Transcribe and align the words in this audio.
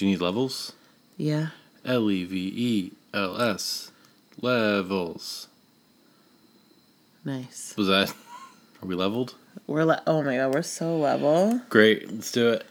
Do 0.00 0.06
you 0.06 0.12
need 0.12 0.22
levels? 0.22 0.72
Yeah. 1.18 1.48
L 1.84 2.10
E 2.10 2.24
V 2.24 2.52
E 2.56 2.92
L 3.12 3.38
S. 3.38 3.92
Levels. 4.40 5.46
Nice. 7.22 7.74
Was 7.76 7.88
that? 7.88 8.08
Are 8.82 8.86
we 8.86 8.94
leveled? 8.94 9.34
We're 9.66 9.84
le- 9.84 10.02
oh 10.06 10.22
my 10.22 10.38
god, 10.38 10.54
we're 10.54 10.62
so 10.62 10.96
level. 10.96 11.60
Great, 11.68 12.10
let's 12.10 12.32
do 12.32 12.48
it. 12.48 12.66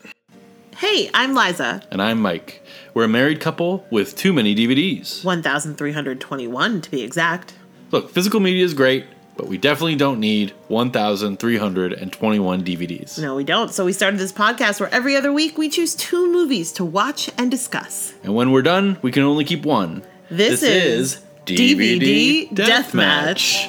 Hey, 0.78 1.12
I'm 1.13 1.36
Liza. 1.36 1.84
And 1.92 2.02
I'm 2.02 2.20
Mike. 2.20 2.63
We're 2.96 3.04
a 3.04 3.07
married 3.07 3.39
couple 3.39 3.86
with 3.91 4.16
too 4.16 4.34
many 4.34 4.55
DVDs. 4.55 5.23
1321 5.23 6.82
to 6.82 6.89
be 6.89 7.04
exact. 7.04 7.54
Look, 7.91 8.09
physical 8.09 8.39
media 8.39 8.66
is 8.66 8.73
great, 8.73 9.05
but 9.39 9.47
we 9.47 9.57
definitely 9.57 9.95
don't 9.95 10.19
need 10.19 10.51
1,321 10.67 12.61
DVDs. 12.65 13.17
No, 13.21 13.38
we 13.38 13.45
don't. 13.45 13.71
So 13.71 13.85
we 13.85 13.93
started 13.93 14.19
this 14.19 14.33
podcast 14.33 14.81
where 14.81 14.93
every 14.93 15.15
other 15.15 15.31
week 15.31 15.57
we 15.57 15.69
choose 15.69 15.95
two 15.95 16.29
movies 16.29 16.73
to 16.73 16.83
watch 16.83 17.29
and 17.38 17.49
discuss. 17.49 18.13
And 18.23 18.35
when 18.35 18.52
we're 18.52 18.63
done, 18.63 18.97
we 19.02 19.13
can 19.13 19.23
only 19.23 19.45
keep 19.45 19.63
one. 19.63 20.03
This, 20.30 20.61
is, 20.61 21.21
DVD 21.45 22.49
Deathmatch. 22.49 23.67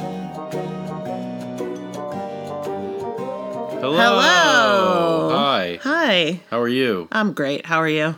Hello. 3.79 3.97
Hello. 3.97 5.31
Hi. 5.37 5.79
Hi. 5.83 6.41
How 6.51 6.61
are 6.61 6.67
you? 6.67 7.07
I'm 7.13 7.33
great. 7.33 7.65
How 7.65 7.79
are 7.79 7.89
you? 7.89 8.17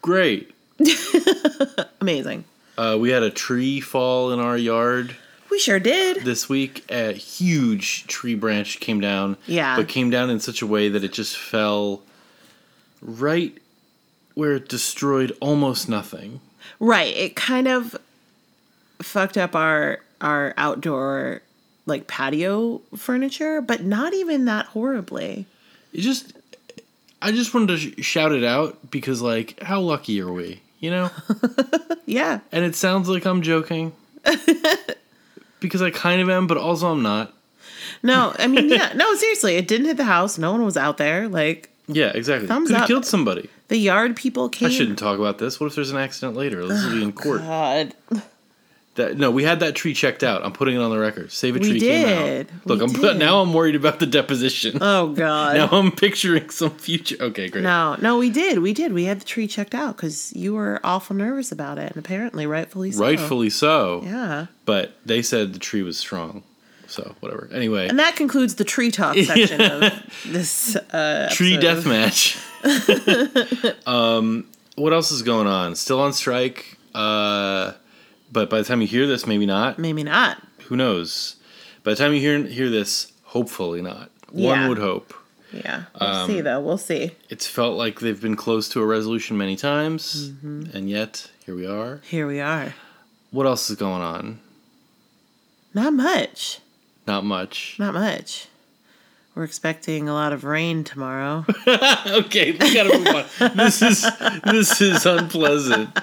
Great. 0.00 0.54
Amazing. 2.00 2.44
Uh, 2.76 2.96
we 3.00 3.10
had 3.10 3.24
a 3.24 3.30
tree 3.30 3.80
fall 3.80 4.30
in 4.30 4.38
our 4.38 4.56
yard 4.56 5.16
We 5.50 5.58
sure 5.58 5.78
did. 5.80 6.24
this 6.24 6.48
week. 6.48 6.84
A 6.90 7.12
huge 7.12 8.06
tree 8.06 8.34
branch 8.34 8.80
came 8.80 9.00
down. 9.00 9.36
Yeah. 9.46 9.76
But 9.76 9.88
came 9.88 10.10
down 10.10 10.30
in 10.30 10.40
such 10.40 10.62
a 10.62 10.66
way 10.66 10.88
that 10.88 11.02
it 11.04 11.12
just 11.12 11.36
fell 11.36 12.02
right 13.00 13.56
where 14.34 14.54
it 14.54 14.68
destroyed 14.68 15.36
almost 15.40 15.88
nothing. 15.88 16.40
Right. 16.80 17.14
It 17.16 17.34
kind 17.36 17.66
of 17.68 17.96
fucked 19.00 19.36
up 19.38 19.54
our 19.56 20.00
our 20.20 20.52
outdoor 20.56 21.42
like 21.86 22.06
patio 22.06 22.80
furniture, 22.96 23.60
but 23.60 23.82
not 23.84 24.12
even 24.14 24.44
that 24.44 24.66
horribly. 24.66 25.46
It 25.94 26.02
just, 26.02 26.34
I 27.22 27.32
just 27.32 27.54
wanted 27.54 27.68
to 27.68 27.76
sh- 27.78 28.04
shout 28.04 28.32
it 28.32 28.44
out 28.44 28.90
because, 28.90 29.22
like, 29.22 29.62
how 29.62 29.80
lucky 29.80 30.20
are 30.20 30.30
we? 30.32 30.60
You 30.80 30.90
know? 30.90 31.10
Yeah. 32.04 32.40
and 32.52 32.64
it 32.64 32.74
sounds 32.74 33.08
like 33.08 33.26
I'm 33.26 33.42
joking. 33.42 33.92
because 35.60 35.82
I 35.82 35.90
kind 35.90 36.20
of 36.20 36.28
am, 36.30 36.46
but 36.46 36.56
also 36.56 36.90
I'm 36.90 37.02
not. 37.02 37.32
No, 38.02 38.34
I 38.38 38.46
mean, 38.46 38.68
yeah. 38.68 38.92
No, 38.94 39.14
seriously, 39.14 39.56
it 39.56 39.68
didn't 39.68 39.86
hit 39.86 39.96
the 39.96 40.04
house. 40.04 40.38
No 40.38 40.52
one 40.52 40.64
was 40.64 40.76
out 40.76 40.98
there. 40.98 41.28
Like 41.28 41.70
Yeah, 41.86 42.12
exactly. 42.14 42.48
Thumbs 42.48 42.68
Could 42.70 42.78
up. 42.78 42.86
killed 42.86 43.06
somebody. 43.06 43.48
the 43.68 43.76
yard 43.76 44.16
people 44.16 44.48
came. 44.48 44.68
I 44.68 44.70
shouldn't 44.70 44.98
talk 44.98 45.18
about 45.18 45.38
this. 45.38 45.58
What 45.58 45.66
if 45.66 45.74
there's 45.74 45.90
an 45.90 45.98
accident 45.98 46.36
later? 46.36 46.66
This 46.66 46.84
will 46.84 46.92
be 46.92 47.02
in 47.02 47.08
oh, 47.08 47.12
court. 47.12 47.40
God. 47.40 47.94
That, 48.98 49.16
no, 49.16 49.30
we 49.30 49.44
had 49.44 49.60
that 49.60 49.74
tree 49.74 49.94
checked 49.94 50.22
out. 50.22 50.44
I'm 50.44 50.52
putting 50.52 50.74
it 50.76 50.78
on 50.78 50.90
the 50.90 50.98
record. 50.98 51.32
Save 51.32 51.56
a 51.56 51.58
We 51.60 51.70
tree 51.70 51.80
came 51.80 52.06
did. 52.06 52.50
out. 52.50 52.66
Look, 52.66 52.78
We 52.80 52.84
I'm 52.86 52.92
did. 52.92 53.16
now 53.18 53.40
I'm 53.40 53.52
worried 53.54 53.74
about 53.76 53.98
the 54.00 54.06
deposition. 54.06 54.78
Oh 54.80 55.08
God. 55.14 55.56
now 55.56 55.68
I'm 55.70 55.90
picturing 55.92 56.50
some 56.50 56.70
future. 56.70 57.16
Okay, 57.20 57.48
great. 57.48 57.62
No, 57.64 57.96
no, 58.02 58.18
we 58.18 58.28
did. 58.28 58.58
We 58.58 58.72
did. 58.74 58.92
We 58.92 59.04
had 59.04 59.20
the 59.20 59.24
tree 59.24 59.46
checked 59.46 59.74
out 59.74 59.96
because 59.96 60.32
you 60.36 60.52
were 60.54 60.80
awful 60.84 61.16
nervous 61.16 61.50
about 61.50 61.78
it, 61.78 61.92
and 61.92 61.96
apparently, 62.04 62.46
rightfully 62.46 62.92
so. 62.92 63.00
Rightfully 63.02 63.50
so. 63.50 64.02
Yeah. 64.04 64.46
But 64.64 64.92
they 65.06 65.22
said 65.22 65.54
the 65.54 65.58
tree 65.58 65.82
was 65.82 65.96
strong. 65.98 66.42
So 66.88 67.14
whatever. 67.20 67.48
Anyway, 67.52 67.86
And 67.88 67.98
that 67.98 68.16
concludes 68.16 68.54
the 68.56 68.64
tree 68.64 68.90
talk 68.90 69.16
section 69.24 69.60
of 69.60 69.92
this 70.26 70.74
uh, 70.76 71.28
tree 71.30 71.56
death 71.56 71.86
match. 71.86 72.38
um, 73.86 74.46
what 74.76 74.92
else 74.92 75.10
is 75.10 75.22
going 75.22 75.46
on? 75.46 75.76
Still 75.76 76.00
on 76.00 76.12
strike. 76.12 76.76
Uh, 76.94 77.72
but 78.32 78.48
by 78.50 78.58
the 78.58 78.64
time 78.64 78.80
you 78.80 78.86
hear 78.86 79.06
this, 79.06 79.26
maybe 79.26 79.46
not. 79.46 79.78
Maybe 79.78 80.02
not. 80.04 80.42
Who 80.66 80.76
knows? 80.76 81.36
By 81.84 81.92
the 81.92 81.96
time 81.96 82.12
you 82.14 82.20
hear 82.20 82.42
hear 82.44 82.68
this, 82.70 83.12
hopefully 83.24 83.80
not. 83.82 84.10
Yeah. 84.32 84.48
One 84.60 84.68
would 84.68 84.78
hope. 84.78 85.14
Yeah. 85.52 85.84
We'll 85.98 86.10
Um, 86.10 86.26
see, 86.30 86.40
though. 86.42 86.60
We'll 86.60 86.76
see. 86.78 87.12
It's 87.30 87.46
felt 87.46 87.76
like 87.78 88.00
they've 88.00 88.20
been 88.20 88.36
close 88.36 88.68
to 88.70 88.82
a 88.82 88.86
resolution 88.86 89.38
many 89.38 89.56
times, 89.56 90.30
Mm-hmm. 90.30 90.76
and 90.76 90.90
yet 90.90 91.30
here 91.46 91.54
we 91.54 91.66
are. 91.66 92.00
Here 92.04 92.26
we 92.26 92.38
are. 92.40 92.74
What 93.30 93.46
else 93.46 93.70
is 93.70 93.76
going 93.76 94.02
on? 94.02 94.40
Not 95.74 95.92
much. 95.94 96.60
Not 97.06 97.24
much. 97.24 97.76
Not 97.78 97.94
much. 97.94 98.48
We're 99.38 99.44
expecting 99.44 100.08
a 100.08 100.14
lot 100.14 100.32
of 100.32 100.42
rain 100.42 100.82
tomorrow. 100.82 101.46
okay, 101.68 102.50
we 102.50 102.74
gotta 102.74 102.98
move 102.98 103.06
on. 103.06 103.56
This 103.56 103.80
is 103.82 104.04
this 104.44 104.80
is 104.80 105.06
unpleasant. 105.06 105.96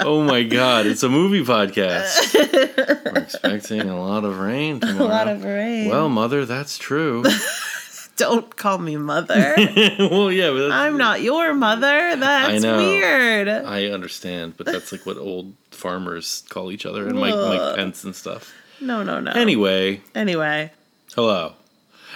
Oh 0.00 0.24
my 0.24 0.42
god, 0.42 0.86
it's 0.86 1.04
a 1.04 1.08
movie 1.08 1.44
podcast. 1.44 2.34
We're 2.34 3.22
expecting 3.22 3.82
a 3.82 3.96
lot 3.96 4.24
of 4.24 4.40
rain 4.40 4.80
tomorrow. 4.80 5.04
a 5.06 5.08
lot 5.08 5.28
of 5.28 5.44
rain. 5.44 5.88
Well, 5.88 6.08
mother, 6.08 6.44
that's 6.44 6.78
true. 6.78 7.22
don't 8.16 8.56
call 8.56 8.78
me 8.78 8.96
mother. 8.96 9.54
well, 10.00 10.32
yeah, 10.32 10.50
I'm 10.72 10.96
not 10.96 11.22
your 11.22 11.54
mother. 11.54 12.16
That's 12.16 12.60
know. 12.60 12.76
weird. 12.78 13.46
I 13.46 13.84
understand, 13.84 14.56
but 14.56 14.66
that's 14.66 14.90
like 14.90 15.06
what 15.06 15.16
old 15.16 15.54
farmers 15.70 16.42
call 16.48 16.72
each 16.72 16.84
other 16.84 17.06
and 17.06 17.20
Mike 17.20 17.36
Mike 17.36 17.60
Ugh. 17.60 17.76
Pence 17.76 18.02
and 18.02 18.16
stuff. 18.16 18.52
No, 18.80 19.04
no, 19.04 19.20
no. 19.20 19.30
Anyway, 19.30 20.00
Anyway, 20.16 20.72
hello. 21.14 21.54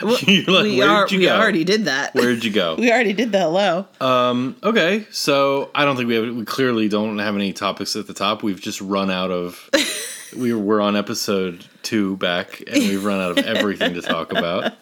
Well, 0.02 0.12
like, 0.46 0.46
we 0.64 0.82
are. 0.82 1.06
you 1.08 1.18
we 1.18 1.30
already 1.30 1.64
did 1.64 1.84
that. 1.86 2.14
Where'd 2.14 2.44
you 2.44 2.50
go? 2.50 2.74
we 2.78 2.90
already 2.90 3.12
did 3.12 3.32
the 3.32 3.40
hello. 3.40 3.86
Um, 4.00 4.56
okay, 4.62 5.06
so 5.10 5.70
I 5.74 5.84
don't 5.84 5.96
think 5.96 6.08
we 6.08 6.14
have. 6.16 6.34
We 6.34 6.44
clearly 6.44 6.88
don't 6.88 7.18
have 7.18 7.34
any 7.34 7.52
topics 7.52 7.94
at 7.96 8.06
the 8.06 8.14
top. 8.14 8.42
We've 8.42 8.60
just 8.60 8.80
run 8.80 9.10
out 9.10 9.30
of. 9.30 9.70
we 10.36 10.52
were 10.52 10.80
on 10.80 10.96
episode 10.96 11.64
two 11.82 12.16
back, 12.16 12.62
and 12.66 12.78
we've 12.78 13.04
run 13.04 13.20
out 13.20 13.38
of 13.38 13.44
everything 13.44 13.94
to 13.94 14.02
talk 14.02 14.32
about. 14.32 14.74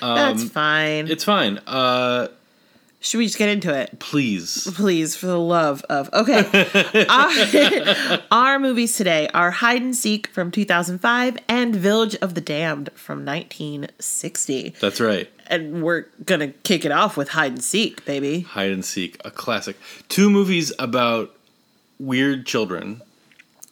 That's 0.00 0.44
fine. 0.50 1.06
Um, 1.06 1.10
It's 1.10 1.24
fine. 1.24 1.58
Uh, 1.66 2.28
Should 3.04 3.18
we 3.18 3.26
just 3.26 3.36
get 3.36 3.50
into 3.50 3.70
it? 3.78 3.98
please. 3.98 4.66
Please, 4.74 5.14
for 5.14 5.26
the 5.26 5.38
love 5.38 5.84
of. 5.90 6.08
Okay. 6.14 7.06
our, 7.10 8.18
our 8.30 8.58
movies 8.58 8.96
today 8.96 9.28
are 9.34 9.50
Hide 9.50 9.82
and 9.82 9.94
Seek 9.94 10.26
from 10.28 10.50
2005 10.50 11.36
and 11.46 11.76
Village 11.76 12.14
of 12.16 12.34
the 12.34 12.40
Damned 12.40 12.88
from 12.94 13.24
1960. 13.26 14.74
That's 14.80 15.00
right. 15.00 15.30
And 15.48 15.82
we're 15.82 16.06
going 16.24 16.40
to 16.40 16.48
kick 16.48 16.86
it 16.86 16.92
off 16.92 17.18
with 17.18 17.28
Hide 17.28 17.52
and 17.52 17.62
Seek, 17.62 18.04
baby. 18.06 18.40
Hide 18.40 18.70
and 18.70 18.82
Seek, 18.84 19.20
a 19.22 19.30
classic. 19.30 19.76
Two 20.08 20.30
movies 20.30 20.72
about 20.78 21.36
weird 21.98 22.46
children, 22.46 23.02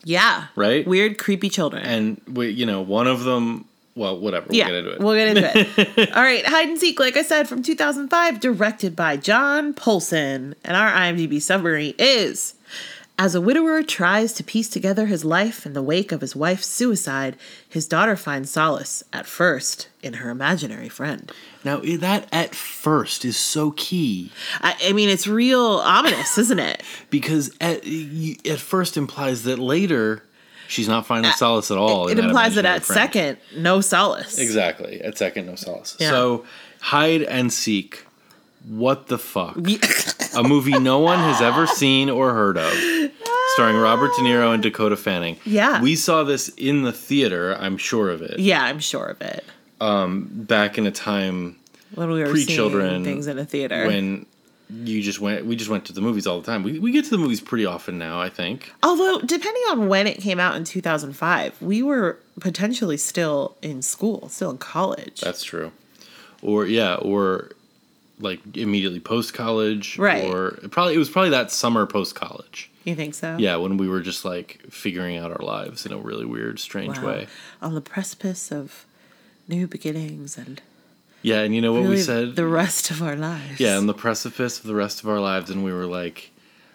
Yeah. 0.05 0.49
right? 0.57 0.87
Weird, 0.87 1.17
creepy 1.19 1.49
children. 1.49 1.85
And 1.85 2.21
we, 2.31 2.51
you 2.51 2.67
know, 2.67 2.83
one 2.83 3.07
of 3.07 3.25
them. 3.25 3.65
Well, 3.95 4.19
whatever. 4.19 4.47
We'll 4.49 4.57
yeah, 4.57 4.67
get 4.69 4.75
into 4.77 4.91
it. 4.93 5.01
we'll 5.01 5.15
get 5.15 5.37
into 5.37 5.99
it. 5.99 6.13
All 6.17 6.23
right, 6.23 6.45
Hide 6.47 6.69
and 6.69 6.79
Seek, 6.79 6.99
like 6.99 7.17
I 7.17 7.23
said, 7.23 7.47
from 7.49 7.63
2005, 7.63 8.41
directed 8.41 8.97
by 8.97 9.19
John 9.19 9.75
Polson. 9.75 10.55
And 10.65 10.77
our 10.77 10.91
IMDb 10.91 11.43
summary 11.43 11.95
is 11.99 12.55
As 13.19 13.35
a 13.35 13.41
widower 13.41 13.83
tries 13.83 14.33
to 14.35 14.45
piece 14.45 14.71
together 14.71 15.07
his 15.07 15.27
life 15.27 15.67
in 15.67 15.75
the 15.75 15.83
wake 15.83 16.11
of 16.11 16.23
his 16.23 16.35
wife's 16.35 16.67
suicide, 16.67 17.37
his 17.69 17.87
daughter 17.87 18.17
finds 18.17 18.51
solace, 18.51 19.05
at 19.13 19.27
first, 19.27 19.89
in 20.03 20.15
her 20.15 20.31
imaginary 20.31 20.89
friend. 20.89 21.31
now 21.63 21.77
that 21.77 22.27
at 22.33 22.55
first 22.55 23.27
is 23.27 23.37
so 23.37 23.73
key. 23.73 24.33
I, 24.63 24.75
I 24.85 24.93
mean, 24.95 25.11
it's 25.11 25.27
real 25.27 25.61
ominous, 25.85 26.39
isn't 26.39 26.59
it? 26.59 26.83
because 27.11 27.55
at, 27.61 27.87
at 28.47 28.59
first 28.59 28.97
implies 28.97 29.43
that 29.43 29.59
later 29.59 30.23
she's 30.73 30.89
not 30.89 31.07
finding 31.07 31.31
solace 31.33 31.71
at 31.71 31.79
all. 31.79 32.09
It 32.09 32.19
in 32.19 32.25
implies 32.25 32.55
that 32.57 32.65
at 32.65 32.83
friend. 32.83 32.99
second, 33.01 33.39
no 33.57 33.81
solace. 33.81 34.39
exactly 34.39 35.01
at 35.03 35.17
second, 35.19 35.47
no 35.47 35.55
solace. 35.55 35.97
Yeah. 36.01 36.11
So 36.11 36.45
hide 36.81 37.23
and 37.23 37.53
seek. 37.53 38.07
What 38.67 39.09
the 39.09 39.19
fuck? 39.19 39.57
A 40.37 40.43
movie 40.43 40.79
no 40.79 41.01
one 41.01 41.19
has 41.19 41.41
ever 41.43 41.67
seen 41.67 42.09
or 42.09 42.33
heard 42.33 42.57
of, 42.57 42.73
starring 43.55 43.77
Robert 43.77 44.13
De 44.17 44.23
Niro 44.23 44.55
and 44.55 44.63
Dakota 44.63 44.97
Fanning. 44.97 45.37
Yeah. 45.45 45.83
we 45.83 45.97
saw 45.97 46.23
this 46.23 46.49
in 46.57 46.83
the 46.83 46.93
theater. 46.93 47.57
I'm 47.59 47.77
sure 47.77 48.09
of 48.09 48.23
it. 48.23 48.39
yeah, 48.39 48.63
I'm 48.65 48.79
sure 48.79 49.07
of 49.07 49.21
it. 49.21 49.45
Um, 49.81 50.29
back 50.33 50.79
in 50.79 50.87
a 50.87 50.93
time 50.93 51.57
When 51.97 52.11
we 52.13 52.21
were 52.23 52.31
Pre-children, 52.31 53.03
things 53.05 53.27
in 53.27 53.37
a 53.37 53.45
theater. 53.45 53.85
when 53.89 54.27
you 54.85 55.03
just 55.03 55.21
went, 55.21 55.45
we 55.47 55.57
just 55.57 55.71
went 55.71 55.85
to 55.87 55.93
the 55.93 56.01
movies 56.01 56.27
all 56.27 56.41
the 56.41 56.47
time. 56.47 56.63
We 56.63 56.79
we 56.79 56.93
get 56.93 57.05
to 57.05 57.11
the 57.11 57.19
movies 57.19 57.41
pretty 57.41 57.67
often 57.67 57.99
now. 57.99 58.21
I 58.21 58.29
think. 58.29 58.73
Although, 58.83 59.21
depending 59.21 59.63
on 59.71 59.89
when 59.89 60.07
it 60.07 60.19
came 60.19 60.39
out 60.41 60.57
in 60.57 60.65
2005, 60.65 61.61
we 61.61 61.83
were 61.83 62.19
potentially 62.41 62.97
still 62.97 63.57
in 63.63 63.83
school, 63.83 64.29
still 64.29 64.51
in 64.51 64.59
college. 64.59 65.21
That's 65.21 65.45
true. 65.45 65.73
Or 66.41 66.67
yeah, 66.67 66.95
or 66.97 67.51
like 68.21 68.41
immediately 68.57 69.01
post 69.01 69.35
college. 69.35 69.99
Right. 69.99 70.25
Or 70.25 70.53
probably 70.71 70.95
it 70.95 70.99
was 70.99 71.11
probably 71.11 71.31
that 71.31 71.51
summer 71.51 71.87
post 71.87 72.15
college. 72.15 72.71
you 72.85 72.95
think 72.95 73.15
so? 73.15 73.37
Yeah, 73.39 73.57
when 73.57 73.77
we 73.77 73.89
were 73.89 74.01
just 74.01 74.25
like 74.25 74.61
figuring 74.71 75.17
out 75.17 75.31
our 75.33 75.45
lives 75.45 75.87
in 75.87 75.93
a 75.93 75.99
really 75.99 76.25
weird, 76.25 76.59
strange 76.61 76.99
Wow. 76.99 77.07
way. 77.07 77.27
On 77.61 77.75
the 77.75 77.81
precipice 77.81 78.51
of 78.53 78.87
new 79.49 79.67
beginnings 79.67 80.39
and 80.39 80.63
Yeah, 81.23 81.41
and 81.43 81.55
you 81.55 81.61
know 81.61 81.73
what 81.73 81.83
really 81.83 81.97
we 81.97 82.03
said? 82.03 82.37
the 82.37 82.47
rest 82.47 82.91
of 82.91 83.03
our 83.03 83.17
lives. 83.17 83.61
yeah, 83.61 83.77
on 83.77 83.87
the 83.87 83.95
precipice 83.95 84.59
of 84.59 84.65
the 84.67 84.75
rest 84.75 85.03
of 85.03 85.09
our 85.09 85.21
lives, 85.21 85.51
and 85.51 85.65
we 85.65 85.73
were 85.73 85.87
like, 85.87 86.31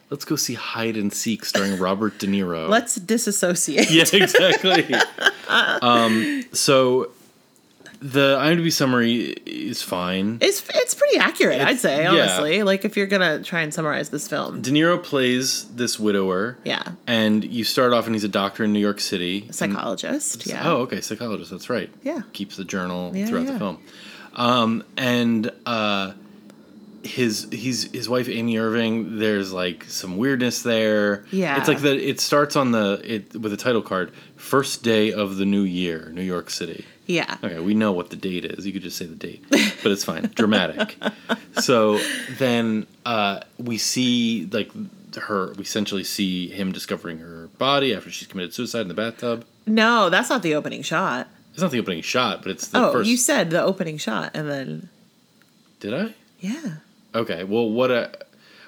let's 0.09 0.23
go 0.25 0.35
see 0.35 0.53
Hide 0.53 0.95
and 0.97 1.11
Seek 1.13 1.44
starring 1.45 1.77
Robert 1.79 2.17
De 2.19 2.27
Niro. 2.27 2.69
Let's 2.69 2.95
disassociate. 2.95 3.91
yeah, 3.91 4.05
exactly. 4.13 4.85
um, 5.81 6.44
so 6.53 7.11
the 7.99 8.38
IMDb 8.38 8.71
summary 8.71 9.35
is 9.45 9.81
fine. 9.81 10.38
It's 10.39 10.63
it's 10.73 10.93
pretty 10.93 11.17
accurate, 11.17 11.61
I'd 11.61 11.79
say, 11.79 12.03
yeah. 12.03 12.11
honestly. 12.11 12.61
Like 12.63 12.85
if 12.85 12.95
you're 12.95 13.07
gonna 13.07 13.41
try 13.43 13.61
and 13.61 13.73
summarize 13.73 14.09
this 14.09 14.27
film. 14.27 14.61
De 14.61 14.69
Niro 14.71 15.01
plays 15.01 15.65
this 15.75 16.00
widower. 16.00 16.57
Yeah. 16.63 16.83
And 17.07 17.43
you 17.43 17.63
start 17.63 17.93
off 17.93 18.05
and 18.05 18.13
he's 18.13 18.23
a 18.23 18.27
doctor 18.29 18.63
in 18.63 18.71
New 18.71 18.79
York 18.79 19.00
City. 19.00 19.47
a 19.50 19.53
Psychologist, 19.53 20.43
And- 20.45 20.53
yeah. 20.53 20.69
Oh, 20.71 20.77
okay, 20.83 21.01
psychologist. 21.01 21.50
That's 21.51 21.69
right. 21.71 21.89
Yeah. 22.03 22.21
Keeps 22.33 22.55
the 22.57 22.65
journal 22.65 23.15
Yeah, 23.15 23.25
throughout 23.25 23.45
yeah. 23.47 23.53
the 23.53 23.59
film. 23.59 23.79
Um, 24.38 24.84
and 24.95 25.51
uh, 25.66 26.13
his 27.04 27.48
he's 27.51 27.92
his 27.92 28.07
wife 28.07 28.30
Amy 28.30 28.57
Irving. 28.57 29.19
There's 29.19 29.51
like 29.51 29.84
some 29.86 30.18
weirdness 30.18 30.62
there. 30.62 31.25
Yeah. 31.31 31.57
It's 31.57 31.68
like 31.68 31.81
the 31.81 31.98
it 31.98 32.19
starts 32.19 32.56
on 32.56 32.72
the 32.72 33.01
it 33.04 33.34
with 33.36 33.51
the 33.51 33.57
title 33.57 33.81
card. 33.81 34.13
First 34.36 34.84
day 34.84 35.12
of 35.12 35.38
the 35.38 35.45
new 35.45 35.63
year, 35.63 36.12
New 36.13 36.22
York 36.22 36.50
City. 36.50 36.86
Yeah. 37.07 37.38
Okay, 37.42 37.60
we 37.60 37.74
know 37.74 37.94
what 37.94 38.10
the 38.10 38.18
date 38.18 38.44
is. 38.45 38.68
You 38.68 38.74
could 38.74 38.81
just 38.81 38.98
say 38.98 39.06
the 39.06 39.16
date, 39.16 39.44
but 39.50 39.92
it's 39.92 40.04
fine. 40.06 40.31
Dramatic. 40.36 40.95
So 41.60 42.00
then 42.38 42.86
uh, 43.04 43.39
we 43.57 43.80
see 43.80 44.48
like 44.51 44.69
her. 45.16 45.54
We 45.54 45.63
essentially 45.63 46.04
see 46.04 46.50
him 46.50 46.72
discovering 46.72 47.18
her 47.18 47.50
body 47.57 47.95
after 47.95 48.12
she's 48.12 48.28
committed 48.28 48.54
suicide 48.54 48.81
in 48.81 48.89
the 48.89 48.94
bathtub. 48.94 49.44
No, 49.66 50.12
that's 50.12 50.30
not 50.30 50.44
the 50.44 50.54
opening 50.54 50.84
shot. 50.84 51.28
It's 51.57 51.62
not 51.63 51.71
the 51.71 51.80
opening 51.80 52.04
shot, 52.04 52.44
but 52.44 52.51
it's 52.51 52.68
the 52.68 52.77
oh, 52.77 52.92
first. 52.92 53.09
you 53.09 53.18
said 53.18 53.50
the 53.50 53.63
opening 53.63 53.98
shot 53.98 54.30
and 54.36 54.48
then 54.48 54.89
Did 55.80 55.92
I? 55.92 56.13
yeah. 56.39 56.75
Okay. 57.15 57.44
Well, 57.44 57.68
what 57.68 57.92
I 57.92 58.09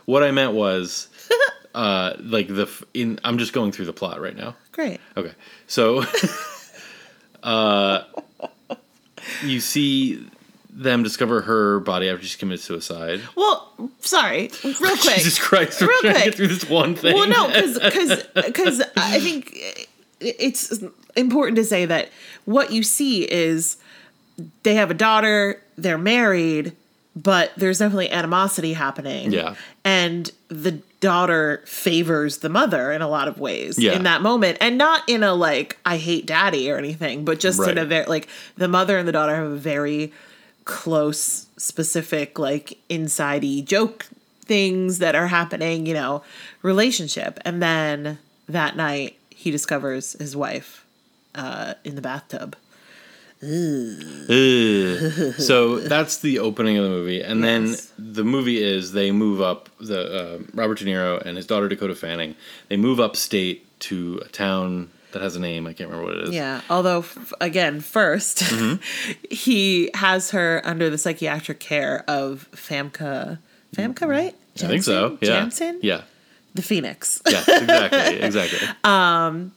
what 0.05 0.23
I 0.23 0.31
meant 0.31 0.53
was 0.53 1.07
uh, 1.75 2.13
like 2.19 2.47
the 2.47 2.67
in. 2.95 3.19
I'm 3.23 3.37
just 3.37 3.53
going 3.53 3.71
through 3.71 3.85
the 3.85 3.93
plot 3.93 4.19
right 4.19 4.35
now. 4.35 4.55
Great. 4.71 4.99
Okay. 5.15 5.33
So, 5.67 6.03
uh, 7.43 8.03
you 9.43 9.59
see 9.59 10.25
them 10.71 11.03
discover 11.03 11.41
her 11.41 11.79
body 11.81 12.09
after 12.09 12.25
she 12.25 12.39
committed 12.39 12.61
suicide. 12.61 13.21
Well, 13.35 13.71
sorry, 13.99 14.49
real 14.63 14.73
quick. 14.97 15.15
Jesus 15.17 15.37
Christ, 15.37 15.79
we're 15.81 15.89
Real 15.89 16.01
to 16.01 16.11
quick. 16.11 16.23
get 16.25 16.35
through 16.35 16.47
this 16.47 16.67
one 16.67 16.95
thing. 16.95 17.13
Well, 17.13 17.27
no, 17.27 17.47
because 17.47 18.23
because 18.33 18.81
I 18.97 19.19
think 19.19 19.88
it's 20.19 20.83
important 21.15 21.55
to 21.57 21.63
say 21.65 21.85
that 21.85 22.09
what 22.45 22.71
you 22.71 22.83
see 22.83 23.23
is 23.23 23.77
they 24.63 24.75
have 24.75 24.91
a 24.91 24.93
daughter, 24.93 25.61
they're 25.77 25.97
married, 25.97 26.73
but 27.15 27.51
there's 27.57 27.79
definitely 27.79 28.09
animosity 28.11 28.73
happening. 28.73 29.31
Yeah. 29.31 29.55
and 29.85 30.31
the 30.49 30.81
daughter 30.99 31.61
favors 31.65 32.39
the 32.39 32.49
mother 32.49 32.91
in 32.91 33.01
a 33.01 33.07
lot 33.07 33.27
of 33.29 33.39
ways 33.39 33.79
Yeah. 33.79 33.93
in 33.93 34.03
that 34.03 34.21
moment, 34.21 34.57
and 34.59 34.77
not 34.77 35.01
in 35.07 35.23
a 35.23 35.33
like 35.33 35.77
I 35.85 35.95
hate 35.97 36.25
daddy 36.25 36.69
or 36.69 36.77
anything, 36.77 37.23
but 37.23 37.39
just 37.39 37.59
in 37.59 37.65
Right. 37.65 37.77
a 37.77 37.85
very 37.85 38.05
like 38.05 38.27
the 38.57 38.67
mother 38.67 38.97
and 38.97 39.07
the 39.07 39.11
daughter 39.13 39.35
have 39.35 39.51
a 39.51 39.55
very 39.55 40.11
close, 40.65 41.47
specific, 41.57 42.37
like 42.37 42.77
insidey 42.89 43.63
joke 43.63 44.07
things 44.45 44.97
that 44.99 45.15
are 45.15 45.27
happening, 45.27 45.85
you 45.85 45.93
know, 45.93 46.21
relationship. 46.63 47.39
And 47.45 47.61
then 47.61 48.17
that 48.47 48.75
night 48.75 49.15
he 49.43 49.51
discovers 49.51 50.13
his 50.19 50.35
wife 50.35 50.85
uh, 51.35 51.73
in 51.83 51.95
the 51.95 52.01
bathtub. 52.01 52.55
So 55.39 55.79
that's 55.79 56.17
the 56.17 56.39
opening 56.39 56.77
of 56.77 56.83
the 56.83 56.89
movie, 56.89 57.21
and 57.21 57.39
Yes. 57.41 57.91
then 57.97 58.13
the 58.13 58.23
movie 58.23 58.61
is 58.61 58.91
they 58.91 59.11
move 59.11 59.39
up. 59.41 59.69
The 59.79 60.01
uh, 60.01 60.37
Robert 60.53 60.79
De 60.79 60.85
Niro 60.85 61.21
and 61.25 61.37
his 61.37 61.45
daughter 61.47 61.67
Dakota 61.69 61.95
Fanning 61.95 62.35
they 62.67 62.75
move 62.77 62.99
upstate 62.99 63.65
to 63.81 64.19
a 64.25 64.27
town 64.29 64.89
that 65.13 65.21
has 65.21 65.35
a 65.35 65.39
name. 65.39 65.67
I 65.67 65.73
can't 65.73 65.89
remember 65.89 66.11
what 66.11 66.17
it 66.19 66.23
is. 66.27 66.31
Yeah. 66.35 66.61
Although, 66.69 66.99
f- 66.99 67.33
again, 67.39 67.79
1st 67.81 68.43
Mm-hmm. 68.43 69.13
he 69.33 69.89
has 69.93 70.31
her 70.31 70.61
under 70.65 70.89
the 70.89 70.97
psychiatric 70.97 71.59
care 71.59 72.03
of 72.09 72.47
Famke. 72.51 73.37
Famke, 73.75 74.05
right? 74.07 74.35
I 74.57 74.67
think 74.67 74.83
so. 74.83 75.17
Yeah. 75.21 75.27
Janssen? 75.39 75.79
Yeah. 75.81 76.01
The 76.53 76.61
Phoenix. 76.61 77.21
Yeah. 77.29 77.43
Exactly. 77.47 78.21
exactly. 78.21 78.67
Um, 78.83 79.53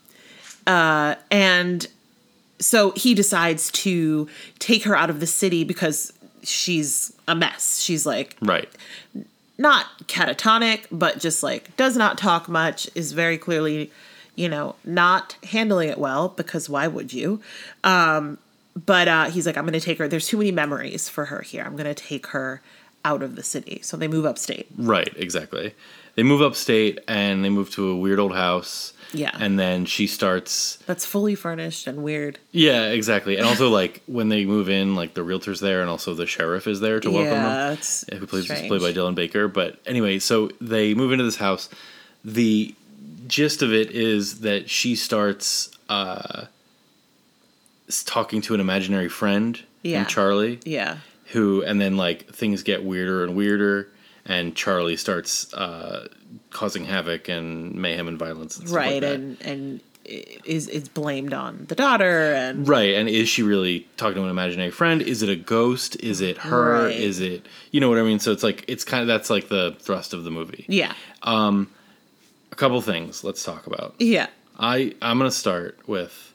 uh, 0.67 1.15
and 1.31 1.87
so 2.59 2.91
he 2.91 3.13
decides 3.13 3.71
to 3.71 4.27
take 4.59 4.83
her 4.83 4.95
out 4.95 5.09
of 5.09 5.19
the 5.19 5.27
city 5.27 5.63
because 5.63 6.13
she's 6.43 7.13
a 7.27 7.35
mess. 7.35 7.79
She's 7.79 8.05
like 8.05 8.37
right. 8.41 8.69
not 9.57 9.85
catatonic, 10.07 10.85
but 10.91 11.19
just 11.19 11.43
like 11.43 11.75
does 11.77 11.97
not 11.97 12.17
talk 12.17 12.47
much, 12.47 12.89
is 12.95 13.11
very 13.11 13.37
clearly, 13.37 13.91
you 14.35 14.47
know, 14.47 14.75
not 14.85 15.35
handling 15.43 15.89
it 15.89 15.97
well 15.97 16.29
because 16.29 16.69
why 16.69 16.87
would 16.87 17.11
you? 17.11 17.41
Um, 17.83 18.37
but 18.85 19.07
uh, 19.07 19.25
he's 19.25 19.45
like, 19.45 19.57
I'm 19.57 19.65
going 19.65 19.73
to 19.73 19.79
take 19.79 19.97
her. 19.99 20.07
There's 20.07 20.27
too 20.27 20.37
many 20.37 20.51
memories 20.51 21.09
for 21.09 21.25
her 21.25 21.41
here. 21.41 21.63
I'm 21.63 21.75
going 21.75 21.85
to 21.85 21.93
take 21.93 22.27
her 22.27 22.61
out 23.05 23.21
of 23.21 23.35
the 23.35 23.43
city. 23.43 23.79
So 23.83 23.97
they 23.97 24.07
move 24.07 24.25
upstate. 24.25 24.67
Right. 24.77 25.13
Exactly. 25.15 25.75
They 26.15 26.23
move 26.23 26.41
upstate 26.41 26.99
and 27.07 27.43
they 27.43 27.49
move 27.49 27.71
to 27.71 27.89
a 27.89 27.95
weird 27.95 28.19
old 28.19 28.33
house. 28.35 28.93
Yeah. 29.15 29.31
And 29.39 29.59
then 29.59 29.85
she 29.85 30.07
starts 30.07 30.77
That's 30.87 31.05
fully 31.05 31.35
furnished 31.35 31.85
and 31.87 32.03
weird. 32.03 32.39
Yeah, 32.51 32.87
exactly. 32.87 33.37
And 33.37 33.45
also, 33.47 33.69
like 33.69 34.01
when 34.07 34.29
they 34.29 34.43
move 34.45 34.69
in, 34.69 34.95
like 34.95 35.13
the 35.13 35.21
realtor's 35.23 35.59
there, 35.59 35.81
and 35.81 35.89
also 35.89 36.13
the 36.15 36.25
sheriff 36.25 36.65
is 36.67 36.79
there 36.79 36.99
to 36.99 37.09
welcome 37.11 37.29
them. 37.33 37.43
yeah, 37.43 37.71
it's 37.73 38.03
who 38.11 38.25
plays 38.25 38.45
strange. 38.45 38.67
played 38.67 38.81
by 38.81 38.91
Dylan 38.91 39.13
Baker. 39.13 39.47
But 39.47 39.79
anyway, 39.85 40.17
so 40.19 40.49
they 40.59 40.95
move 40.95 41.11
into 41.11 41.23
this 41.25 41.35
house. 41.37 41.69
The 42.25 42.73
gist 43.27 43.61
of 43.61 43.71
it 43.71 43.91
is 43.91 44.39
that 44.41 44.67
she 44.69 44.95
starts 44.95 45.69
uh, 45.89 46.45
talking 48.05 48.41
to 48.41 48.53
an 48.53 48.59
imaginary 48.59 49.09
friend 49.09 49.59
Yeah. 49.83 49.97
named 49.99 50.09
Charlie, 50.09 50.59
Yeah. 50.65 50.97
who, 51.27 51.61
and 51.63 51.79
then 51.79 51.97
like 51.97 52.27
things 52.33 52.63
get 52.63 52.83
weirder 52.83 53.23
and 53.23 53.35
weirder, 53.35 53.89
and 54.25 54.55
Charlie 54.55 54.97
starts 54.97 55.53
uh, 55.53 56.07
causing 56.49 56.85
havoc 56.85 57.27
and 57.29 57.73
mayhem 57.75 58.07
and 58.07 58.17
violence. 58.17 58.57
And 58.57 58.67
stuff 58.69 58.77
like 58.79 58.87
right 58.91 59.01
that. 59.01 59.13
and 59.15 59.41
and 59.41 59.79
is 60.05 60.67
is 60.67 60.89
blamed 60.89 61.33
on 61.33 61.65
the 61.69 61.75
daughter 61.75 62.33
and 62.33 62.67
Right, 62.67 62.93
and 62.95 63.07
is 63.07 63.29
she 63.29 63.41
really 63.41 63.87
talking 63.95 64.15
to 64.15 64.23
an 64.23 64.29
imaginary 64.29 64.69
friend? 64.71 65.01
Is 65.01 65.23
it 65.23 65.29
a 65.29 65.35
ghost? 65.37 65.95
Is 66.01 66.19
it 66.19 66.37
her? 66.39 66.85
Right. 66.87 66.95
Is 66.95 67.21
it 67.21 67.45
you 67.71 67.79
know 67.79 67.87
what 67.89 67.97
I 67.97 68.03
mean? 68.03 68.19
So 68.19 68.31
it's 68.33 68.43
like 68.43 68.65
it's 68.67 68.83
kind 68.83 69.01
of 69.01 69.07
that's 69.07 69.29
like 69.29 69.47
the 69.47 69.75
thrust 69.79 70.13
of 70.13 70.23
the 70.25 70.31
movie. 70.31 70.65
yeah 70.67 70.93
um 71.21 71.69
A 72.51 72.55
couple 72.55 72.81
things 72.81 73.23
let's 73.23 73.43
talk 73.43 73.65
about. 73.65 73.95
yeah 73.99 74.27
I 74.59 74.93
I'm 75.01 75.17
gonna 75.17 75.31
start 75.31 75.79
with 75.87 76.33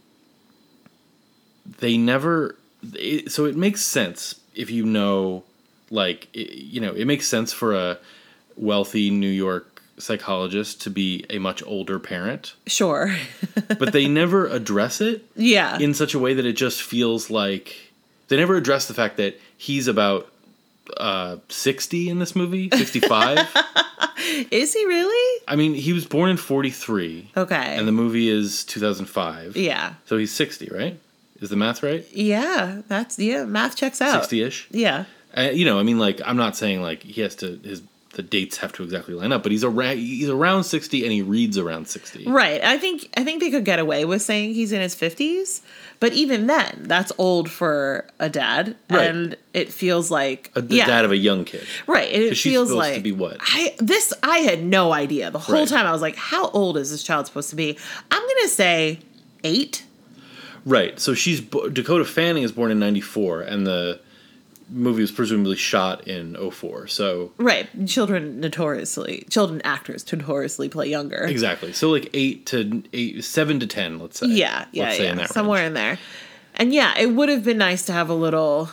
they 1.79 1.97
never 1.99 2.57
it, 2.95 3.31
so 3.33 3.45
it 3.45 3.57
makes 3.57 3.83
sense 3.85 4.41
if 4.55 4.71
you 4.71 4.85
know 4.87 5.45
like 5.91 6.29
it, 6.35 6.53
you 6.55 6.81
know 6.81 6.93
it 6.93 7.07
makes 7.07 7.27
sense 7.27 7.53
for 7.53 7.75
a 7.75 7.99
wealthy 8.57 9.11
New 9.11 9.29
York 9.29 9.83
psychologist 9.99 10.81
to 10.83 10.91
be 10.91 11.25
a 11.31 11.39
much 11.39 11.63
older 11.67 11.99
parent, 11.99 12.55
sure. 12.67 13.17
But 13.79 13.93
they 13.93 14.09
never 14.09 14.47
address 14.47 15.01
it 15.01 15.27
yeah. 15.37 15.79
in 15.79 15.93
such 15.95 16.15
a 16.15 16.19
way 16.19 16.35
that 16.35 16.47
it 16.47 16.55
just 16.55 16.83
feels 16.83 17.31
like 17.31 17.93
they 18.29 18.37
never 18.37 18.57
address 18.57 18.89
the 18.89 18.95
fact 18.95 19.17
that 19.19 19.39
he's 19.57 19.89
about 19.89 20.31
uh 20.97 21.37
60 21.51 22.09
in 22.09 22.19
this 22.19 22.35
movie 22.35 22.71
65 22.73 23.39
is 24.51 24.73
he 24.73 24.87
really? 24.87 25.43
I 25.47 25.55
mean 25.55 25.75
he 25.75 25.93
was 25.93 26.07
born 26.07 26.31
in 26.31 26.39
43 26.39 27.33
okay. 27.37 27.77
And 27.77 27.87
the 27.87 27.93
movie 27.93 28.31
is 28.31 28.65
2005 28.65 29.55
yeah. 29.57 29.95
So 30.07 30.17
he's 30.17 30.33
60 30.33 30.71
right? 30.73 30.99
Is 31.41 31.51
the 31.51 31.57
math 31.57 31.83
right? 31.83 32.07
Yeah 32.11 32.81
that's 32.89 33.19
yeah 33.19 33.45
math 33.45 33.77
checks 33.77 34.01
out. 34.01 34.23
60ish 34.23 34.67
yeah 34.71 35.05
uh, 35.37 35.43
you 35.43 35.65
know 35.65 35.79
i 35.79 35.83
mean 35.83 35.99
like 35.99 36.21
i'm 36.25 36.37
not 36.37 36.57
saying 36.57 36.83
like 36.83 37.03
he 37.03 37.21
has 37.21 37.35
to 37.37 37.57
his 37.65 37.83
the 38.15 38.23
dates 38.23 38.57
have 38.57 38.73
to 38.73 38.83
exactly 38.83 39.15
line 39.15 39.31
up 39.31 39.43
but 39.45 39.53
he's 39.53 39.63
around 39.63 39.97
he's 39.97 40.29
around 40.29 40.65
60 40.65 41.05
and 41.05 41.13
he 41.13 41.23
reads 41.23 41.57
around 41.57 41.87
60 41.87 42.27
right. 42.27 42.65
I 42.65 42.77
think 42.77 43.09
i 43.17 43.23
think 43.23 43.41
they 43.41 43.51
could 43.51 43.65
get 43.65 43.79
away 43.79 44.05
with 44.05 44.23
saying 44.23 44.55
he's 44.55 44.73
in 44.73 44.81
his 44.81 44.97
50s 44.97 45.61
but 46.01 46.13
even 46.13 46.47
then 46.47 46.85
that's 46.87 47.13
old 47.19 47.51
for 47.51 48.07
a 48.19 48.29
dad. 48.29 48.77
Right. 48.91 49.09
and 49.09 49.37
it 49.55 49.73
feels 49.73 50.11
like 50.11 50.51
a, 50.57 50.63
the 50.63 50.77
yeah. 50.77 50.87
dad 50.87 51.05
of 51.05 51.11
a 51.13 51.17
young 51.17 51.45
kid. 51.45 51.67
Right. 51.87 52.11
It 52.11 52.37
feels 52.37 52.69
supposed 52.69 52.73
like 52.75 52.95
to 52.95 53.01
be 53.01 53.13
what? 53.13 53.37
i 53.41 53.75
this 53.79 54.13
i 54.23 54.39
had 54.39 54.65
no 54.65 54.93
idea. 54.93 55.31
The 55.31 55.39
whole 55.39 55.61
Right. 55.61 55.69
time 55.69 55.87
i 55.87 55.93
was 55.93 56.03
like 56.03 56.17
how 56.17 56.51
old 56.51 56.77
is 56.77 56.91
this 56.91 57.03
child 57.03 57.27
supposed 57.27 57.51
to 57.51 57.57
be? 57.57 57.79
I'm 58.11 58.23
gonna 58.23 58.49
say 58.49 58.99
eight. 59.45 59.85
Right. 60.65 60.99
So 60.99 61.15
she's 61.15 61.41
Dakota 61.41 62.05
Fanning 62.05 62.43
is 62.43 62.53
born 62.53 62.71
in 62.73 62.79
94 62.79 63.43
and 63.43 63.67
the 63.67 64.01
movie 64.71 65.01
was 65.03 65.11
presumably 65.11 65.57
shot 65.57 66.07
in 66.07 66.37
04. 66.51 66.87
So 66.89 67.33
Right. 67.39 67.69
Children 67.87 68.41
notoriously, 68.41 69.27
children 69.31 69.61
actors 69.65 70.05
notoriously 70.13 70.69
play 70.69 70.89
younger. 70.89 71.25
exactly. 71.25 71.73
So 71.73 71.91
like 71.91 72.11
8 72.13 72.47
to 72.47 72.83
8 72.93 73.25
7 73.25 73.61
to 73.61 73.67
10, 73.67 73.99
let's 73.99 74.19
say. 74.21 74.27
Yeah, 74.27 74.67
yeah, 74.73 74.93
in 74.93 75.03
yeah. 75.03 75.15
that 75.15 75.31
Somewhere 75.31 75.61
range. 75.61 75.69
in 75.69 75.75
there. 75.75 75.99
And 76.57 76.75
yeah, 76.75 76.99
it 76.99 77.07
would 77.13 77.29
have 77.29 77.45
been 77.45 77.59
nice 77.59 77.87
to 77.87 77.93
have 77.93 78.11
a 78.11 78.15
little 78.15 78.71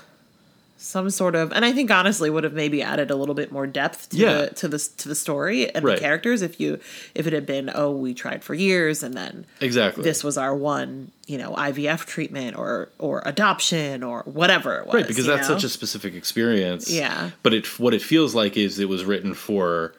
some 0.77 1.09
sort 1.09 1.35
of 1.35 1.51
and 1.53 1.63
I 1.63 1.71
think 1.71 1.89
honestly 1.89 2.29
would 2.29 2.43
have 2.43 2.53
maybe 2.53 2.81
added 2.83 3.09
a 3.09 3.15
little 3.15 3.33
bit 3.35 3.51
more 3.51 3.65
depth 3.65 4.09
to 4.09 4.17
Yeah. 4.17 4.33
the 4.41 4.47
to 4.55 4.67
the 4.67 4.77
to 4.97 5.07
the 5.09 5.15
story 5.15 5.73
and 5.73 5.83
Right. 5.85 5.95
the 5.95 6.01
characters 6.01 6.41
if 6.41 6.59
you 6.59 6.79
if 7.15 7.25
it 7.25 7.33
had 7.33 7.45
been 7.45 7.71
oh 7.73 7.91
we 7.91 8.13
tried 8.13 8.43
for 8.43 8.53
years 8.53 9.01
and 9.01 9.13
then 9.15 9.45
Exactly. 9.61 10.03
this 10.03 10.23
was 10.23 10.37
our 10.37 10.53
one 10.55 11.11
you 11.27 11.37
know 11.37 11.53
IVF 11.55 12.05
treatment 12.05 12.57
or 12.57 12.89
or 12.99 13.23
adoption 13.25 14.03
or 14.03 14.23
whatever 14.25 14.79
it 14.79 14.85
was 14.87 14.95
right 14.95 15.07
because 15.07 15.25
that's 15.25 15.47
know? 15.47 15.55
such 15.55 15.63
a 15.63 15.69
specific 15.69 16.13
experience. 16.13 16.91
Yeah. 16.91 17.31
But 17.41 17.53
it 17.53 17.79
what 17.79 17.93
it 17.93 18.01
feels 18.01 18.35
like 18.35 18.57
is 18.57 18.77
it 18.77 18.89
was 18.89 19.05
written 19.05 19.33
for 19.33 19.93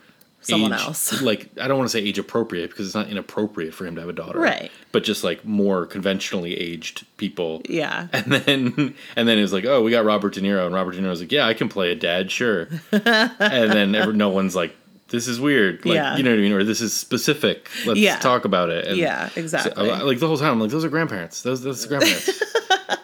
Someone 0.47 0.73
age- 0.73 0.81
else. 0.81 1.21
like 1.23 1.49
I 1.61 1.69
don't 1.69 1.79
want 1.79 1.91
to 1.91 1.93
say 1.97 2.03
age 2.05 2.19
appropriate 2.19 2.71
because 2.71 2.87
it's 2.87 2.95
not 2.95 3.09
inappropriate 3.09 3.75
for 3.75 3.87
him 3.87 3.95
to 3.97 4.01
have 4.01 4.09
a 4.09 4.13
daughter. 4.13 4.39
Right. 4.39 4.71
But 4.93 5.05
just 5.05 5.25
like 5.25 5.45
more 5.45 5.87
conventionally 5.87 6.57
aged 6.57 7.07
people. 7.17 7.63
yeah 7.69 8.09
And 8.13 8.33
then 8.33 8.95
and 9.17 9.29
then 9.29 9.39
it 9.39 9.43
was 9.43 9.53
like, 9.53 9.65
oh, 9.65 9.83
we 9.83 9.91
got 9.91 10.05
Robert 10.05 10.35
De 10.35 10.41
Niro, 10.41 10.67
and 10.67 10.75
Robert 10.75 10.93
De 10.93 11.01
Niro 11.01 11.09
was 11.11 11.21
like, 11.21 11.33
yeah, 11.33 11.47
I 11.47 11.55
can 11.55 11.69
play 11.69 11.91
a 11.93 11.95
dad, 11.95 12.31
sure. 12.31 12.69
and 12.93 13.73
then 13.73 13.95
ever, 13.95 14.13
no 14.13 14.29
one's 14.31 14.57
like, 14.57 14.75
this 15.09 15.29
is 15.29 15.39
weird, 15.41 15.85
like 15.87 15.95
Yeah. 15.95 16.17
you 16.17 16.23
know 16.25 16.31
what 16.31 16.39
I 16.39 16.43
mean, 16.43 16.53
or 16.53 16.65
this 16.65 16.81
is 16.81 16.93
specific. 16.97 17.69
Let's 17.87 18.01
Yeah. 18.01 18.19
talk 18.19 18.45
about 18.45 18.71
it. 18.71 18.87
And 18.87 18.97
Yeah, 18.97 19.29
so, 19.29 19.41
exactly. 19.41 19.91
I- 19.91 20.03
like 20.03 20.19
the 20.19 20.27
whole 20.27 20.37
time, 20.39 20.53
I'm 20.53 20.61
like, 20.61 20.71
those 20.71 20.85
are 20.85 20.89
grandparents. 20.89 21.43
Those 21.43 21.63
those 21.63 21.85
are 21.85 21.89
grandparents. 21.89 22.43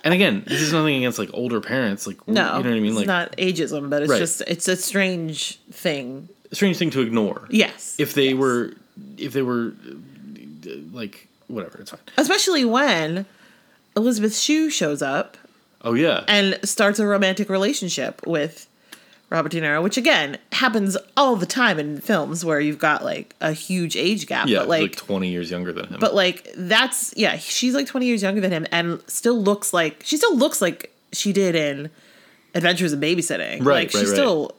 and 0.04 0.12
again, 0.12 0.42
this 0.46 0.60
is 0.60 0.72
nothing 0.72 0.96
against 0.96 1.18
like 1.20 1.30
older 1.32 1.60
parents. 1.60 2.06
Like 2.06 2.16
no 2.26 2.32
you 2.58 2.64
know 2.64 2.70
what 2.70 2.76
I 2.76 2.80
mean. 2.80 2.86
it's 2.86 2.96
Like 2.96 3.06
not 3.06 3.36
ageism 3.36 3.88
but 3.90 4.02
it's 4.02 4.10
Right. 4.10 4.18
just 4.18 4.42
it's 4.48 4.66
a 4.66 4.74
strange 4.76 5.60
thing 5.70 6.28
strange 6.52 6.76
thing 6.78 6.90
to 6.90 7.00
ignore. 7.00 7.46
yes 7.50 7.96
If 7.98 8.14
they 8.14 8.28
yes. 8.30 8.34
were, 8.36 8.72
if 9.18 9.32
they 9.32 9.42
were, 9.42 9.72
uh, 9.86 10.70
like 10.92 11.28
whatever, 11.48 11.78
it's 11.78 11.90
fine. 11.90 12.00
especially 12.18 12.64
when 12.64 13.26
Elizabeth 13.96 14.36
Shue 14.38 14.70
shows 14.70 15.02
up 15.02 15.36
Oh 15.82 15.94
yeah. 15.94 16.24
and 16.28 16.58
starts 16.64 16.98
a 16.98 17.06
romantic 17.06 17.48
relationship 17.48 18.24
with 18.26 18.66
Robert 19.30 19.50
De 19.52 19.60
Niro, 19.62 19.82
which 19.82 19.96
again 19.96 20.36
happens 20.52 20.96
all 21.16 21.36
the 21.36 21.46
time 21.46 21.78
in 21.78 22.00
films 22.00 22.44
where 22.44 22.60
you've 22.60 22.78
got 22.78 23.02
like 23.02 23.34
a 23.40 23.52
huge 23.52 23.96
age 23.96 24.26
gap. 24.26 24.46
yeah, 24.46 24.58
but 24.60 24.68
like, 24.68 24.82
like, 24.82 24.96
twenty 24.96 25.28
years 25.30 25.50
younger 25.50 25.72
than 25.72 25.86
him. 25.86 25.98
but 26.00 26.14
like 26.14 26.46
that's 26.54 27.14
yeah, 27.16 27.36
she's 27.38 27.74
like 27.74 27.86
twenty 27.86 28.06
years 28.06 28.22
younger 28.22 28.42
than 28.42 28.52
him 28.52 28.66
and 28.70 29.00
still 29.06 29.42
looks 29.42 29.72
like 29.72 30.02
she 30.04 30.16
still 30.18 30.36
looks 30.36 30.60
like 30.60 30.94
she 31.12 31.32
did 31.32 31.54
in 31.54 31.90
Adventures 32.54 32.92
in 32.92 33.00
Babysitting. 33.00 33.64
Right, 33.64 33.74
like 33.84 33.90
she's 33.90 34.00
right, 34.02 34.08
right. 34.08 34.14
still 34.14 34.54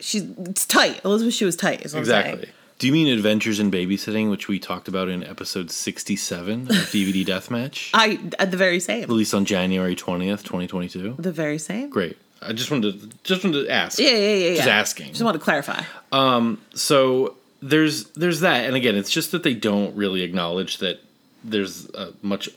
she's 0.00 0.22
it's 0.38 0.66
tight. 0.66 1.00
Elizabeth 1.04 1.34
Shue 1.34 1.46
was 1.46 1.56
tight. 1.56 1.84
Is 1.84 1.92
what 1.94 1.98
I'm 1.98 2.02
Exactly. 2.02 2.50
Do 2.78 2.88
you 2.88 2.92
mean 2.92 3.06
Adventures 3.06 3.60
in 3.60 3.70
Babysitting, 3.70 4.30
which 4.30 4.48
we 4.48 4.58
talked 4.58 4.88
about 4.88 5.08
in 5.08 5.22
episode 5.24 5.70
67 5.70 6.62
of 6.62 6.68
DVD 6.92 7.24
Deathmatch? 7.24 7.90
I 7.94 8.18
at 8.38 8.50
the 8.50 8.56
very 8.56 8.80
same. 8.80 9.08
Released 9.08 9.32
on 9.32 9.44
January 9.44 9.94
20th, 9.94 10.42
2022? 10.42 11.16
The 11.18 11.32
very 11.32 11.58
same. 11.58 11.88
Great. 11.90 12.18
I 12.42 12.52
just 12.52 12.70
wanted 12.70 13.00
to 13.00 13.16
just 13.22 13.44
wanted 13.44 13.64
to 13.64 13.70
ask. 13.72 13.98
Yeah, 13.98 14.10
yeah, 14.10 14.16
yeah, 14.16 14.48
yeah. 14.48 14.56
Just 14.56 14.68
asking. 14.68 15.08
Just 15.08 15.22
want 15.22 15.34
to 15.34 15.42
clarify. 15.42 15.82
Um. 16.12 16.60
So 16.74 17.36
there's 17.62 18.04
there's 18.10 18.40
that, 18.40 18.66
and 18.66 18.76
again, 18.76 18.96
it's 18.96 19.10
just 19.10 19.32
that 19.32 19.42
they 19.44 19.54
don't 19.54 19.96
really 19.96 20.22
acknowledge 20.22 20.78
that 20.78 21.00
there's 21.42 21.88
a 21.94 22.12
much 22.22 22.50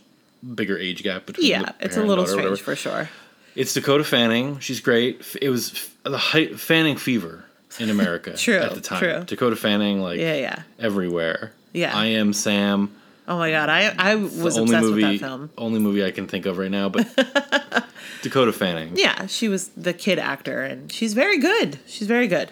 bigger 0.56 0.78
age 0.78 1.04
gap 1.04 1.26
between. 1.26 1.48
Yeah, 1.48 1.72
it's 1.80 1.96
a 1.96 2.04
little 2.04 2.28
strange 2.28 2.60
for 2.60 2.76
sure. 2.76 3.10
It's 3.58 3.74
Dakota 3.74 4.04
Fanning. 4.04 4.60
She's 4.60 4.80
great. 4.80 5.22
It 5.42 5.50
was 5.50 5.90
the 6.04 6.18
height 6.18 6.60
Fanning 6.60 6.96
fever 6.96 7.44
in 7.80 7.90
America 7.90 8.34
True, 8.38 8.56
at 8.58 8.74
the 8.76 8.82
time. 8.82 9.00
true. 9.00 9.24
Dakota 9.26 9.56
Fanning, 9.56 10.00
like 10.00 10.20
Yeah, 10.20 10.36
yeah. 10.36 10.62
everywhere. 10.80 11.54
Yeah. 11.74 11.98
I 11.98 12.06
am 12.06 12.34
Sam. 12.34 12.96
Oh 13.28 13.38
my 13.38 13.50
god, 13.52 13.68
I 13.70 13.94
I 13.98 14.16
was 14.16 14.56
obsessed 14.58 14.84
movie, 14.86 15.04
with 15.04 15.20
that 15.22 15.28
film. 15.28 15.50
only 15.58 15.80
movie 15.80 16.06
I 16.06 16.12
can 16.12 16.28
think 16.28 16.46
of 16.46 16.58
right 16.58 16.72
now. 16.72 16.88
But 16.88 17.08
Dakota 18.22 18.54
Fanning, 18.54 18.94
Yeah, 18.96 19.26
she 19.26 19.50
was 19.50 19.68
the 19.70 19.92
kid 19.94 20.18
actor, 20.20 20.62
and 20.64 20.90
she's 20.92 21.14
very 21.14 21.38
good. 21.40 21.80
She's 21.88 22.08
very 22.08 22.28
good. 22.28 22.52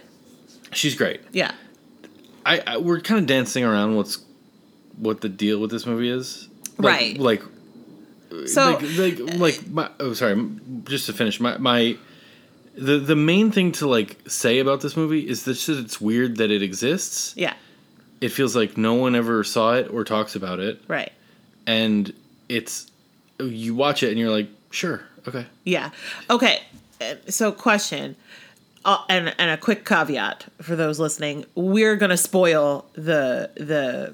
she's 0.73 0.95
great. 0.95 1.21
Yeah. 1.31 1.51
I, 2.45 2.61
I 2.67 2.77
we're 2.77 2.99
kind 2.99 3.19
of 3.21 3.25
dancing 3.27 3.63
around 3.63 3.95
what's 3.95 4.17
what 4.97 5.21
the 5.21 5.29
deal 5.29 5.59
with 5.59 5.71
this 5.71 5.85
movie 5.85 6.09
is. 6.09 6.49
Like, 6.77 6.93
Right. 6.93 7.17
Like 7.17 7.41
So 8.47 8.71
like 8.71 8.81
like 8.97 9.35
like 9.35 9.67
my 9.69 9.89
oh 9.99 10.13
sorry 10.13 10.35
just 10.85 11.05
to 11.07 11.13
finish 11.13 11.39
my 11.39 11.57
my 11.57 11.97
the 12.77 12.97
the 12.99 13.15
main 13.15 13.51
thing 13.51 13.71
to 13.73 13.87
like 13.87 14.17
say 14.27 14.59
about 14.59 14.81
this 14.81 14.95
movie 14.97 15.27
is 15.27 15.43
that 15.45 15.69
it's 15.69 16.01
weird 16.01 16.37
that 16.37 16.51
it 16.51 16.61
exists. 16.61 17.33
yeah, 17.37 17.53
It 18.21 18.29
feels 18.29 18.55
like 18.55 18.77
no 18.77 18.93
one 18.95 19.15
ever 19.15 19.43
saw 19.43 19.73
it 19.75 19.87
or 19.91 20.03
talks 20.03 20.35
about 20.35 20.59
it, 20.59 20.81
right. 20.87 21.11
and 21.65 22.13
it's 22.49 22.91
you 23.39 23.75
watch 23.75 24.03
it 24.03 24.09
and 24.09 24.19
you're 24.19 24.29
like, 24.29 24.49
sure, 24.71 25.01
okay, 25.27 25.45
Yeah. 25.63 25.91
Okay. 26.29 26.61
uh, 27.01 27.15
So 27.29 27.51
question. 27.51 28.15
Uh, 28.83 29.03
and 29.09 29.33
and 29.39 29.49
a 29.49 29.57
quick 29.57 29.83
caveat 29.83 30.45
for 30.61 30.75
those 30.75 30.99
listening: 30.99 31.43
we're 31.55 31.95
gonna 31.95 32.17
spoil 32.17 32.85
the 32.93 33.49
the 33.55 34.13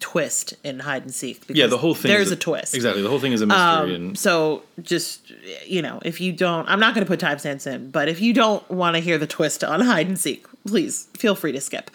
twist 0.00 0.54
in 0.64 0.80
hide 0.80 1.02
and 1.02 1.14
seek. 1.14 1.40
Because 1.40 1.56
yeah, 1.56 1.66
the 1.66 1.78
whole 1.78 1.94
thing. 1.94 2.08
There's 2.10 2.26
is 2.26 2.32
a, 2.32 2.36
twist. 2.36 2.74
Exactly, 2.74 3.02
the 3.02 3.08
whole 3.08 3.18
thing 3.20 3.32
is 3.32 3.42
a 3.42 3.46
mystery, 3.46 3.64
Um, 3.64 3.90
and 3.90 4.18
so 4.18 4.62
just 4.82 5.32
you 5.66 5.82
know, 5.82 6.00
if 6.04 6.20
you 6.20 6.32
don't, 6.32 6.68
I'm 6.68 6.80
not 6.80 6.94
going 6.94 7.06
to 7.06 7.08
put 7.08 7.20
timestamps 7.20 7.66
in, 7.66 7.90
but 7.90 8.08
if 8.08 8.20
you 8.20 8.32
don't 8.32 8.68
want 8.70 8.96
to 8.96 9.00
hear 9.00 9.18
the 9.18 9.26
twist 9.26 9.62
on 9.62 9.80
hide 9.80 10.08
and 10.08 10.18
seek, 10.18 10.46
please 10.66 11.08
feel 11.14 11.34
free 11.34 11.52
to 11.52 11.60
skip. 11.60 11.90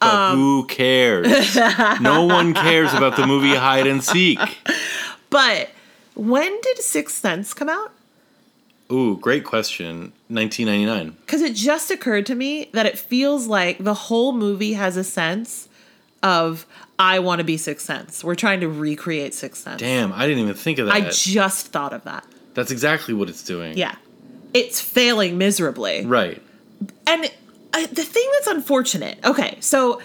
but 0.00 0.14
um, 0.14 0.36
who 0.38 0.66
cares? 0.66 1.56
no 2.00 2.24
one 2.24 2.54
cares 2.54 2.92
about 2.94 3.16
the 3.16 3.26
movie 3.26 3.54
Hide 3.54 3.86
and 3.86 4.02
Seek. 4.02 4.38
But 5.30 5.70
when 6.14 6.60
did 6.60 6.78
Sixth 6.78 7.16
Sense 7.16 7.54
come 7.54 7.68
out? 7.68 7.92
Ooh, 8.90 9.16
great 9.16 9.44
question. 9.44 10.12
1999. 10.28 11.16
Because 11.24 11.40
it 11.40 11.54
just 11.54 11.90
occurred 11.90 12.26
to 12.26 12.34
me 12.34 12.68
that 12.72 12.84
it 12.84 12.98
feels 12.98 13.46
like 13.46 13.78
the 13.78 13.94
whole 13.94 14.32
movie 14.32 14.74
has 14.74 14.96
a 14.98 15.04
sense 15.04 15.68
of 16.22 16.66
I 16.98 17.18
want 17.18 17.38
to 17.38 17.44
be 17.44 17.56
Sixth 17.56 17.86
Sense. 17.86 18.22
We're 18.22 18.34
trying 18.34 18.60
to 18.60 18.68
recreate 18.68 19.34
Sixth 19.34 19.62
Sense. 19.62 19.80
Damn, 19.80 20.12
I 20.12 20.26
didn't 20.26 20.42
even 20.42 20.54
think 20.54 20.78
of 20.78 20.86
that. 20.86 20.94
I 20.94 21.10
just 21.10 21.68
thought 21.68 21.92
of 21.92 22.04
that. 22.04 22.26
That's 22.54 22.70
exactly 22.70 23.14
what 23.14 23.28
it's 23.28 23.42
doing. 23.42 23.76
Yeah. 23.76 23.94
It's 24.54 24.80
failing 24.80 25.38
miserably. 25.38 26.04
Right. 26.04 26.42
And 27.06 27.30
I, 27.72 27.86
the 27.86 28.04
thing 28.04 28.28
that's 28.34 28.48
unfortunate. 28.48 29.18
Okay, 29.24 29.56
so 29.60 30.00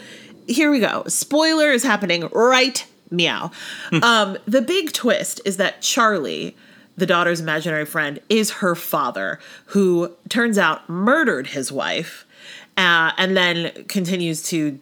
here 0.47 0.71
we 0.71 0.79
go. 0.79 1.03
Spoiler 1.07 1.71
is 1.71 1.83
happening 1.83 2.29
right 2.31 2.85
meow. 3.11 3.51
um, 4.01 4.37
the 4.45 4.61
big 4.61 4.93
twist 4.93 5.41
is 5.45 5.57
that 5.57 5.81
Charlie, 5.81 6.55
the 6.95 7.05
daughter's 7.05 7.39
imaginary 7.41 7.85
friend, 7.85 8.19
is 8.29 8.51
her 8.51 8.75
father, 8.75 9.39
who 9.67 10.15
turns 10.29 10.57
out 10.57 10.87
murdered 10.89 11.47
his 11.47 11.71
wife. 11.71 12.25
Uh, 12.77 13.11
and 13.17 13.35
then 13.35 13.71
continues 13.85 14.43
to 14.49 14.77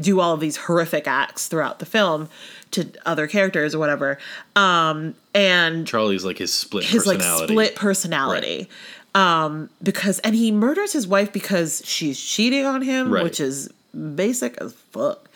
do 0.00 0.18
all 0.18 0.34
of 0.34 0.40
these 0.40 0.56
horrific 0.56 1.06
acts 1.06 1.46
throughout 1.46 1.78
the 1.78 1.86
film 1.86 2.28
to 2.72 2.90
other 3.06 3.28
characters 3.28 3.74
or 3.76 3.78
whatever. 3.78 4.18
Um, 4.56 5.14
and 5.34 5.86
Charlie's 5.86 6.24
like 6.24 6.38
his 6.38 6.52
split 6.52 6.84
his 6.84 7.06
like 7.06 7.18
personality. 7.18 7.54
split 7.54 7.76
personality 7.76 8.68
um 9.14 9.70
because 9.82 10.18
and 10.18 10.34
he 10.34 10.52
murders 10.52 10.92
his 10.92 11.06
wife 11.06 11.32
because 11.32 11.80
she's 11.84 12.20
cheating 12.20 12.66
on 12.66 12.82
him 12.82 13.10
Right. 13.10 13.24
which 13.24 13.40
is 13.40 13.70
basic 14.14 14.58
as 14.58 14.74
fuck 14.74 15.30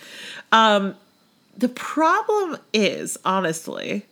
um 0.53 0.95
the 1.57 1.71
problem 1.71 2.59
is 2.75 3.17
honestly 3.25 4.05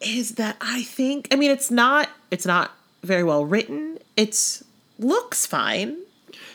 is 0.00 0.32
that 0.36 0.56
i 0.60 0.82
think 0.84 1.26
i 1.32 1.36
mean 1.36 1.50
it's 1.50 1.72
not 1.72 2.08
it's 2.30 2.46
not 2.46 2.70
very 3.02 3.24
well 3.24 3.44
written 3.44 3.98
it's 4.16 4.62
looks 5.00 5.44
fine 5.44 5.96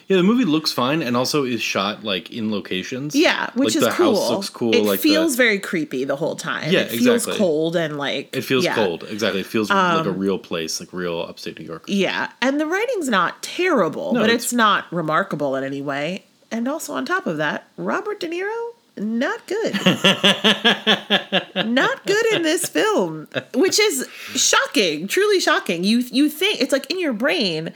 Yeah, 0.08 0.18
the 0.18 0.24
movie 0.24 0.46
looks 0.46 0.72
fine 0.72 1.02
and 1.02 1.18
also 1.18 1.44
is 1.44 1.62
shot 1.62 2.04
like 2.04 2.32
in 2.32 2.52
locations. 2.52 3.16
yeah 3.16 3.50
which 3.56 3.70
like, 3.70 3.76
is 3.76 3.84
the 3.84 3.90
cool 3.92 4.16
house 4.16 4.30
looks 4.30 4.50
cool. 4.50 4.76
it 4.76 4.84
like 4.84 5.00
feels 5.00 5.36
the, 5.36 5.44
very 5.44 5.60
creepy 5.60 6.04
the 6.04 6.16
whole 6.16 6.36
time 6.36 6.72
Yeah, 6.72 6.82
it 6.82 6.90
feels 6.92 7.24
exactly. 7.24 7.38
cold 7.38 7.76
and 7.76 7.98
like 7.98 8.36
it 8.36 8.42
feels 8.42 8.64
yeah. 8.66 8.76
cold. 8.76 9.04
Exactly. 9.04 9.42
It 9.42 9.46
feels 9.48 9.70
like 9.70 10.06
a 10.06 10.10
um, 10.10 10.18
real 10.18 10.38
place, 10.38 10.80
like 10.80 10.94
real 10.94 11.22
upstate 11.22 11.60
New 11.60 11.66
York. 11.66 11.86
Yeah, 11.88 12.32
and 12.42 12.60
the 12.60 12.68
writing's 12.68 13.10
not 13.10 13.42
terrible, 13.42 14.14
No, 14.14 14.22
but 14.22 14.30
it's- 14.30 14.46
it's, 14.46 14.54
not 14.54 14.86
remarkable 14.92 15.56
in 15.56 15.64
any 15.64 15.82
way. 15.82 16.24
And 16.52 16.68
also 16.68 16.94
on 16.94 17.06
top 17.06 17.26
of 17.26 17.38
that, 17.38 17.68
Robert 17.78 18.20
De 18.20 18.28
Niro 18.28 18.76
not 18.98 19.46
good. 19.48 19.74
not 21.66 22.06
good 22.06 22.26
in 22.34 22.44
this 22.44 22.68
film, 22.70 23.28
which 23.54 23.80
is 23.80 24.08
shocking, 24.36 25.08
truly 25.08 25.40
shocking. 25.40 25.84
You 25.84 26.00
you 26.00 26.30
think 26.30 26.62
it's 26.62 26.72
like 26.72 26.90
in 26.90 27.00
your 27.00 27.14
brain, 27.14 27.74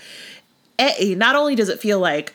eh, 0.79 1.13
not 1.15 1.35
only 1.35 1.55
does 1.55 1.69
it 1.69 1.79
feel 1.79 1.99
like 1.99 2.33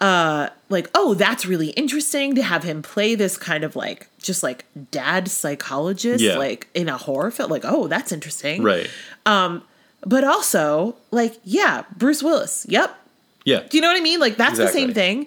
uh 0.00 0.48
like 0.70 0.88
oh 0.94 1.14
that's 1.14 1.44
really 1.44 1.68
interesting 1.70 2.34
to 2.34 2.42
have 2.42 2.62
him 2.64 2.80
play 2.82 3.14
this 3.14 3.36
kind 3.36 3.62
of 3.62 3.76
like 3.76 4.08
just 4.18 4.42
like 4.42 4.64
dad 4.90 5.28
psychologist 5.28 6.24
Yeah. 6.24 6.36
like 6.38 6.66
in 6.74 6.88
a 6.88 6.96
horror 6.96 7.30
film 7.30 7.50
like 7.50 7.64
oh 7.66 7.86
that's 7.88 8.10
interesting 8.10 8.62
Right. 8.62 8.88
um 9.26 9.62
but 10.04 10.24
also 10.24 10.96
like 11.10 11.36
yeah 11.44 11.84
bruce 11.96 12.22
willis 12.22 12.64
yep 12.68 12.96
Yeah. 13.44 13.60
do 13.68 13.76
you 13.76 13.82
know 13.82 13.88
what 13.88 13.98
i 13.98 14.02
mean 14.02 14.18
like 14.18 14.36
that's 14.38 14.58
the 14.58 14.68
same 14.68 14.92
thing 14.94 15.26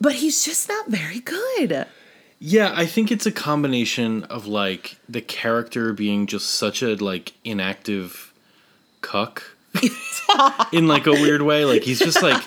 but 0.00 0.14
he's 0.14 0.44
just 0.44 0.68
not 0.68 0.88
very 0.88 1.20
good 1.20 1.86
Yeah, 2.42 2.72
I 2.74 2.86
think 2.86 3.12
it's 3.12 3.26
a 3.26 3.32
combination 3.32 4.24
of 4.24 4.46
like 4.46 4.96
the 5.06 5.20
character 5.20 5.92
being 5.92 6.26
just 6.26 6.50
such 6.50 6.82
a 6.82 6.94
like 6.96 7.34
inactive 7.44 8.32
cuck 9.02 9.56
in 10.72 10.86
like 10.88 11.06
a 11.06 11.12
weird 11.12 11.42
way. 11.42 11.64
Like 11.64 11.82
he's 11.82 11.98
just 11.98 12.22
like 12.22 12.42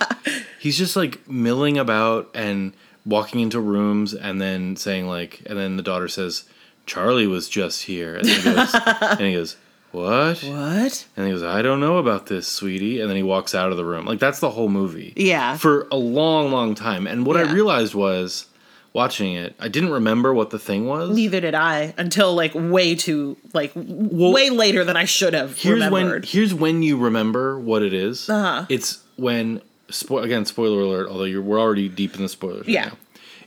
he's 0.60 0.78
just 0.78 0.96
like 0.96 1.28
milling 1.28 1.78
about 1.78 2.30
and 2.34 2.74
walking 3.06 3.42
into 3.42 3.60
rooms 3.60 4.14
and 4.14 4.42
then 4.42 4.76
saying 4.76 5.08
like 5.08 5.42
and 5.46 5.58
then 5.58 5.78
the 5.78 5.84
daughter 5.84 6.08
says, 6.08 6.44
Charlie 6.86 7.28
was 7.28 7.50
just 7.50 7.84
here. 7.84 8.16
And 8.16 8.28
then 8.28 8.38
he 8.38 8.44
goes 8.54 8.74
and 9.02 9.20
he 9.22 9.34
goes, 9.34 9.58
What? 9.92 10.40
What? 10.44 11.06
And 11.16 11.26
he 11.26 11.32
goes, 11.32 11.44
I 11.44 11.62
don't 11.62 11.80
know 11.80 11.98
about 11.98 12.28
this, 12.28 12.48
sweetie. 12.48 13.00
And 13.00 13.10
then 13.10 13.18
he 13.18 13.24
walks 13.24 13.54
out 13.56 13.72
of 13.72 13.78
the 13.78 13.86
room. 13.86 14.06
Like 14.06 14.20
that's 14.20 14.40
the 14.40 14.52
whole 14.52 14.70
movie. 14.70 15.14
Yeah. 15.16 15.58
For 15.58 15.88
a 15.92 15.98
long, 15.98 16.52
long 16.52 16.76
time. 16.76 17.08
And 17.08 17.26
what 17.26 17.38
Yeah. 17.38 17.50
I 17.50 17.54
realized 17.54 17.96
was 17.96 18.48
watching 18.94 19.34
it, 19.34 19.56
I 19.60 19.68
didn't 19.68 19.90
remember 19.92 20.34
what 20.34 20.52
the 20.52 20.60
thing 20.60 20.86
was. 20.86 21.10
Neither 21.16 21.42
did 21.42 21.56
I 21.56 21.94
until 21.98 22.34
like 22.36 22.52
way 22.56 22.96
too 22.96 23.38
like 23.54 23.74
w 23.74 24.32
way 24.32 24.50
later 24.50 24.84
than 24.84 24.96
I 24.96 25.06
should 25.06 25.34
have 25.34 25.58
here's 25.58 25.90
when 25.90 26.24
here's 26.24 26.54
when 26.54 26.84
you 26.84 26.98
remember 26.98 27.60
what 27.60 27.82
it 27.84 27.94
is. 27.94 28.30
Uh-huh. 28.30 28.66
It's 28.70 29.04
when 29.18 29.62
spo- 29.90 30.24
again 30.24 30.46
spoiler 30.46 30.82
alert. 30.82 31.10
Although 31.10 31.24
you're 31.26 31.42
we're 31.42 31.60
already 31.60 31.90
deep 31.90 32.16
in 32.16 32.22
the 32.22 32.30
spoilers. 32.30 32.62
right 32.62 32.70
Yeah. 32.70 32.86
now. 32.86 32.98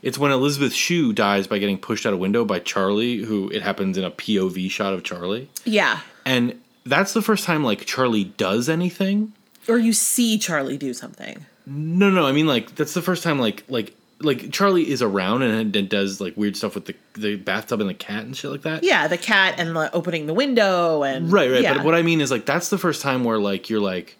It's 0.03 0.17
when 0.19 0.31
Elizabeth 0.31 0.73
Shue 0.73 1.11
dies 1.11 1.47
by 1.47 1.57
getting 1.57 1.77
pushed 1.79 2.05
out 2.05 2.13
a 2.13 2.17
window 2.17 2.45
by 2.45 2.59
Charlie, 2.59 3.17
who 3.23 3.49
it 3.49 3.63
happens 3.63 3.97
in 3.97 4.03
a 4.03 4.11
POV 4.11 4.69
shot 4.69 4.93
of 4.93 5.03
Charlie, 5.03 5.49
yeah. 5.65 6.01
and 6.23 6.61
that's 6.85 7.13
the 7.13 7.21
first 7.21 7.45
time 7.45 7.63
like 7.63 7.83
Charlie 7.85 8.25
does 8.25 8.69
anything. 8.69 9.33
Or 9.67 9.77
you 9.79 9.93
see 9.93 10.37
Charlie 10.37 10.77
do 10.77 10.93
something. 10.93 11.45
No, 11.65 12.11
no, 12.11 12.25
I 12.27 12.31
mean 12.31 12.45
like 12.45 12.75
that's 12.75 12.93
the 12.93 13.01
first 13.01 13.23
time 13.23 13.39
like 13.39 13.63
like 13.69 13.95
like 14.19 14.51
Charlie 14.51 14.89
is 14.89 15.01
around 15.01 15.43
and, 15.43 15.75
and 15.75 15.89
does 15.89 16.19
like 16.19 16.35
weird 16.35 16.57
stuff 16.57 16.75
with 16.75 16.85
the 16.85 16.95
the 17.13 17.35
bathtub 17.35 17.81
and 17.81 17.89
the 17.89 17.93
cat 17.93 18.23
and 18.23 18.35
shit 18.35 18.51
like 18.51 18.63
that. 18.63 18.83
Yeah, 18.83 19.07
the 19.07 19.17
cat 19.17 19.55
and 19.57 19.75
the 19.75 19.93
opening 19.93 20.25
the 20.25 20.33
window 20.33 21.03
and 21.03 21.31
Right, 21.31 21.49
right. 21.51 21.61
Yeah. 21.61 21.75
But 21.75 21.85
what 21.85 21.95
I 21.95 22.01
mean 22.01 22.21
is 22.21 22.31
like 22.31 22.45
that's 22.45 22.69
the 22.69 22.77
first 22.77 23.01
time 23.01 23.23
where 23.23 23.37
like 23.37 23.69
you're 23.69 23.79
like, 23.79 24.17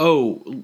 oh, 0.00 0.62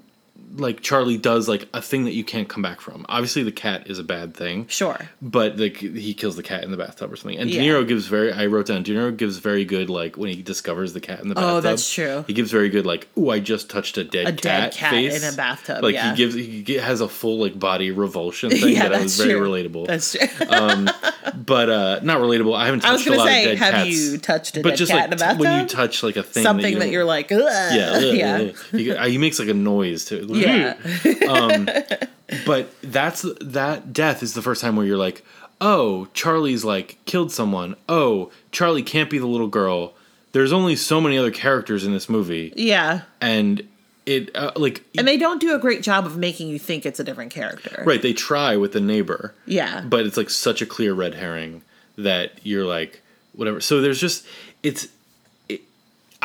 like 0.57 0.81
Charlie 0.81 1.17
does 1.17 1.47
like 1.47 1.67
a 1.73 1.81
thing 1.81 2.05
that 2.05 2.13
you 2.13 2.23
can't 2.23 2.47
come 2.47 2.61
back 2.61 2.81
from. 2.81 3.05
Obviously, 3.09 3.43
the 3.43 3.51
cat 3.51 3.87
is 3.87 3.99
a 3.99 4.03
bad 4.03 4.33
thing, 4.33 4.67
sure. 4.67 4.97
but 5.21 5.57
like 5.57 5.77
he 5.77 6.13
kills 6.13 6.35
the 6.35 6.43
cat 6.43 6.63
in 6.63 6.71
the 6.71 6.77
bathtub 6.77 7.11
or 7.11 7.15
something. 7.15 7.37
And 7.37 7.49
Yeah. 7.49 7.61
De 7.61 7.67
Niro 7.67 7.87
gives 7.87 8.07
very. 8.07 8.31
I 8.31 8.45
wrote 8.45 8.67
down. 8.67 8.83
De 8.83 8.93
Niro 8.93 9.15
gives 9.15 9.37
very 9.37 9.65
good 9.65 9.89
like 9.89 10.17
when 10.17 10.29
he 10.29 10.41
discovers 10.41 10.93
the 10.93 11.01
cat 11.01 11.19
in 11.21 11.29
the 11.29 11.35
bathtub. 11.35 11.51
Oh, 11.55 11.61
that's 11.61 11.91
true. 11.93 12.23
He 12.27 12.33
gives 12.33 12.51
very 12.51 12.69
good 12.69 12.85
like, 12.85 13.07
oh, 13.17 13.29
I 13.29 13.39
just 13.39 13.69
touched 13.69 13.97
a 13.97 14.03
dead 14.03 14.27
A 14.27 14.31
cat 14.31 14.41
dead 14.41 14.73
cat 14.73 14.91
face 14.91 15.23
in 15.23 15.33
a 15.33 15.35
bathtub, 15.35 15.83
Like 15.83 15.93
yeah. 15.95 16.11
he 16.11 16.15
gives 16.17 16.35
he 16.35 16.73
has 16.75 17.01
a 17.01 17.07
full 17.09 17.39
like 17.39 17.57
body 17.59 17.91
revulsion 17.91 18.49
thing 18.51 18.75
yeah, 18.75 18.89
that 18.89 19.01
was 19.03 19.17
very 19.17 19.33
true. 19.33 19.47
relatable. 19.49 19.87
That's 19.87 20.11
true. 20.13 20.27
but 21.45 21.69
uh 21.69 21.99
not 22.03 22.19
relatable. 22.19 22.55
I 22.55 22.65
haven't 22.65 22.81
touched 22.81 22.89
I 22.89 22.93
was 22.93 23.01
a 23.01 23.09
gonna 23.09 23.17
lot 23.19 23.27
say, 23.27 23.43
of 23.43 23.49
dead 23.49 23.57
have 23.59 23.73
cats. 23.85 23.89
you 23.89 24.17
touched 24.17 24.57
a 24.57 24.61
but 24.61 24.69
dead 24.69 24.77
just 24.77 24.91
cat 24.91 25.01
like 25.09 25.11
in 25.13 25.17
bathtub? 25.19 25.39
when 25.41 25.61
you 25.61 25.67
touch 25.67 26.03
like 26.03 26.15
a 26.15 26.23
thing 26.23 26.43
Something 26.43 26.79
that, 26.79 26.87
you 26.87 26.93
you're 26.93 27.05
like, 27.05 27.31
Ugh. 27.31 27.39
yeah, 27.41 27.99
yeah, 27.99 28.37
ugh. 28.49 28.55
He, 28.71 28.91
uh, 28.91 29.05
he 29.07 29.17
makes 29.17 29.39
like 29.39 29.49
a 29.49 29.53
noise 29.53 30.05
too. 30.05 30.21
Yeah, 30.45 32.07
But 32.45 32.69
that's 32.81 33.25
that 33.41 33.93
death 33.93 34.23
is 34.23 34.33
the 34.33 34.41
first 34.41 34.61
time 34.61 34.75
where 34.75 34.85
you're 34.85 34.97
like, 34.97 35.23
oh, 35.61 36.07
Charlie's 36.13 36.63
like 36.65 36.97
killed 37.05 37.31
someone. 37.31 37.75
Oh, 37.87 38.31
Charlie 38.51 38.83
can't 38.83 39.09
be 39.09 39.17
the 39.19 39.27
little 39.27 39.47
girl. 39.47 39.93
There's 40.31 40.51
only 40.51 40.75
so 40.75 40.99
many 40.99 41.17
other 41.17 41.31
characters 41.31 41.85
in 41.85 41.93
this 41.93 42.09
movie, 42.09 42.51
yeah. 42.57 43.01
and 43.21 43.65
it 44.05 44.35
uh, 44.35 44.51
like 44.55 44.83
And 44.97 45.07
they 45.07 45.17
don't 45.17 45.39
do 45.39 45.55
a 45.55 45.59
great 45.59 45.81
job 45.81 46.05
of 46.05 46.17
making 46.17 46.49
you 46.49 46.59
think 46.59 46.85
it's 46.85 46.99
a 46.99 47.03
different 47.03 47.31
character. 47.31 47.83
right. 47.85 48.01
They 48.01 48.11
try 48.13 48.57
with 48.57 48.73
the 48.73 48.81
neighbor, 48.81 49.33
Yeah. 49.45 49.81
but 49.81 50.05
it's 50.05 50.17
like 50.17 50.29
such 50.29 50.61
a 50.61 50.65
clear 50.65 50.93
red 50.93 51.13
herring 51.15 51.61
that 51.97 52.33
you're 52.43 52.65
like 52.65 53.01
whatever. 53.33 53.61
So 53.61 53.81
there's 53.81 53.99
just 54.01 54.25
it's. 54.63 54.87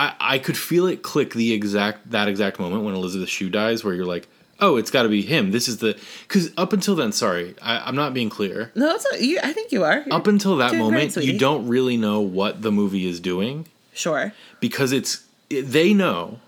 I, 0.00 0.14
I 0.34 0.38
could 0.38 0.56
feel 0.56 0.86
it 0.86 1.02
click 1.02 1.34
the 1.34 1.52
exact 1.52 2.10
that 2.10 2.26
exact 2.28 2.58
moment 2.58 2.82
when 2.84 2.94
Elizabeth 2.94 3.28
Shue 3.28 3.50
dies, 3.50 3.84
where 3.84 3.92
you're 3.94 4.06
like, 4.16 4.26
oh, 4.58 4.76
it's 4.76 4.90
got 4.90 5.02
to 5.04 5.08
be 5.08 5.22
him. 5.22 5.50
This 5.50 5.68
is 5.68 5.76
the 5.78 5.98
because 6.26 6.50
up 6.56 6.72
until 6.72 6.94
then, 6.96 7.12
sorry, 7.12 7.54
I, 7.60 7.78
I'm 7.86 7.96
not 7.96 8.14
being 8.14 8.30
clear. 8.30 8.72
no, 8.74 8.94
it's 8.94 9.06
not, 9.10 9.20
you, 9.20 9.38
I 9.42 9.52
think 9.52 9.72
you 9.72 9.84
are. 9.84 10.04
Up 10.10 10.26
until 10.26 10.56
that 10.56 10.70
Doing 10.72 10.88
great, 10.90 11.08
moment, 11.14 11.16
you 11.26 11.38
don't 11.38 11.68
really 11.68 11.96
know 11.96 12.20
what 12.20 12.62
the 12.62 12.72
movie 12.72 13.06
is 13.06 13.20
doing 13.20 13.66
sure. 13.92 14.32
because 14.60 14.90
it's 14.92 15.24
it, 15.50 15.62
they 15.62 15.92
know 15.94 16.38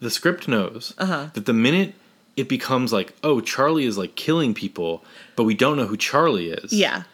the 0.00 0.10
script 0.10 0.48
knows 0.48 0.92
Uh-huh. 0.98 1.28
that 1.34 1.46
the 1.46 1.52
minute 1.54 1.94
it 2.36 2.48
becomes 2.48 2.92
like, 2.92 3.14
oh, 3.24 3.40
Charlie 3.40 3.84
is 3.86 3.96
like 3.96 4.14
killing 4.14 4.52
people, 4.52 5.02
but 5.36 5.44
we 5.44 5.54
don't 5.54 5.76
know 5.76 5.86
who 5.86 5.96
Charlie 5.96 6.50
is. 6.50 6.70
Yeah. 6.72 7.04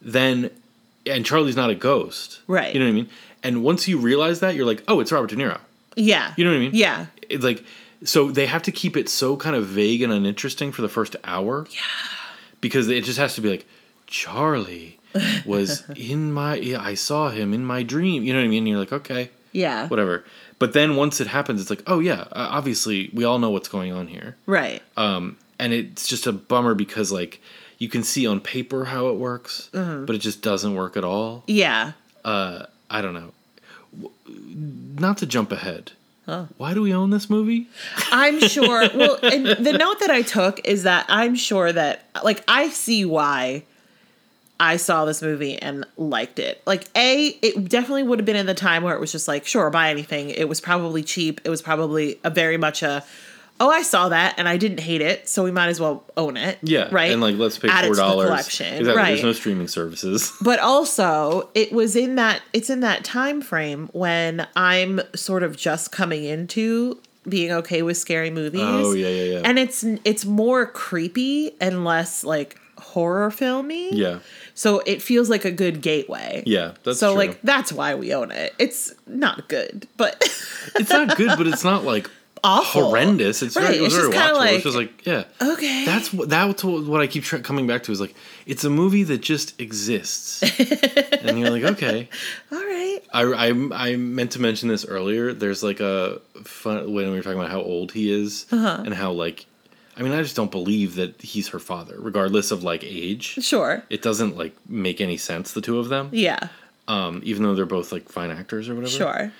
Then, 0.00 0.50
and 1.06 1.24
Charlie's 1.24 1.54
not 1.56 1.70
a 1.70 1.74
ghost. 1.76 2.40
Right. 2.48 2.74
You 2.74 2.80
know 2.80 2.86
what 2.86 2.90
I 2.90 2.94
mean? 2.94 3.08
And 3.42 3.62
once 3.62 3.88
you 3.88 3.98
realize 3.98 4.40
that, 4.40 4.54
you're 4.54 4.66
like, 4.66 4.82
oh, 4.88 5.00
it's 5.00 5.10
Robert 5.12 5.30
De 5.30 5.36
Niro. 5.36 5.58
Yeah. 5.96 6.32
You 6.36 6.44
know 6.44 6.50
what 6.50 6.56
I 6.56 6.60
mean? 6.60 6.70
Yeah. 6.74 7.06
It's 7.28 7.44
like, 7.44 7.64
so 8.04 8.30
they 8.30 8.46
have 8.46 8.62
to 8.64 8.72
keep 8.72 8.96
it 8.96 9.08
so 9.08 9.36
kind 9.36 9.54
of 9.56 9.66
vague 9.66 10.02
and 10.02 10.12
uninteresting 10.12 10.72
for 10.72 10.82
the 10.82 10.88
first 10.88 11.16
hour. 11.24 11.66
Yeah. 11.70 11.80
Because 12.60 12.88
it 12.88 13.04
just 13.04 13.18
has 13.18 13.34
to 13.34 13.40
be 13.40 13.48
like, 13.50 13.66
Charlie 14.06 14.98
was 15.44 15.82
in 15.96 16.32
my, 16.32 16.56
yeah, 16.56 16.80
I 16.80 16.94
saw 16.94 17.30
him 17.30 17.52
in 17.52 17.64
my 17.64 17.82
dream. 17.82 18.22
You 18.22 18.32
know 18.32 18.38
what 18.40 18.44
I 18.44 18.48
mean? 18.48 18.58
And 18.64 18.68
you're 18.68 18.78
like, 18.78 18.92
okay, 18.92 19.30
Yeah. 19.52 19.88
whatever. 19.88 20.24
But 20.58 20.72
then 20.74 20.94
once 20.96 21.20
it 21.20 21.26
happens, 21.26 21.60
it's 21.60 21.70
like, 21.70 21.82
oh 21.88 21.98
yeah, 21.98 22.20
uh, 22.32 22.48
obviously 22.50 23.10
we 23.12 23.24
all 23.24 23.38
know 23.40 23.50
what's 23.50 23.68
going 23.68 23.92
on 23.92 24.06
here. 24.06 24.36
Right. 24.46 24.80
Um, 24.96 25.36
and 25.58 25.72
it's 25.72 26.06
just 26.06 26.26
a 26.26 26.32
bummer 26.32 26.74
because 26.74 27.10
like 27.10 27.40
you 27.78 27.88
can 27.88 28.04
see 28.04 28.26
on 28.26 28.40
paper 28.40 28.84
how 28.84 29.08
it 29.08 29.16
works, 29.16 29.68
Mm-hmm. 29.72 30.04
but 30.04 30.14
it 30.14 30.18
just 30.20 30.40
doesn't 30.42 30.74
work 30.74 30.96
at 30.96 31.02
all. 31.04 31.42
yeah. 31.48 31.92
Uh, 32.24 32.66
I 32.92 33.00
don't 33.00 33.14
know. 33.14 33.32
Not 34.28 35.18
to 35.18 35.26
jump 35.26 35.50
ahead. 35.50 35.92
Why 36.56 36.72
do 36.72 36.82
we 36.82 36.94
own 36.94 37.10
this 37.10 37.28
movie? 37.28 37.66
I'm 38.12 38.38
sure. 38.40 38.88
Well, 38.94 39.18
and 39.22 39.46
the 39.46 39.72
note 39.72 39.98
that 40.00 40.10
I 40.10 40.22
took 40.22 40.66
is 40.66 40.84
that 40.84 41.06
I'm 41.08 41.34
sure 41.34 41.72
that, 41.72 42.04
like, 42.22 42.44
I 42.46 42.68
see 42.68 43.04
why 43.04 43.64
I 44.60 44.76
saw 44.76 45.04
this 45.04 45.20
movie 45.20 45.56
and 45.60 45.84
liked 45.96 46.38
it. 46.38 46.62
Like, 46.64 46.84
A, 46.96 47.26
it 47.42 47.68
definitely 47.68 48.04
would 48.04 48.18
have 48.18 48.26
been 48.26 48.36
in 48.36 48.46
the 48.46 48.54
time 48.54 48.82
where 48.82 48.94
it 48.94 49.00
was 49.00 49.10
just 49.10 49.26
like, 49.26 49.44
sure, 49.46 49.68
buy 49.70 49.90
anything. 49.90 50.30
It 50.30 50.48
was 50.48 50.60
probably 50.60 51.02
cheap. 51.02 51.40
It 51.44 51.50
was 51.50 51.60
probably 51.60 52.18
a 52.22 52.30
very 52.30 52.56
much 52.56 52.82
a, 52.82 53.02
oh, 53.60 53.70
I 53.70 53.82
saw 53.82 54.08
that 54.08 54.34
and 54.38 54.48
I 54.48 54.56
didn't 54.56 54.80
hate 54.80 55.00
it, 55.02 55.28
so 55.28 55.44
we 55.44 55.50
might 55.52 55.68
as 55.68 55.78
well 55.80 56.04
own 56.16 56.36
it. 56.36 56.58
Yeah, 56.62 56.88
Right. 56.90 57.12
And 57.12 57.20
like, 57.20 57.36
let's 57.36 57.58
pay 57.58 57.68
Add 57.68 57.86
four 57.86 57.94
dollars. 57.94 58.26
collection. 58.28 58.74
Exactly. 58.74 58.94
Right. 59.00 59.08
There's 59.10 59.22
no 59.22 59.32
streaming 59.32 59.68
services. 59.68 60.32
but 60.40 60.58
also 60.58 61.48
it 61.54 61.72
was 61.72 61.94
in 61.94 62.16
that 62.16 62.42
it's 62.52 62.70
in 62.70 62.80
that 62.80 63.04
time 63.04 63.40
frame 63.40 63.88
when 63.92 64.46
i'm 64.56 65.00
sort 65.14 65.42
of 65.42 65.56
just 65.56 65.92
coming 65.92 66.24
into 66.24 66.98
being 67.28 67.52
okay 67.52 67.82
with 67.82 67.96
scary 67.96 68.30
movies 68.30 68.60
Oh, 68.62 68.92
yeah, 68.92 69.06
yeah, 69.08 69.32
yeah. 69.34 69.42
and 69.44 69.58
it's 69.58 69.84
it's 70.04 70.24
more 70.24 70.66
creepy 70.66 71.52
and 71.60 71.84
less 71.84 72.24
like 72.24 72.58
horror 72.78 73.30
filmy 73.30 73.94
yeah, 73.94 74.18
so 74.54 74.80
it 74.86 75.00
feels 75.00 75.30
like 75.30 75.44
a 75.44 75.52
good 75.52 75.80
gateway 75.82 76.42
yeah. 76.46 76.72
That's 76.82 76.98
so 76.98 77.10
true. 77.12 77.18
like 77.18 77.40
that's 77.42 77.72
why 77.72 77.94
we 77.94 78.12
own 78.12 78.32
it 78.32 78.54
it's 78.58 78.92
not 79.06 79.48
good 79.48 79.86
but 79.96 80.16
it's 80.74 80.90
not 80.90 81.16
good, 81.16 81.36
but 81.38 81.46
it's 81.46 81.62
not 81.62 81.84
like 81.84 82.10
awful 82.44 82.86
horrendous. 82.88 83.42
It's 83.42 83.54
very, 83.54 83.66
Right, 83.66 83.76
it 83.76 83.82
was 83.82 83.94
it's 83.96 84.06
very 84.06 84.16
watchable. 84.16 84.34
like- 84.36 84.54
it's 84.54 84.64
just 84.64 84.76
like, 84.76 85.06
yeah. 85.06 85.24
okay 85.40 85.84
That's 85.84 86.12
what 86.12 86.28
that's 86.28 86.64
what, 86.64 87.00
I 87.00 87.06
keep 87.06 87.24
try, 87.24 87.40
coming 87.40 87.66
back 87.66 87.82
to 87.84 87.92
is 87.92 88.00
like 88.00 88.14
it's 88.46 88.64
a 88.64 88.70
movie 88.70 89.02
that 89.04 89.18
just 89.22 89.60
exists, 89.60 90.42
and 91.22 91.38
you're 91.38 91.50
like, 91.50 91.64
okay. 91.64 92.08
all 92.50 92.58
right 92.58 93.00
I, 93.14 93.22
I 93.22 93.90
I 93.90 93.96
meant 93.96 94.32
to 94.32 94.40
mention 94.40 94.68
this 94.68 94.84
earlier. 94.84 95.32
There's 95.32 95.62
like 95.62 95.80
a 95.80 96.20
fun 96.44 96.92
when 96.92 97.10
we 97.10 97.16
were 97.16 97.22
talking 97.22 97.38
about 97.38 97.50
how 97.50 97.60
old 97.62 97.92
he 97.92 98.10
is 98.12 98.46
Uh-huh. 98.50 98.82
and 98.84 98.94
how 98.94 99.12
like, 99.12 99.46
I 99.96 100.02
mean, 100.02 100.12
I 100.12 100.22
just 100.22 100.34
don't 100.34 100.50
believe 100.50 100.94
that 100.96 101.20
he's 101.22 101.48
her 101.48 101.58
father, 101.58 101.96
regardless 101.98 102.50
of 102.50 102.62
like 102.64 102.82
age. 102.84 103.36
sure 103.44 103.84
It 103.90 104.02
doesn't 104.02 104.36
like 104.36 104.54
make 104.68 105.00
any 105.00 105.16
sense 105.16 105.52
the 105.52 105.60
two 105.60 105.78
of 105.78 105.88
them, 105.90 106.08
yeah 106.12 106.48
um, 106.88 107.20
even 107.24 107.44
though 107.44 107.54
they're 107.54 107.64
both 107.66 107.92
like 107.92 108.08
fine 108.08 108.30
actors 108.30 108.68
or 108.68 108.74
whatever. 108.74 108.90
sure 108.92 109.32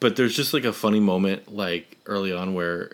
But 0.00 0.16
there's 0.16 0.34
just 0.34 0.52
like 0.54 0.64
a 0.64 0.72
funny 0.72 1.00
moment 1.00 1.54
like 1.54 1.98
early 2.06 2.32
on 2.32 2.54
where 2.54 2.92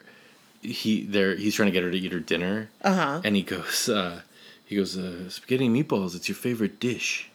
he 0.63 1.05
there 1.05 1.37
he's 1.37 1.55
trying 1.55 1.67
to 1.67 1.73
get 1.73 1.83
her 1.85 1.91
to 1.91 1.97
eat 1.97 2.13
her 2.13 2.19
dinner, 2.21 2.69
uh-huh 2.83 3.21
and 3.25 3.37
he 3.37 3.43
goes 3.43 3.89
uh, 3.89 4.21
he 4.65 4.75
goes 4.77 4.99
uh, 4.99 5.29
spaghetti 5.31 5.67
and 5.67 5.77
meatballs. 5.77 6.15
It's 6.17 6.29
your 6.29 6.37
favorite 6.37 6.81
dish. 6.81 7.31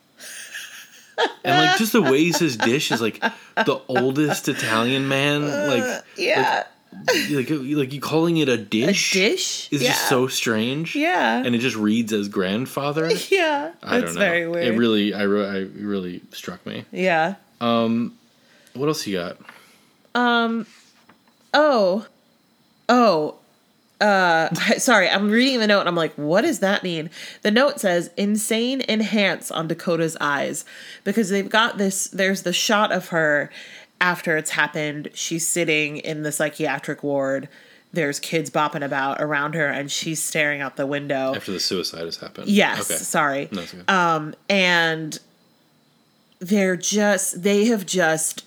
And 1.43 1.57
like 1.67 1.77
just 1.77 1.93
the 1.93 2.01
way 2.01 2.17
he 2.19 2.31
says 2.31 2.57
dish 2.57 2.91
is 2.91 2.99
like 3.01 3.19
the 3.55 3.79
oldest 3.87 4.47
Italian 4.49 5.07
man 5.07 5.43
like 5.67 6.03
yeah 6.17 6.63
like 7.29 7.49
like 7.49 7.93
you 7.93 8.01
calling 8.01 8.37
it 8.37 8.49
a 8.49 8.53
a 8.53 8.57
dish 8.57 9.13
dish 9.13 9.71
is 9.71 9.81
yeah 9.83 9.89
just 9.89 10.09
so 10.09 10.27
strange. 10.27 10.95
yeah 10.95 11.43
And 11.45 11.53
it 11.53 11.59
just 11.59 11.75
reads 11.75 12.11
as 12.11 12.27
grandfather. 12.27 13.09
yeah 13.29 13.71
I 13.83 13.99
that's 13.99 14.13
don't 14.13 14.15
know. 14.15 14.19
very 14.19 14.47
weird 14.47 14.65
It 14.73 14.77
really 14.77 15.13
I, 15.13 15.23
re- 15.23 15.45
I 15.47 15.57
really 15.79 16.21
struck 16.31 16.65
me. 16.65 16.85
yeah 16.91 17.35
Um, 17.59 18.17
What 18.73 18.87
else 18.87 19.05
you 19.05 19.17
got? 19.17 19.37
Um. 20.15 20.65
Oh. 21.53 22.05
Oh. 22.89 23.35
Uh. 23.99 24.53
Sorry, 24.77 25.09
I'm 25.09 25.29
reading 25.29 25.59
the 25.59 25.67
note 25.67 25.81
and 25.81 25.89
I'm 25.89 25.95
like, 25.95 26.13
what 26.15 26.41
does 26.41 26.59
that 26.59 26.83
mean? 26.83 27.09
The 27.43 27.51
note 27.51 27.79
says 27.79 28.09
insane 28.17 28.83
enhance 28.89 29.51
on 29.51 29.67
Dakota's 29.67 30.17
eyes 30.19 30.65
because 31.03 31.29
they've 31.29 31.49
got 31.49 31.77
this. 31.77 32.07
There's 32.07 32.43
the 32.43 32.53
shot 32.53 32.91
of 32.91 33.09
her, 33.09 33.49
after 33.99 34.35
it's 34.37 34.51
happened, 34.51 35.09
she's 35.13 35.47
sitting 35.47 35.97
in 35.97 36.23
the 36.23 36.31
psychiatric 36.31 37.03
ward. 37.03 37.47
There's 37.93 38.19
kids 38.21 38.49
bopping 38.49 38.83
about 38.85 39.21
around 39.21 39.53
her, 39.53 39.67
and 39.67 39.91
she's 39.91 40.21
staring 40.23 40.61
out 40.61 40.77
the 40.77 40.87
window. 40.87 41.35
After 41.35 41.51
the 41.51 41.59
suicide 41.59 42.05
has 42.05 42.17
happened. 42.17 42.47
Yes, 42.47 42.89
Okay. 42.89 42.97
sorry. 42.97 43.49
No. 43.51 43.65
Um, 43.93 44.33
and 44.49 45.19
they're 46.39 46.77
just 46.77 47.43
they 47.43 47.65
have 47.65 47.85
just 47.85 48.45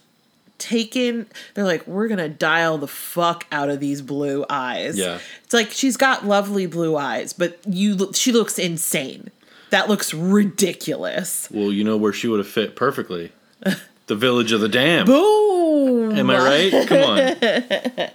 taken 0.65 1.27
they're 1.53 1.65
like 1.65 1.87
we're 1.87 2.09
gonna 2.09 2.29
dial 2.29 2.79
the 2.79 2.89
fuck 2.89 3.47
out 3.53 3.69
of 3.69 3.79
these 3.81 4.01
blue 4.01 4.45
eyes 4.49 4.97
Yeah. 4.97 5.19
it's 5.45 5.53
like 5.53 5.71
she's 5.71 5.97
got 5.99 6.25
lovely 6.27 6.65
blue 6.67 6.97
eyes 6.97 7.33
but 7.35 7.59
you 7.69 8.11
she 8.15 8.33
looks 8.33 8.59
insane 8.59 9.31
that 9.71 9.89
looks 9.89 10.15
ridiculous 10.15 11.49
well, 11.53 11.71
you 11.73 11.85
know 11.85 11.97
where 11.99 12.13
she 12.13 12.29
would 12.29 12.39
have 12.39 12.49
fit 12.49 12.77
perfectly. 12.77 13.33
the 14.07 14.15
village 14.17 14.53
of 14.53 14.61
the 14.61 14.69
dam. 14.69 15.05
boom 15.07 16.13
Am 16.17 16.31
I 16.31 16.39
right? 16.39 16.87
Come 16.89 17.03
on. 17.03 18.11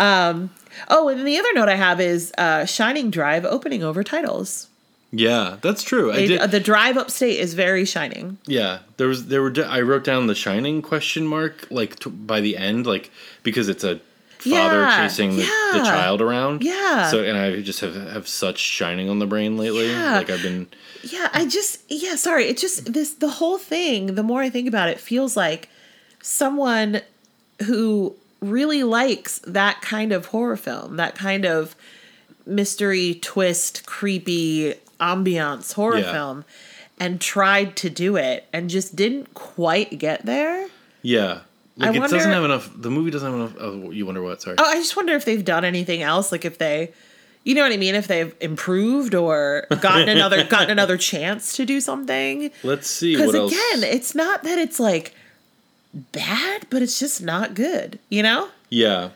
oh 0.88 1.08
and 1.08 1.26
the 1.26 1.36
other 1.38 1.52
note 1.54 1.68
i 1.68 1.74
have 1.74 2.00
is 2.00 2.32
uh 2.38 2.64
shining 2.64 3.10
drive 3.10 3.44
opening 3.44 3.82
over 3.82 4.04
titles 4.04 4.68
Yeah, 5.10 5.56
that's 5.62 5.82
true. 5.82 6.12
I 6.12 6.26
did. 6.26 6.38
uh, 6.40 6.46
the 6.46 6.60
drive 6.60 6.96
upstate 6.98 7.38
is 7.40 7.54
very 7.54 7.84
shining 7.86 8.36
Yeah, 8.46 8.80
there 8.98 9.08
was 9.08 9.26
there 9.26 9.40
were 9.42 9.52
I 9.66 9.80
wrote 9.80 10.04
down 10.04 10.26
the 10.26 10.34
shining 10.34 10.82
question 10.82 11.26
mark 11.26 11.66
like 11.70 11.98
t- 11.98 12.10
by 12.10 12.40
the 12.40 12.56
end 12.56 12.86
like 12.86 13.10
because 13.42 13.68
it's 13.70 13.84
a 13.84 14.00
father 14.38 14.82
Yeah, 14.82 14.96
chasing 15.08 15.30
the, 15.36 15.42
the 15.72 15.80
child 15.84 16.20
around. 16.20 16.62
Yeah. 16.62 17.08
So 17.10 17.22
and 17.24 17.38
I 17.38 17.60
just 17.62 17.80
have 17.80 17.94
have 17.94 18.28
such 18.28 18.58
shining 18.58 19.08
on 19.08 19.18
the 19.18 19.26
brain 19.26 19.56
lately. 19.56 19.88
Yeah. 19.88 20.18
Like 20.18 20.30
I've 20.30 20.42
been 20.42 20.68
Yeah, 21.02 21.28
I 21.32 21.46
just 21.46 21.80
yeah, 21.88 22.14
sorry. 22.16 22.44
It 22.46 22.58
just 22.58 22.92
this 22.92 23.14
the 23.14 23.30
whole 23.30 23.56
thing, 23.58 24.14
the 24.14 24.22
more 24.22 24.42
I 24.42 24.50
think 24.50 24.68
about 24.68 24.90
it, 24.90 25.00
feels 25.00 25.36
like 25.36 25.70
someone 26.22 27.00
who 27.64 28.14
really 28.40 28.84
likes 28.84 29.38
that 29.40 29.80
kind 29.80 30.12
of 30.12 30.26
horror 30.26 30.56
film, 30.56 30.96
that 30.96 31.14
kind 31.14 31.44
of 31.46 31.74
mystery 32.46 33.14
twist, 33.14 33.86
creepy 33.86 34.74
ambiance 35.00 35.72
horror 35.74 35.98
Yeah. 35.98 36.12
film 36.12 36.44
and 37.00 37.20
tried 37.20 37.76
to 37.76 37.90
do 37.90 38.16
it 38.16 38.46
and 38.52 38.68
just 38.70 38.96
didn't 38.96 39.34
quite 39.34 39.98
get 39.98 40.26
there. 40.26 40.68
yeah. 41.02 41.40
I 41.80 41.86
Like 41.86 41.94
it 41.96 42.00
wonder- 42.00 42.16
doesn't 42.16 42.32
have 42.32 42.42
enough. 42.44 42.70
The 42.74 42.90
movie 42.90 43.12
doesn't 43.12 43.30
have 43.30 43.38
enough. 43.40 43.52
Oh, 43.60 43.92
you 43.92 44.04
wonder 44.04 44.20
what? 44.20 44.42
Sorry. 44.42 44.56
Oh, 44.58 44.64
I 44.64 44.74
just 44.74 44.96
wonder 44.96 45.12
if 45.14 45.24
they've 45.24 45.44
done 45.44 45.64
anything 45.64 46.02
else 46.02 46.32
like 46.32 46.44
if 46.44 46.58
they 46.58 46.92
you 47.44 47.54
know 47.54 47.62
what 47.62 47.70
I 47.72 47.76
mean? 47.76 47.94
If 47.94 48.08
they've 48.08 48.34
improved 48.40 49.14
or 49.14 49.64
gotten 49.80 50.08
another 50.08 50.42
gotten 50.48 50.70
another 50.70 50.96
chance 50.98 51.54
to 51.54 51.64
do 51.64 51.80
something. 51.80 52.50
Let's 52.64 52.88
see 52.88 53.14
Because 53.14 53.28
what 53.28 53.36
else. 53.36 53.52
again, 53.52 53.84
it's 53.84 54.12
not 54.16 54.42
that 54.42 54.58
it's 54.58 54.80
like 54.80 55.14
bad, 55.94 56.66
but 56.68 56.82
it's 56.82 56.98
just 56.98 57.22
not 57.22 57.54
good. 57.54 58.00
You 58.08 58.24
know? 58.24 58.48
Yeah. 58.70 59.10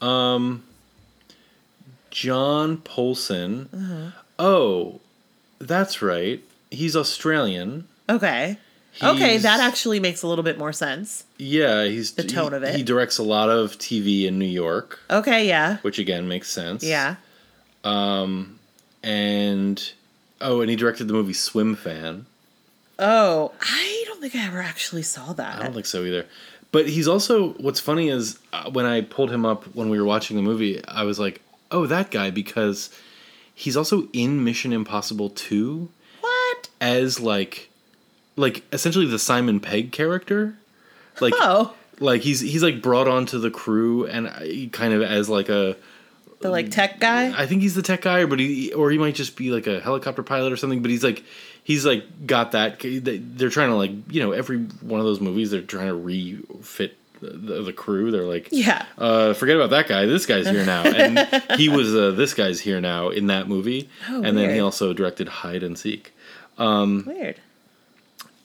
Um 0.00 0.62
John 2.10 2.78
Polson. 2.78 3.68
Uh-huh. 3.74 4.22
Oh, 4.38 5.00
that's 5.60 6.02
right. 6.02 6.42
He's 6.70 6.96
Australian. 6.96 7.86
Okay. 8.08 8.58
okay, 9.02 9.36
that 9.38 9.60
actually 9.60 10.00
makes 10.00 10.22
a 10.22 10.26
little 10.26 10.42
bit 10.42 10.58
more 10.58 10.72
sense. 10.72 11.24
Yeah, 11.38 11.84
he's 11.84 12.12
The 12.12 12.24
tone 12.24 12.50
he- 12.50 12.56
of 12.56 12.62
it. 12.64 12.74
He 12.74 12.82
directs 12.82 13.18
a 13.18 13.22
lot 13.22 13.48
of 13.48 13.78
TV 13.78 14.24
in 14.26 14.38
New 14.38 14.44
York, 14.46 14.98
Okay, 15.08 15.46
yeah. 15.46 15.76
which 15.82 15.98
again 15.98 16.26
makes 16.26 16.50
sense. 16.50 16.82
Yeah. 16.82 17.14
Um, 17.84 18.58
And 19.02 19.92
oh, 20.40 20.60
and 20.60 20.68
he 20.70 20.76
directed 20.76 21.06
the 21.08 21.14
movie 21.14 21.32
Swimfan. 21.32 22.24
Oh, 22.98 23.52
I 23.60 24.04
don't 24.06 24.20
think 24.20 24.34
I 24.34 24.44
ever 24.46 24.60
actually 24.60 25.02
saw 25.02 25.32
that. 25.34 25.60
I 25.60 25.62
don't 25.62 25.72
think 25.72 25.86
so 25.86 26.04
either. 26.04 26.26
But 26.72 26.88
he's 26.88 27.08
also 27.08 27.50
what's 27.54 27.80
funny 27.80 28.08
is 28.10 28.38
uh, 28.52 28.70
when 28.70 28.84
I 28.86 29.00
pulled 29.00 29.30
him 29.30 29.46
up 29.46 29.64
when 29.74 29.88
we 29.88 29.98
were 29.98 30.04
watching 30.06 30.36
the 30.36 30.42
movie, 30.42 30.84
I 30.86 31.04
was 31.04 31.18
like, 31.18 31.40
"Oh, 31.70 31.86
that 31.86 32.10
guy," 32.10 32.30
because 32.30 32.90
he's 33.60 33.76
also 33.76 34.08
in 34.14 34.42
Mission 34.42 34.72
Impossible 34.72 35.28
2 35.28 35.90
what? 36.20 36.68
as 36.80 37.20
like 37.20 37.68
like 38.36 38.62
essentially 38.72 39.06
the 39.06 39.18
Simon 39.18 39.60
Pegg 39.60 39.92
character. 39.92 40.56
Like 41.20 41.34
Oh, 41.36 41.74
like 41.98 42.22
he's 42.22 42.40
he's 42.40 42.62
like 42.62 42.80
brought 42.80 43.06
onto 43.06 43.38
the 43.38 43.50
crew 43.50 44.06
and 44.06 44.72
kind 44.72 44.94
of 44.94 45.02
as 45.02 45.28
like 45.28 45.50
a 45.50 45.76
the 46.40 46.48
like 46.48 46.70
tech 46.70 47.00
guy? 47.00 47.38
I 47.38 47.46
think 47.46 47.60
he's 47.60 47.74
the 47.74 47.82
tech 47.82 48.00
guy, 48.00 48.24
but 48.24 48.38
he 48.38 48.72
or 48.72 48.90
he 48.90 48.96
might 48.96 49.14
just 49.14 49.36
be 49.36 49.50
like 49.50 49.66
a 49.66 49.78
helicopter 49.80 50.22
pilot 50.22 50.52
or 50.52 50.56
something. 50.56 50.80
But 50.80 50.90
he's 50.90 51.04
like 51.04 51.22
he's 51.62 51.84
like 51.84 52.26
got 52.26 52.52
that. 52.52 52.80
They're 52.80 53.50
trying 53.50 53.68
to 53.68 53.76
like 53.76 53.90
you 54.10 54.22
know 54.22 54.32
every 54.32 54.58
one 54.58 55.00
of 55.00 55.06
those 55.06 55.20
movies 55.20 55.50
they're 55.50 55.60
trying 55.60 55.88
to 55.88 55.94
refit 55.94 56.96
the, 57.20 57.62
the 57.62 57.72
crew. 57.72 58.10
They're 58.10 58.22
like 58.24 58.48
Yeah. 58.50 58.84
uh, 58.98 59.32
forget 59.34 59.56
about 59.56 59.70
that 59.70 59.88
guy. 59.88 60.06
This 60.06 60.26
guy's 60.26 60.48
here 60.48 60.64
now, 60.64 60.82
and 60.84 61.18
he 61.60 61.68
was 61.68 61.94
uh, 61.94 62.10
this 62.12 62.34
guy's 62.34 62.60
here 62.60 62.80
now 62.80 63.08
in 63.10 63.26
that 63.28 63.48
movie. 63.48 63.88
Oh, 64.08 64.22
and 64.22 64.36
then 64.36 64.50
he 64.54 64.60
also 64.60 64.92
directed 64.92 65.28
Hide 65.28 65.62
and 65.62 65.78
Seek. 65.78 66.12
Weird. 66.58 67.36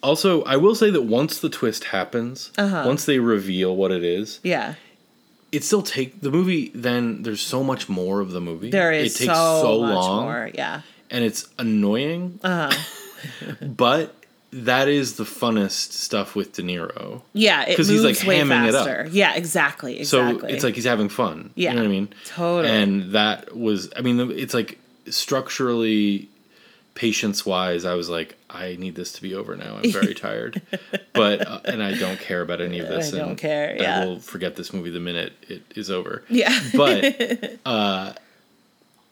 Also, 0.03 0.43
I 0.43 0.55
will 0.57 0.75
say 0.75 0.89
that 0.91 1.01
once 1.01 1.39
the 1.39 1.49
twist 1.49 1.85
happens, 1.85 2.51
Uh-huh. 2.57 2.83
once 2.85 3.05
they 3.05 3.17
reveal 3.19 3.75
what 3.75 3.91
it 3.91 4.03
is, 4.03 4.39
Yeah. 4.43 4.75
it 5.51 5.63
still 5.63 5.81
take 5.81 6.21
the 6.21 6.29
movie. 6.29 6.71
Then 6.75 7.23
there's 7.23 7.41
so 7.41 7.63
much 7.63 7.89
more 7.89 8.19
of 8.21 8.31
the 8.31 8.39
movie. 8.41 8.69
There 8.69 8.91
is 8.91 9.15
it 9.15 9.25
takes 9.25 9.33
so, 9.33 9.61
so, 9.63 9.81
much 9.81 9.93
long, 9.95 10.23
more. 10.25 10.51
Yeah. 10.53 10.81
and 11.09 11.23
it's 11.23 11.47
annoying. 11.57 12.39
Uh-huh. 12.43 12.77
but 13.61 14.13
that 14.63 14.88
is 14.88 15.18
the 15.18 15.26
funnest 15.26 15.91
stuff 15.91 16.36
with 16.36 16.54
De 16.54 16.62
Niro. 16.62 17.22
Yeah, 17.34 17.65
because 17.65 17.88
he's, 17.88 18.04
like, 18.04 18.24
way 18.26 18.39
hamming 18.39 18.70
it 18.70 18.76
up. 18.76 19.08
Yeah, 19.12 19.36
exactly. 19.36 20.06
So 20.06 20.39
it's 20.46 20.63
like 20.63 20.76
he's 20.76 20.86
having 20.86 21.10
fun. 21.10 21.52
Yeah, 21.56 21.72
you 21.72 21.76
know 21.76 21.82
what 21.82 21.88
I 21.88 21.91
mean. 21.91 22.10
totally. 22.26 22.74
And 22.74 23.12
that 23.12 23.56
was, 23.56 23.91
I 23.98 24.02
mean, 24.02 24.32
it's 24.32 24.54
like 24.54 24.80
structurally, 25.10 26.30
patience 26.94 27.46
wise, 27.46 27.84
I 27.84 27.96
was 27.96 28.10
like, 28.10 28.38
I 28.50 28.78
need 28.78 28.96
this 28.96 29.12
to 29.13 29.22
be 29.22 29.36
over 29.36 29.58
now. 29.58 29.78
I'm 29.84 29.91
very 29.91 30.13
tired, 30.28 30.62
but 31.13 31.46
uh, 31.46 31.60
and 31.65 31.84
I 31.84 31.94
don't 31.98 32.20
care 32.20 32.41
about 32.41 32.62
any 32.62 32.80
of 32.80 32.88
this. 32.88 33.13
I 33.13 33.18
don't 33.18 33.36
care, 33.36 33.76
yeah. 33.78 34.00
I 34.02 34.06
will 34.06 34.20
forget 34.20 34.56
this 34.56 34.72
movie 34.72 34.91
the 34.91 35.02
minute 35.02 35.34
it 35.50 35.63
is 35.76 35.91
over. 35.91 36.24
yeah. 36.30 36.58
but 36.74 37.58
uh 37.65 38.13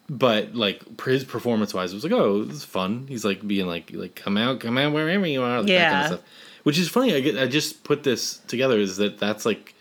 but 0.10 0.54
like 0.54 0.82
his 1.06 1.24
performance 1.24 1.74
wise 1.74 1.92
it 1.92 1.96
was 1.96 2.04
like 2.04 2.14
oh 2.14 2.44
this 2.44 2.58
is 2.58 2.64
fun 2.66 3.06
he's 3.08 3.24
like 3.24 3.46
being 3.48 3.66
like 3.68 3.90
like 3.94 4.16
come 4.16 4.38
out 4.38 4.60
come 4.60 4.78
out 4.78 4.92
wherever 4.94 5.26
you 5.26 5.42
are 5.42 5.60
like, 5.60 5.68
that 5.68 5.72
kind 5.74 5.92
Yeah. 5.94 6.02
of 6.02 6.08
stuff 6.08 6.22
which 6.64 6.78
is 6.78 6.90
funny 6.90 7.16
I 7.16 7.20
get 7.22 7.38
I 7.38 7.48
just 7.48 7.84
put 7.84 8.04
this 8.04 8.38
together 8.48 8.78
is 8.80 8.98
that 8.98 9.18
that's 9.18 9.46
like 9.46 9.74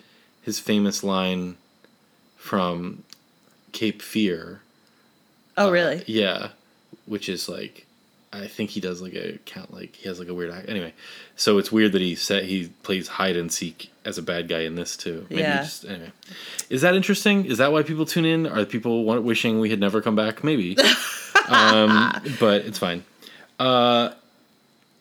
his 0.43 0.59
famous 0.59 1.03
line 1.05 1.57
from 2.37 3.03
Cape 3.73 4.01
Fear 4.03 4.61
oh, 5.57 5.69
Uh, 5.69 5.71
really? 5.71 6.05
yeah 6.07 6.49
which 7.07 7.29
is 7.29 7.49
like 7.49 7.87
I 8.33 8.47
think 8.47 8.71
he 8.71 8.81
does 8.81 9.03
like 9.03 9.15
a 9.15 9.39
count 9.45 9.73
like 9.75 9.97
he 9.97 10.09
has 10.09 10.19
like 10.19 10.29
a 10.29 10.35
weird 10.35 10.51
act 10.51 10.69
anyway 10.69 10.95
so 11.37 11.59
it's 11.59 11.71
weird 11.71 11.93
that 11.93 12.01
he 12.01 12.15
said 12.15 12.45
he 12.45 12.69
plays 12.83 13.07
hide 13.09 13.37
and 13.37 13.53
seek 13.53 13.91
as 14.05 14.17
a 14.19 14.23
bad 14.23 14.49
guy 14.49 14.61
in 14.61 14.75
this 14.75 14.97
too. 14.97 15.27
Maybe 15.31 15.43
Yeah. 15.43 15.63
just 15.63 15.85
anyway. 15.85 16.11
Is 16.71 16.81
that 16.81 16.95
interesting? 16.97 17.45
Is 17.45 17.59
that 17.59 17.71
why 17.73 17.83
people 17.83 18.05
tune 18.07 18.25
in? 18.25 18.47
Are 18.47 18.65
people 18.65 19.05
wishing 19.23 19.61
we 19.61 19.71
had 19.71 19.79
never 19.81 20.01
come 20.03 20.17
back? 20.17 20.43
Maybe. 20.45 20.77
Um, 21.49 22.13
but 22.41 22.63
it's 22.63 22.79
fine. 22.79 23.05
Uh, 23.59 24.13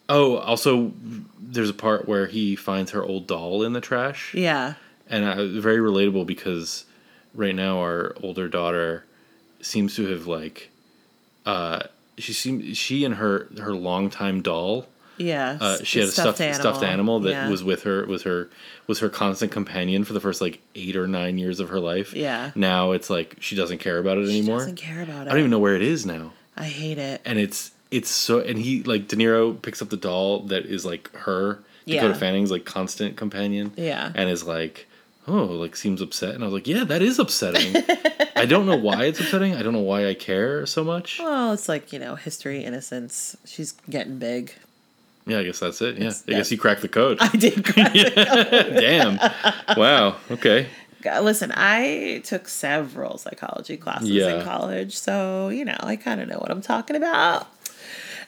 oh 0.09 0.37
also 0.37 0.91
there's 1.39 1.69
a 1.69 1.73
part 1.73 2.07
where 2.07 2.25
he 2.27 2.55
finds 2.55 2.91
her 2.91 3.03
old 3.03 3.27
doll 3.27 3.63
in 3.63 3.73
the 3.73 3.81
trash. 3.81 4.33
Yeah. 4.33 4.73
and 5.09 5.23
uh, 5.23 5.45
very 5.61 5.77
relatable 5.77 6.25
because 6.25 6.85
right 7.33 7.55
now 7.55 7.77
our 7.79 8.15
older 8.21 8.49
daughter 8.49 9.05
seems 9.61 9.95
to 9.95 10.07
have 10.07 10.25
like 10.27 10.69
uh 11.45 11.83
she 12.17 12.33
seemed 12.33 12.75
she 12.77 13.03
and 13.05 13.15
her 13.15 13.47
her 13.59 13.73
longtime 13.73 14.41
doll 14.41 14.87
Yeah. 15.17 15.57
uh, 15.61 15.77
she 15.83 15.99
had 15.99 16.07
a 16.09 16.11
stuffed 16.11 16.37
stuffed 16.37 16.83
animal 16.83 17.19
that 17.21 17.29
Yeah. 17.31 17.49
was 17.49 17.63
with 17.63 17.83
her 17.83 18.05
was 18.05 18.23
her 18.23 18.49
was 18.87 18.99
her 18.99 19.09
constant 19.09 19.51
companion 19.51 20.03
for 20.03 20.13
the 20.13 20.19
first 20.19 20.41
like 20.41 20.59
eight 20.75 20.95
or 20.95 21.07
nine 21.07 21.37
years 21.37 21.59
of 21.59 21.69
her 21.69 21.79
life 21.79 22.13
Yeah. 22.13 22.51
now 22.55 22.91
it's 22.91 23.09
like 23.09 23.37
she 23.39 23.55
doesn't 23.55 23.79
care 23.79 23.97
about 23.97 24.17
it 24.17 24.27
She 24.27 24.37
anymore 24.39 24.59
doesn't 24.59 24.75
care 24.75 25.01
about 25.01 25.27
it. 25.27 25.29
i 25.29 25.31
don't 25.31 25.39
even 25.39 25.51
know 25.51 25.59
where 25.59 25.75
it 25.75 25.81
is 25.83 26.05
now 26.05 26.33
I 26.57 26.65
hate 26.65 26.97
it. 26.97 27.21
and 27.25 27.39
it's 27.39 27.71
it's 27.91 28.09
so 28.09 28.39
and 28.39 28.59
he 28.59 28.83
like 28.83 29.07
De 29.07 29.15
Niro 29.15 29.59
picks 29.61 29.81
up 29.81 29.89
the 29.89 29.97
doll 29.97 30.39
that 30.43 30.65
is 30.65 30.85
like 30.85 31.13
her 31.15 31.59
Dakota 31.87 32.07
Yeah. 32.09 32.13
Fanning's 32.13 32.51
like 32.51 32.63
constant 32.65 33.15
companion 33.17 33.71
Yeah. 33.77 34.11
and 34.13 34.29
is 34.29 34.43
like 34.45 34.87
oh 35.27 35.43
like 35.45 35.75
seems 35.75 36.01
upset 36.01 36.33
and 36.35 36.43
I 36.43 36.47
was 36.47 36.53
like 36.53 36.67
yeah 36.67 36.83
that 36.83 37.01
is 37.01 37.19
upsetting. 37.19 37.75
I 38.35 38.45
don't 38.45 38.65
know 38.65 38.75
why 38.75 39.05
it's 39.05 39.19
upsetting. 39.19 39.55
I 39.55 39.61
don't 39.61 39.73
know 39.73 39.79
why 39.81 40.07
I 40.07 40.13
care 40.15 40.65
so 40.65 40.83
much. 40.83 41.19
Well, 41.19 41.53
it's 41.53 41.69
like, 41.69 41.93
you 41.93 41.99
know, 41.99 42.15
history, 42.15 42.63
innocence. 42.63 43.37
She's 43.45 43.73
getting 43.89 44.17
big. 44.17 44.53
yeah 45.27 45.39
I 45.39 45.43
guess 45.43 45.59
that's 45.59 45.81
it. 45.81 45.95
Yeah. 45.97 46.07
It's- 46.07 46.23
I 46.27 46.31
guess 46.31 46.51
you 46.51 46.57
cracked 46.57 46.81
the 46.81 46.87
code. 46.87 47.17
I 47.21 47.27
did. 47.29 47.63
crack 47.65 47.93
damn. 47.93 49.19
Wow. 49.77 50.15
Okay. 50.31 50.67
Listen, 51.03 51.51
I 51.55 52.21
took 52.23 52.47
several 52.47 53.17
psychology 53.17 53.75
classes 53.77 54.09
Yeah. 54.09 54.37
in 54.39 54.43
college, 54.45 54.97
so 54.97 55.49
you 55.49 55.65
know 55.65 55.77
I 55.79 55.95
kind 55.95 56.21
of 56.21 56.27
know 56.27 56.37
what 56.37 56.49
I'm 56.51 56.61
talking 56.61 56.95
about. 56.95 57.47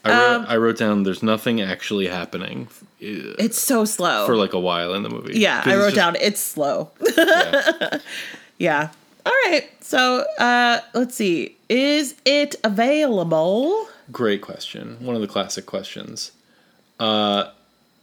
I 0.06 0.10
wrote, 0.12 0.36
Um, 0.36 0.46
I 0.50 0.58
wrote 0.58 0.78
down 0.78 1.04
there's 1.04 1.24
nothing 1.24 1.62
actually 1.62 2.08
happening 2.08 2.68
uh, 3.02 3.40
It's 3.40 3.60
so 3.60 3.86
slow. 3.86 4.26
for 4.26 4.36
like 4.36 4.54
a 4.54 4.60
while 4.60 4.94
in 4.94 5.04
the 5.04 5.10
movie. 5.10 5.40
Yeah, 5.40 5.62
I 5.66 5.70
it's 5.72 5.78
wrote 5.78 5.94
just- 5.94 5.96
down 5.96 6.16
it's 6.20 6.40
slow. 6.42 6.92
yeah. 7.18 8.00
yeah. 8.58 8.90
All 9.26 9.32
right. 9.48 9.70
So 9.82 10.26
uh 10.40 10.80
let's 10.94 11.16
see. 11.16 11.56
Is 11.70 12.16
it 12.26 12.56
available? 12.64 13.88
Great 14.12 14.42
question. 14.42 14.98
One 15.00 15.16
of 15.16 15.22
the 15.22 15.28
classic 15.28 15.66
questions. 15.66 16.32
Uh, 17.00 17.50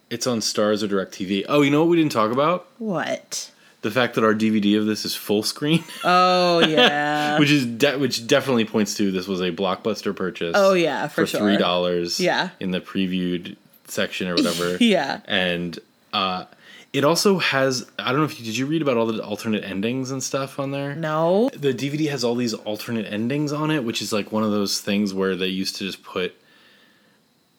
it's 0.09 0.27
on 0.27 0.41
Starz 0.41 0.83
or 0.83 0.89
DirecTV. 0.89 1.45
Oh, 1.49 1.61
you 1.63 1.71
know 1.71 1.81
what 1.81 1.89
we 1.91 1.97
didn't 1.97 2.13
talk 2.13 2.33
about? 2.33 2.67
What? 2.79 3.51
The 3.83 3.91
fact 3.91 4.15
that 4.17 4.25
our 4.25 4.35
DVD 4.35 4.79
of 4.79 4.85
this 4.85 5.05
is 5.07 5.15
full 5.15 5.43
screen, 5.43 5.83
Oh 6.05 6.59
yeah. 6.61 7.39
which 7.39 7.51
is 7.51 7.65
de- 7.65 7.99
which 7.99 8.27
definitely 8.27 8.67
points 8.67 8.95
to 8.97 9.11
this 9.11 9.27
was 9.27 9.41
a 9.41 9.51
blockbuster 9.51 10.15
purchase. 10.15 10.53
oh 10.55 10.75
yeah, 10.75 11.09
for, 11.09 11.23
for 11.23 11.27
sure. 11.27 11.41
three 11.41 11.57
dollars. 11.57 12.21
Yeah. 12.21 12.51
in 12.61 12.73
the 12.73 12.81
previewed 12.81 13.57
section 13.87 14.29
or 14.29 14.35
whatever. 14.35 14.77
Yeah. 14.81 15.21
and 15.27 15.79
uh, 16.13 16.45
it 16.93 17.05
also 17.05 17.39
has. 17.39 17.89
I 17.99 18.11
don't 18.11 18.19
know 18.19 18.25
if 18.25 18.39
you, 18.39 18.45
did 18.45 18.57
you 18.57 18.67
read 18.67 18.83
about 18.83 18.97
all 18.99 19.07
the 19.07 19.23
alternate 19.25 19.65
endings 19.65 20.11
and 20.11 20.23
stuff 20.23 20.59
on 20.59 20.73
there. 20.73 20.95
No. 20.95 21.49
The 21.55 21.73
DVD 21.73 22.11
has 22.11 22.23
all 22.25 22.35
these 22.35 22.53
alternate 22.53 23.07
endings 23.07 23.53
on 23.53 23.71
it, 23.71 23.85
which 23.85 24.03
is 24.03 24.13
like 24.13 24.31
one 24.33 24.43
of 24.43 24.51
those 24.51 24.81
things 24.81 25.15
where 25.15 25.37
they 25.37 25.47
used 25.47 25.77
to 25.77 25.85
just 25.85 26.03
put 26.03 26.35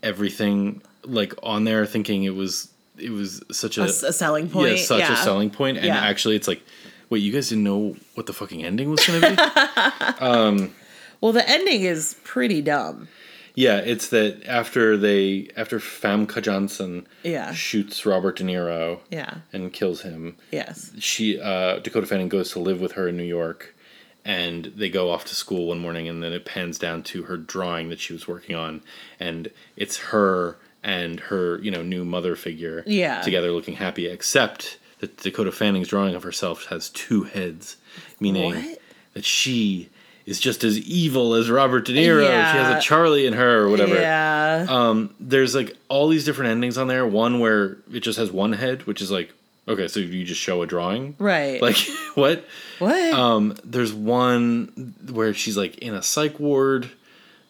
everything 0.04 0.82
like 1.04 1.34
on 1.44 1.64
there, 1.64 1.86
thinking 1.86 2.24
it 2.24 2.36
was 2.36 2.71
it 3.02 3.10
was 3.12 3.42
such 3.52 3.78
a 3.78 3.84
a 3.84 3.90
selling 4.14 4.50
point. 4.50 4.78
yeah, 4.78 4.84
such 4.84 5.00
yeah. 5.00 5.14
a 5.14 5.18
selling 5.18 5.50
point. 5.50 5.58
point, 5.58 5.78
and 5.78 5.86
Yeah. 5.88 5.98
actually 6.00 6.36
it's 6.36 6.48
like, 6.48 6.62
wait, 7.10 7.20
you 7.20 7.32
guys 7.32 7.50
didn't 7.50 7.64
know 7.64 7.96
what 8.16 8.26
the 8.28 8.34
fucking 8.34 8.64
ending 8.64 8.90
was 8.90 9.06
going 9.06 9.22
to 9.22 9.30
be? 9.32 9.36
um, 10.26 10.74
Well, 11.20 11.32
the 11.32 11.48
ending 11.50 11.82
is 11.82 12.16
pretty 12.24 12.62
dumb. 12.62 13.08
yeah, 13.54 13.78
it's 13.78 14.08
that 14.10 14.44
after 14.48 14.96
they 14.98 15.50
after 15.58 15.78
Famke 15.80 16.42
Janssen 16.42 17.06
Yeah. 17.24 17.54
shoots 17.54 18.06
Robert 18.06 18.38
De 18.38 18.44
Niro 18.44 19.00
Yeah. 19.10 19.40
and 19.54 19.74
kills 19.74 20.02
him, 20.02 20.38
Yes. 20.52 20.92
she 21.00 21.40
uh, 21.40 21.80
Dakota 21.80 22.08
Fanning 22.08 22.30
goes 22.30 22.52
to 22.52 22.60
live 22.60 22.80
with 22.82 22.94
her 22.94 23.08
in 23.10 23.18
New 23.18 23.24
York, 23.40 23.76
and 24.24 24.72
they 24.76 24.90
go 24.90 25.12
off 25.12 25.26
to 25.26 25.36
school 25.36 25.68
one 25.68 25.80
morning, 25.80 26.08
and 26.08 26.24
then 26.24 26.32
it 26.34 26.46
pans 26.46 26.78
down 26.80 27.04
to 27.04 27.24
her 27.24 27.38
drawing 27.38 27.90
that 27.90 28.00
she 28.00 28.14
was 28.14 28.28
working 28.28 28.56
on, 28.56 28.82
and 29.20 29.52
it's 29.76 29.98
her 30.14 30.58
and 30.84 31.20
her 31.20 31.60
you 31.62 31.72
know 31.72 31.82
new 31.84 32.04
mother 32.06 32.36
figure 32.36 32.84
Yeah. 32.88 33.22
together 33.22 33.52
looking 33.52 33.76
happy, 33.76 34.08
except 34.08 34.78
that 35.00 35.17
Dakota 35.17 35.52
Fanning's 35.52 35.88
drawing 35.88 36.15
of 36.15 36.24
herself 36.24 36.65
has 36.67 36.89
two 36.89 37.24
heads, 37.24 37.78
meaning 38.20 38.56
What? 38.56 38.80
that 39.13 39.26
she 39.26 39.89
is 40.28 40.39
just 40.39 40.63
as 40.63 40.78
evil 40.80 41.34
as 41.34 41.50
Robert 41.50 41.86
De 41.86 41.94
Niro. 41.94 42.22
She 42.26 42.58
has 42.58 42.78
a 42.78 42.80
Charlie 42.80 43.26
in 43.26 43.34
her 43.34 43.63
or 43.63 43.70
whatever 43.70 43.96
Yeah. 43.96 44.67
um, 44.70 45.13
there's 45.20 45.56
like 45.56 45.76
all 45.89 46.08
these 46.08 46.24
different 46.24 46.52
endings 46.52 46.78
on 46.78 46.88
there. 46.88 47.06
One 47.08 47.39
where 47.39 47.78
it 47.91 48.02
just 48.02 48.20
has 48.20 48.32
one 48.32 48.54
head, 48.54 48.86
which 48.86 49.02
is 49.02 49.10
like, 49.10 49.34
okay, 49.67 49.88
so 49.88 50.00
you 50.00 50.24
just 50.24 50.39
show 50.39 50.62
a 50.62 50.67
drawing, 50.67 51.15
right. 51.17 51.60
Like 51.62 51.78
what? 52.13 52.46
what? 52.78 53.13
Um, 53.13 53.56
there's 53.63 53.91
one 53.94 54.94
where 55.12 55.34
she's 55.34 55.58
like 55.58 55.80
in 55.80 55.96
a 55.96 56.04
psych 56.04 56.39
ward. 56.39 56.91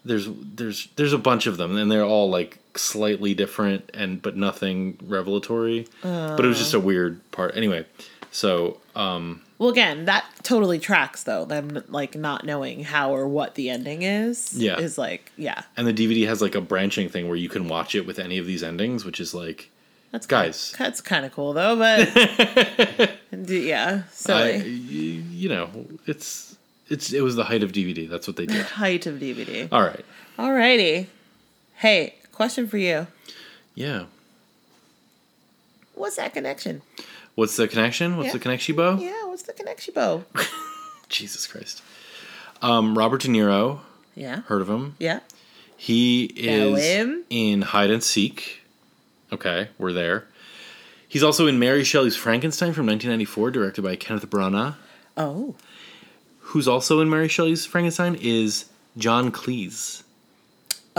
There's 0.06 0.28
there's 0.32 0.88
there's 0.96 1.14
a 1.14 1.18
bunch 1.18 1.48
of 1.48 1.58
them, 1.58 1.76
and 1.76 1.92
they're 1.92 2.06
all 2.06 2.30
like 2.30 2.58
slightly 2.78 3.34
different 3.34 3.90
and 3.94 4.22
but 4.22 4.36
nothing 4.36 4.98
revelatory. 5.04 5.88
but 6.02 6.44
it 6.44 6.48
was 6.48 6.58
just 6.58 6.74
a 6.74 6.80
weird 6.80 7.20
part. 7.32 7.56
Anyway, 7.56 7.86
so 8.32 8.78
um, 8.96 9.42
well, 9.62 9.70
again, 9.70 10.06
that 10.06 10.26
totally 10.42 10.80
tracks 10.80 11.22
though. 11.22 11.46
Them 11.46 11.84
like 11.90 12.16
not 12.16 12.44
knowing 12.44 12.84
how 12.84 13.14
or 13.14 13.28
what 13.28 13.54
the 13.54 13.70
ending 13.70 14.02
is. 14.02 14.54
Yeah. 14.54 14.80
Is 14.80 14.98
like 14.98 15.32
yeah. 15.38 15.62
and 15.78 15.86
the 15.86 15.94
DVD 15.94 16.28
has 16.28 16.42
like 16.42 16.56
a 16.56 16.62
branching 16.62 17.10
thing 17.10 17.28
where 17.28 17.38
you 17.38 17.48
can 17.48 17.68
watch 17.68 17.94
it 17.94 18.08
with 18.08 18.18
any 18.18 18.40
of 18.40 18.48
these 18.48 18.64
endings, 18.64 19.06
which 19.06 19.20
is 19.20 19.36
like 19.36 19.70
That's 20.12 20.26
Guys. 20.26 20.74
That's 20.80 21.00
kind 21.00 21.28
of 21.28 21.32
cool 21.32 21.54
though, 21.54 21.76
but 21.76 23.10
yeah, 23.50 24.04
silly. 24.10 24.68
you 24.68 25.50
know, 25.50 25.70
it's 26.08 26.58
it's 26.90 27.14
it 27.14 27.22
was 27.22 27.36
the 27.36 27.44
height 27.44 27.62
of 27.62 27.72
DVD. 27.72 28.10
That's 28.10 28.26
what 28.26 28.38
they 28.38 28.48
did. 28.48 28.66
Height 28.66 29.06
of 29.06 29.20
DVD. 29.20 29.68
All 29.72 29.84
right. 29.84 30.06
Alrighty. 30.40 31.06
Hey, 31.76 32.16
question 32.32 32.68
for 32.68 32.78
you. 32.78 33.08
Yeah. 33.76 34.06
What's 35.96 36.16
that 36.16 36.34
connection? 36.34 36.82
What's 37.36 37.56
the 37.58 37.68
connection? 37.68 38.18
What's 38.18 38.28
Yeah. 38.28 38.34
the 38.34 38.40
connection, 38.40 38.76
Bo? 38.76 38.98
Yeah, 38.98 39.26
what's 39.26 39.44
the 39.44 39.54
connection, 39.54 39.94
Bo? 39.94 40.26
Jesus 41.10 41.48
Christ. 41.48 41.82
Um, 42.62 42.98
Robert 42.98 43.22
De 43.22 43.28
Niro. 43.28 43.80
Yeah. 44.16 44.42
Heard 44.44 44.62
of 44.62 44.70
him? 44.70 44.96
Yeah. 45.00 45.20
He 45.78 46.26
is 46.36 47.24
in 47.30 47.62
Hide 47.64 47.90
and 47.90 48.04
Seek. 48.04 48.62
Okay, 49.34 49.70
we're 49.78 49.94
there. 49.94 50.26
He's 51.08 51.24
also 51.24 51.48
in 51.48 51.58
Mary 51.60 51.84
Shelley's 51.84 52.16
Frankenstein 52.16 52.74
from 52.74 52.86
1994, 52.86 53.52
directed 53.52 53.82
by 53.82 53.96
Kenneth 53.96 54.30
Branagh. 54.30 54.76
Oh. 55.18 55.56
Who's 56.40 56.68
also 56.68 57.00
in 57.02 57.10
Mary 57.10 57.28
Shelley's 57.28 57.66
Frankenstein 57.66 58.16
is 58.22 58.66
John 58.98 59.32
Cleese. 59.32 60.04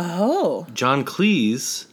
Oh. 0.04 0.66
John 0.74 1.04
Cleese 1.04 1.86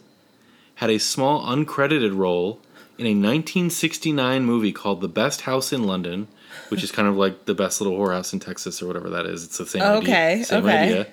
had 0.76 0.90
a 0.90 0.98
small 0.98 1.44
uncredited 1.46 2.16
role 2.16 2.60
in 2.98 3.06
a 3.06 3.10
1969 3.10 4.44
movie 4.44 4.72
called 4.72 5.00
The 5.00 5.08
Best 5.08 5.42
House 5.42 5.72
in 5.72 5.84
London, 5.84 6.28
which 6.68 6.82
is 6.82 6.90
kind 6.92 7.06
of 7.08 7.16
like 7.16 7.44
the 7.46 7.54
best 7.54 7.80
little 7.80 7.98
whorehouse 7.98 8.32
in 8.32 8.40
Texas 8.40 8.82
or 8.82 8.86
whatever 8.86 9.08
that 9.10 9.26
is. 9.26 9.44
It's 9.44 9.58
the 9.58 9.66
same 9.66 9.82
Okay, 9.82 10.32
idea. 10.32 10.44
Same 10.44 10.64
okay. 10.64 10.78
idea. 10.82 11.06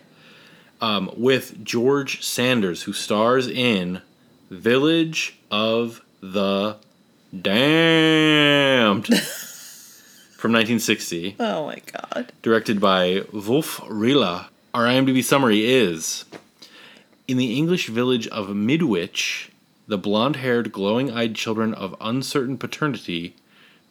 Um, 0.82 1.10
with 1.18 1.64
George 1.64 2.24
Sanders, 2.24 2.84
who 2.84 2.94
stars 2.94 3.48
in 3.48 4.02
Village 4.50 5.38
of 5.52 6.02
the 6.22 6.78
Damned 7.42 9.08
from 10.38 10.52
1960 10.54 11.36
Oh 11.40 11.66
my 11.68 11.82
god. 11.92 12.32
directed 12.42 12.80
by 12.80 13.24
Wolf 13.34 13.82
Rilla. 13.90 14.50
Our 14.74 14.86
IMDb 14.86 15.24
summary 15.24 15.66
is 15.66 16.26
In 17.28 17.38
the 17.38 17.58
English 17.58 17.88
village 17.88 18.28
of 18.28 18.56
Midwich, 18.56 19.52
the 19.88 19.98
blonde 19.98 20.38
haired, 20.38 20.72
glowing 20.72 21.12
eyed 21.12 21.36
children 21.36 21.74
of 21.74 21.96
uncertain 22.00 22.58
paternity 22.58 23.36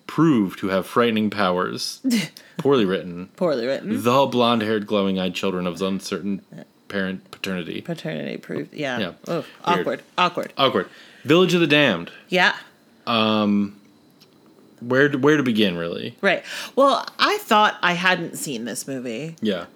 prove 0.06 0.56
to 0.58 0.68
have 0.68 0.86
frightening 0.86 1.30
powers. 1.30 2.00
Poorly 2.58 2.84
written. 2.84 3.28
Poorly 3.36 3.66
written. 3.66 4.02
The 4.02 4.26
blonde 4.26 4.62
haired, 4.62 4.86
glowing 4.86 5.18
eyed 5.18 5.34
children 5.34 5.66
of 5.66 5.80
uncertain 5.82 6.42
parent 6.88 7.30
paternity. 7.30 7.80
Paternity 7.82 8.36
proved. 8.38 8.72
Yeah. 8.72 8.98
Yeah. 8.98 9.12
Oh, 9.26 9.44
awkward. 9.64 10.02
Awkward. 10.16 10.52
Awkward. 10.56 10.88
Village 11.24 11.52
of 11.54 11.60
the 11.60 11.66
Damned. 11.66 12.10
Yeah. 12.28 12.54
Um 13.06 13.80
where 14.80 15.08
to, 15.08 15.16
where 15.18 15.36
to 15.38 15.42
begin, 15.42 15.76
really? 15.76 16.16
Right. 16.20 16.44
Well, 16.76 17.06
I 17.18 17.38
thought 17.38 17.78
I 17.82 17.94
hadn't 17.94 18.36
seen 18.36 18.66
this 18.66 18.86
movie, 18.86 19.34
Yeah. 19.40 19.66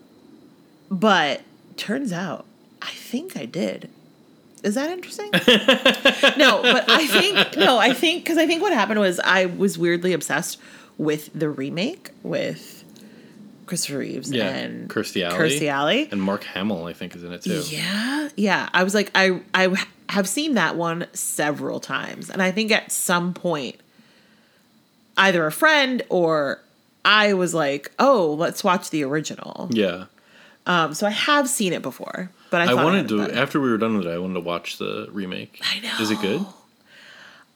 but 0.90 1.40
turns 1.78 2.12
out 2.12 2.44
I 2.82 2.90
think 2.90 3.36
I 3.36 3.44
did. 3.46 3.90
Is 4.62 4.74
that 4.74 4.90
interesting? 4.90 5.30
no, 6.36 6.60
but 6.62 6.88
I 6.88 7.06
think 7.06 7.56
no, 7.56 7.78
I 7.78 7.94
think 7.94 8.24
because 8.24 8.36
I 8.38 8.46
think 8.46 8.60
what 8.62 8.72
happened 8.72 9.00
was 9.00 9.18
I 9.20 9.46
was 9.46 9.78
weirdly 9.78 10.12
obsessed 10.12 10.58
with 10.98 11.30
the 11.34 11.48
remake 11.48 12.10
with 12.22 12.84
Christopher 13.64 13.98
Reeves 13.98 14.30
Yeah. 14.30 14.48
and 14.48 14.90
Kirstie 14.90 15.22
Alley. 15.22 15.38
Kirstie 15.38 15.68
Alley. 15.68 16.08
And 16.12 16.20
Mark 16.22 16.44
Hamill, 16.44 16.84
I 16.86 16.92
think, 16.92 17.16
is 17.16 17.24
in 17.24 17.32
it 17.32 17.42
too. 17.42 17.62
Yeah, 17.68 18.28
yeah. 18.36 18.68
I 18.74 18.84
was 18.84 18.94
like, 18.94 19.10
I 19.14 19.40
I 19.54 19.74
have 20.10 20.28
seen 20.28 20.54
that 20.54 20.76
one 20.76 21.06
several 21.14 21.80
times, 21.80 22.28
and 22.28 22.42
I 22.42 22.50
think 22.50 22.70
at 22.70 22.92
some 22.92 23.32
point, 23.32 23.76
either 25.16 25.46
a 25.46 25.52
friend 25.52 26.02
or 26.10 26.60
I 27.02 27.32
was 27.32 27.54
like, 27.54 27.92
oh, 27.98 28.34
let's 28.38 28.62
watch 28.62 28.90
the 28.90 29.04
original. 29.04 29.68
Yeah. 29.70 30.04
Um, 30.66 30.92
so 30.92 31.06
I 31.06 31.10
have 31.10 31.48
seen 31.48 31.72
it 31.72 31.80
before, 31.80 32.30
but 32.50 32.62
I, 32.68 32.72
I 32.72 32.74
wanted 32.74 33.08
to 33.08 33.22
after 33.32 33.60
we 33.60 33.70
were 33.70 33.78
done 33.78 33.96
with 33.96 34.06
it. 34.06 34.10
I 34.10 34.18
wanted 34.18 34.34
to 34.34 34.40
watch 34.40 34.78
the 34.78 35.08
remake. 35.12 35.60
I 35.62 35.80
know. 35.80 35.94
Is 36.00 36.10
it 36.10 36.20
good? 36.20 36.44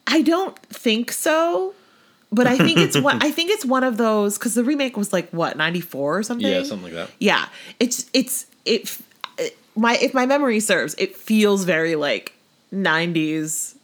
I 0.06 0.22
don't 0.22 0.56
think 0.66 1.10
so, 1.12 1.74
but 2.30 2.46
I 2.46 2.56
think 2.58 2.78
it's 2.78 2.98
one. 2.98 3.22
I 3.22 3.30
think 3.30 3.50
it's 3.50 3.64
one 3.64 3.84
of 3.84 3.96
those 3.96 4.38
because 4.38 4.54
the 4.54 4.64
remake 4.64 4.96
was 4.96 5.12
like 5.12 5.30
what 5.30 5.56
ninety 5.56 5.80
four 5.80 6.18
or 6.18 6.22
something. 6.22 6.46
Yeah, 6.46 6.62
something 6.62 6.84
like 6.84 6.92
that. 6.94 7.10
Yeah, 7.18 7.46
it's 7.80 8.08
it's 8.12 8.46
it, 8.64 8.98
it. 9.38 9.56
My 9.76 9.96
if 9.96 10.14
my 10.14 10.26
memory 10.26 10.60
serves, 10.60 10.94
it 10.98 11.16
feels 11.16 11.64
very 11.64 11.96
like 11.96 12.32
'90s 12.72 13.74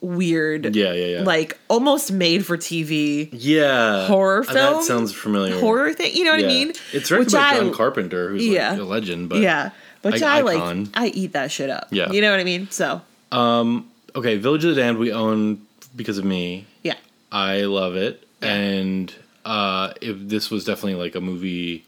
weird. 0.00 0.74
Yeah, 0.74 0.92
yeah, 0.92 1.06
yeah. 1.18 1.22
Like 1.22 1.58
almost 1.68 2.10
made 2.12 2.44
for 2.44 2.56
TV 2.58 3.28
yeah, 3.32 4.06
horror 4.08 4.42
film. 4.42 4.56
That 4.56 4.82
sounds 4.82 5.12
familiar. 5.14 5.58
horror 5.60 5.92
thing. 5.92 6.14
You 6.14 6.24
know 6.24 6.32
what 6.32 6.40
Yeah. 6.40 6.46
I 6.46 6.50
mean? 6.50 6.72
It's 6.92 7.08
directed 7.08 7.32
by 7.34 7.38
I- 7.40 7.56
John 7.58 7.72
Carpenter, 7.72 8.30
who's 8.30 8.44
Yeah. 8.46 8.72
like 8.72 8.80
a 8.80 8.84
legend. 8.84 9.28
But 9.28 9.40
yeah, 9.40 9.70
which 10.02 10.20
like, 10.20 10.22
I 10.22 10.40
like. 10.42 10.88
I 10.94 11.06
eat 11.08 11.32
that 11.32 11.50
shit 11.50 11.70
up. 11.70 11.88
Yeah. 11.90 12.10
you 12.12 12.20
know 12.20 12.30
what 12.30 12.40
I 12.40 12.44
mean. 12.44 12.68
So 12.70 13.00
Um. 13.32 13.88
okay, 14.14 14.36
Village 14.36 14.64
of 14.64 14.74
the 14.74 14.80
Damned 14.80 14.98
we 14.98 15.12
own 15.12 15.62
because 15.96 16.18
of 16.18 16.24
me. 16.24 16.66
yeah, 16.82 16.96
I 17.30 17.62
love 17.62 17.96
it, 17.96 18.26
Yeah. 18.40 18.48
and 18.54 19.14
uh, 19.44 19.92
if 20.00 20.16
this 20.20 20.50
was 20.50 20.64
definitely 20.64 20.94
like 21.02 21.14
a 21.14 21.20
movie 21.20 21.84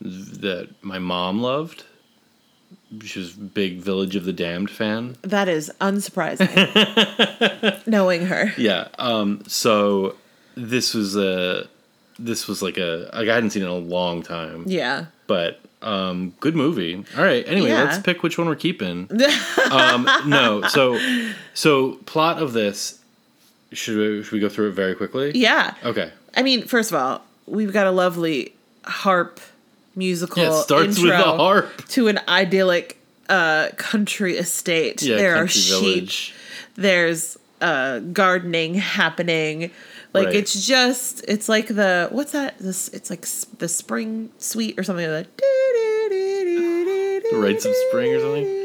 that 0.00 0.68
my 0.82 0.98
mom 0.98 1.40
loved, 1.40 1.84
she 3.04 3.18
was 3.20 3.32
big 3.32 3.78
Village 3.78 4.16
of 4.16 4.24
the 4.24 4.32
Damned 4.32 4.70
fan. 4.70 5.16
That 5.22 5.48
is 5.48 5.70
unsurprising. 5.80 6.48
knowing 7.86 8.26
her. 8.26 8.52
Yeah. 8.56 8.88
Um. 8.98 9.42
So 9.46 10.16
this 10.56 10.92
was 10.94 11.16
a 11.16 11.68
this 12.18 12.46
was 12.48 12.62
like 12.62 12.76
a 12.78 13.08
like 13.14 13.28
I 13.28 13.34
hadn't 13.34 13.50
seen 13.50 13.62
it 13.62 13.66
in 13.66 13.70
a 13.72 13.76
long 13.76 14.22
time, 14.22 14.64
Yeah. 14.66 15.06
but 15.26 15.60
um, 15.82 16.34
good 16.40 16.54
movie. 16.56 17.04
All 17.16 17.24
right. 17.24 17.46
Anyway, 17.46 17.68
Yeah. 17.68 17.84
let's 17.84 17.98
pick 17.98 18.22
which 18.22 18.38
one 18.38 18.46
we're 18.46 18.54
keeping. 18.56 19.08
um, 19.70 20.08
no. 20.26 20.62
So 20.68 20.98
so 21.54 21.92
plot 22.06 22.40
of 22.42 22.52
this. 22.52 22.98
Should 23.72 23.96
we, 23.96 24.22
should 24.22 24.32
we 24.32 24.40
go 24.40 24.48
through 24.50 24.68
it 24.68 24.72
very 24.72 24.94
quickly? 24.94 25.32
Yeah. 25.34 25.74
Okay. 25.84 26.10
I 26.36 26.42
mean, 26.42 26.66
first 26.66 26.90
of 26.92 26.96
all, 27.00 27.22
we've 27.46 27.72
got 27.72 27.86
a 27.86 27.90
lovely 27.90 28.54
harp 28.84 29.40
musical. 29.96 30.42
Yeah, 30.42 30.50
it 30.58 30.62
starts 30.62 30.98
with 31.00 31.10
a 31.12 31.22
harp. 31.22 31.86
to 31.88 32.08
an 32.08 32.20
idyllic 32.28 32.98
uh, 33.30 33.68
country 33.76 34.36
estate. 34.36 35.00
Yeah, 35.02 35.16
there 35.16 35.34
are 35.34 35.38
country 35.38 35.60
sheep. 35.60 35.80
village. 35.80 36.34
There's 36.74 37.38
uh, 37.62 38.00
gardening 38.00 38.74
happening. 38.74 39.70
Like 40.14 40.26
Right. 40.26 40.36
it's 40.36 40.66
just 40.66 41.24
it's 41.26 41.48
like 41.48 41.68
the 41.68 42.08
what's 42.10 42.32
that? 42.32 42.58
This 42.58 42.88
it's 42.88 43.08
like 43.10 43.22
the 43.58 43.68
spring 43.68 44.30
suite 44.38 44.78
or 44.78 44.82
something 44.84 45.10
like 45.10 45.26
that. 45.36 45.38
The 47.30 47.38
Rites 47.38 47.64
of 47.64 47.74
Spring 47.90 48.12
or 48.12 48.20
something? 48.20 48.58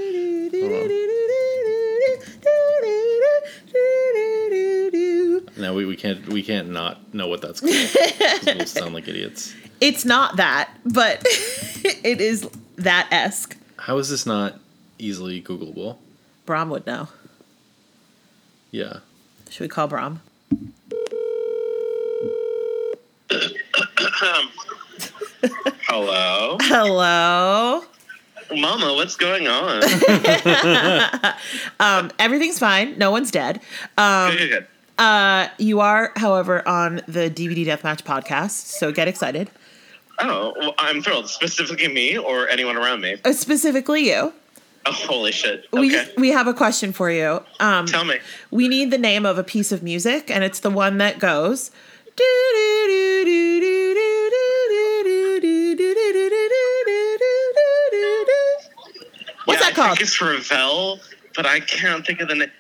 No, 5.57 5.73
we, 5.73 5.85
we 5.85 5.95
can't 5.95 6.27
we 6.27 6.43
can't 6.43 6.69
not 6.69 7.13
know 7.13 7.27
what 7.27 7.41
that's 7.41 7.59
called. 7.61 8.55
we'll 8.57 8.65
sound 8.67 8.93
like 8.93 9.07
idiots. 9.07 9.53
It's 9.79 10.05
not 10.05 10.37
that, 10.37 10.71
but 10.85 11.21
it 11.25 12.19
is 12.19 12.49
that 12.77 13.07
esque. 13.11 13.55
How 13.77 13.99
is 13.99 14.09
this 14.09 14.25
not 14.25 14.55
easily 14.97 15.39
Googleable? 15.39 15.97
Brom 16.47 16.71
would 16.71 16.87
know. 16.87 17.09
Yeah. 18.71 19.01
Should 19.51 19.65
we 19.65 19.67
call 19.67 19.87
Brom? 19.87 20.21
Hello, 25.87 26.57
Hello. 26.61 27.83
Mama. 28.55 28.93
What's 28.93 29.15
going 29.15 29.47
on? 29.47 29.83
Um, 31.79 32.11
everything's 32.17 32.57
fine. 32.59 32.97
No 32.97 33.11
one's 33.11 33.29
dead. 33.31 33.61
Um, 33.97 34.31
good, 34.31 34.37
good, 34.39 34.49
good. 34.49 34.67
uh, 34.97 35.47
you 35.59 35.79
are, 35.79 36.11
however, 36.15 36.67
on 36.67 37.01
the 37.07 37.29
DVD 37.29 37.65
Deathmatch 37.65 38.01
podcast, 38.03 38.51
so 38.51 38.91
get 38.91 39.07
excited. 39.07 39.49
Oh, 40.19 40.53
well, 40.57 40.73
I'm 40.79 41.01
thrilled. 41.03 41.29
Specifically 41.29 41.87
me 41.87 42.17
or 42.17 42.47
anyone 42.49 42.75
around 42.77 43.01
me. 43.01 43.17
Uh, 43.23 43.33
specifically, 43.33 44.07
you. 44.09 44.33
Oh, 44.87 44.91
holy 44.91 45.31
shit. 45.31 45.65
We 45.71 45.95
Okay, 45.95 46.11
we 46.17 46.29
have 46.31 46.47
a 46.47 46.53
question 46.53 46.93
for 46.93 47.11
you. 47.11 47.43
Um, 47.59 47.85
tell 47.85 48.05
me. 48.05 48.17
we 48.49 48.67
need 48.67 48.89
the 48.89 48.97
name 48.97 49.25
of 49.25 49.37
a 49.37 49.43
piece 49.43 49.71
of 49.71 49.83
music, 49.83 50.31
and 50.31 50.43
it's 50.43 50.59
the 50.61 50.71
one 50.71 50.97
that 50.97 51.19
goes. 51.19 51.69
What's 59.45 59.61
yeah, 59.61 59.69
that 59.69 59.75
called? 59.75 59.91
I 59.91 59.95
think 59.95 60.01
it's 60.01 60.19
Ravel, 60.19 60.99
but 61.35 61.45
I 61.45 61.59
can't 61.59 62.05
think 62.05 62.19
of 62.21 62.27
the 62.27 62.35
name. 62.35 62.51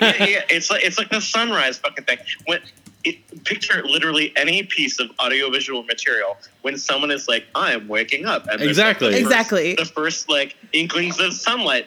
yeah, 0.00 0.24
yeah, 0.24 0.42
it's 0.50 0.70
like 0.70 0.82
it's 0.84 0.98
like 0.98 1.10
the 1.10 1.20
sunrise 1.20 1.78
fucking 1.78 2.04
thing. 2.04 2.18
When 2.46 2.60
it, 3.04 3.44
picture 3.44 3.82
literally 3.86 4.32
any 4.36 4.64
piece 4.64 4.98
of 4.98 5.10
audiovisual 5.20 5.84
material 5.84 6.36
when 6.62 6.76
someone 6.76 7.10
is 7.10 7.28
like, 7.28 7.46
"I 7.54 7.72
am 7.72 7.86
waking 7.86 8.26
up," 8.26 8.46
and 8.48 8.60
there's, 8.60 8.78
like, 8.78 8.96
Exactly. 8.96 9.08
first- 9.12 9.20
Exactly. 9.20 9.74
the 9.76 9.84
first 9.84 10.28
like 10.28 10.56
inklings 10.72 11.20
of 11.20 11.32
sunlight. 11.32 11.86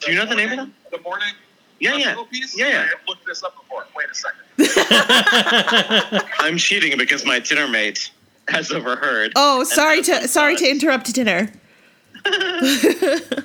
Do 0.00 0.10
you 0.10 0.18
know 0.18 0.26
the 0.26 0.34
name 0.34 0.50
of 0.52 0.56
them? 0.56 0.74
The 0.90 1.00
morning 1.00 1.34
Yeah, 1.82 1.96
yeah, 1.96 2.14
musical 2.30 2.60
yeah, 2.60 2.68
yeah. 2.68 2.78
I 2.80 2.82
have 2.84 3.00
looked 3.08 3.26
this 3.26 3.42
up 3.42 3.56
before. 3.60 3.84
Wait 3.96 4.06
a 4.08 4.14
second. 4.14 6.24
I'm 6.38 6.56
cheating 6.56 6.96
because 6.96 7.24
my 7.26 7.40
dinner 7.40 7.66
mate 7.66 8.12
has 8.48 8.70
overheard. 8.70 9.32
Oh, 9.34 9.64
sorry 9.64 9.96
And 9.98 10.06
to 10.06 10.28
sorry 10.28 10.54
to 10.56 10.70
interrupt 10.70 11.12
dinner. 11.12 11.50
I 12.24 13.40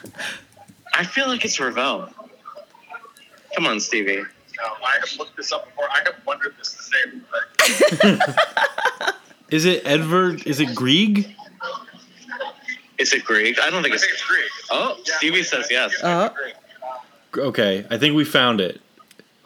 feel 1.03 1.27
like 1.27 1.43
it's 1.45 1.59
Ravel. 1.59 2.09
Come 3.55 3.65
on, 3.65 3.79
Stevie. 3.79 4.17
No, 4.17 4.23
I 4.85 4.97
have 4.99 5.09
looked 5.17 5.35
this 5.37 5.51
up 5.51 5.65
before. 5.65 5.85
I 5.91 6.01
have 6.05 6.15
wondered 6.25 6.53
this 6.59 6.73
the 6.73 6.83
same 6.83 8.01
thing. 8.01 8.19
Is 9.49 9.65
it 9.65 9.81
Edvard? 9.85 10.45
Is 10.45 10.59
it 10.59 10.75
Grieg? 10.75 11.33
Is 12.97 13.13
it 13.13 13.23
Greek? 13.23 13.59
I 13.59 13.69
don't 13.69 13.81
think 13.83 13.93
I 13.93 13.95
it's. 13.95 14.03
think 14.03 14.13
it's 14.13 14.23
Greek. 14.25 14.49
Oh, 14.71 14.97
Yeah, 15.07 15.17
Stevie 15.17 15.39
I- 15.39 15.43
says 15.43 15.65
I- 15.69 15.73
yes. 15.73 15.93
yeah, 16.03 16.29
Oh. 16.31 16.35
Greek. 16.35 16.55
Okay, 17.37 17.85
I 17.89 17.97
think 17.97 18.15
we 18.15 18.23
found 18.25 18.61
it. 18.61 18.81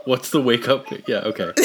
What's 0.06 0.32
the 0.32 0.42
wake 0.42 0.68
up? 0.68 0.88
Yeah. 1.08 1.18
Okay. 1.20 1.52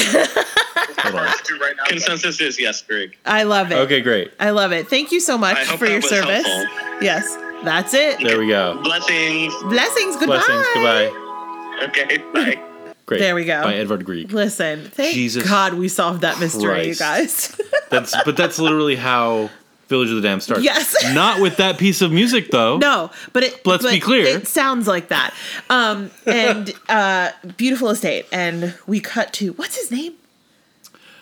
Hold 0.99 1.15
on. 1.15 1.27
Hard 1.27 1.45
to 1.45 1.55
do 1.55 1.61
right. 1.61 1.75
Consensus 1.87 2.41
is 2.41 2.59
yes, 2.61 2.83
Greg. 2.83 3.17
I 3.25 3.45
love 3.45 3.71
it. 3.73 3.77
Okay, 3.77 4.01
great. 4.01 4.33
I 4.41 4.51
love 4.51 4.73
it. 4.73 4.89
Thank 4.89 5.13
you 5.13 5.21
so 5.21 5.39
much 5.39 5.57
I 5.57 5.65
hope 5.65 5.79
for 5.79 5.85
that 5.87 5.91
your 5.93 6.01
was 6.01 6.11
service. 6.11 6.47
helpful. 6.47 7.03
Yes, 7.03 7.37
that's 7.65 7.95
it. 7.95 8.19
There 8.21 8.39
we 8.39 8.49
go. 8.49 8.81
Blessings. 8.83 9.55
Blessings. 9.65 10.17
Goodbye. 10.17 10.37
Blessings. 10.47 10.67
Goodbye. 10.75 11.83
Okay, 11.85 12.19
bye. 12.33 12.63
Great. 13.07 13.21
There 13.21 13.35
we 13.37 13.45
go. 13.45 13.63
By 13.63 13.75
Edvard 13.75 14.05
Grieg. 14.05 14.33
Listen, 14.33 14.83
thank 14.85 15.15
Jesus 15.15 15.49
God 15.49 15.75
we 15.75 15.89
solved 15.89 16.23
that 16.23 16.41
mystery, 16.41 16.89
you 16.89 16.97
Christ. 16.97 17.57
guys. 17.57 17.61
That's 17.91 18.17
but 18.25 18.37
that's 18.37 18.59
literally 18.59 18.97
how 18.97 19.49
Village 19.89 20.11
of 20.11 20.17
the 20.17 20.23
Damned 20.23 20.43
starts. 20.43 20.63
Yes. 20.65 20.97
Not 21.15 21.41
with 21.41 21.59
that 21.59 21.79
piece 21.79 22.03
of 22.03 22.11
music 22.13 22.51
though. 22.51 22.79
no, 22.79 23.11
but 23.33 23.45
it. 23.45 23.65
Let's 23.65 23.83
but 23.85 23.93
be 23.93 24.01
clear. 24.01 24.25
It 24.27 24.49
sounds 24.49 24.87
like 24.89 25.09
that. 25.09 25.33
Um, 25.71 26.11
and 26.27 26.75
uh, 26.89 27.31
beautiful 27.57 27.91
estate, 27.91 28.27
and 28.33 28.75
we 28.87 29.01
cut 29.01 29.33
to 29.35 29.53
what's 29.53 29.77
his 29.77 29.91
name? 29.91 30.15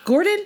Gordon. 0.03 0.39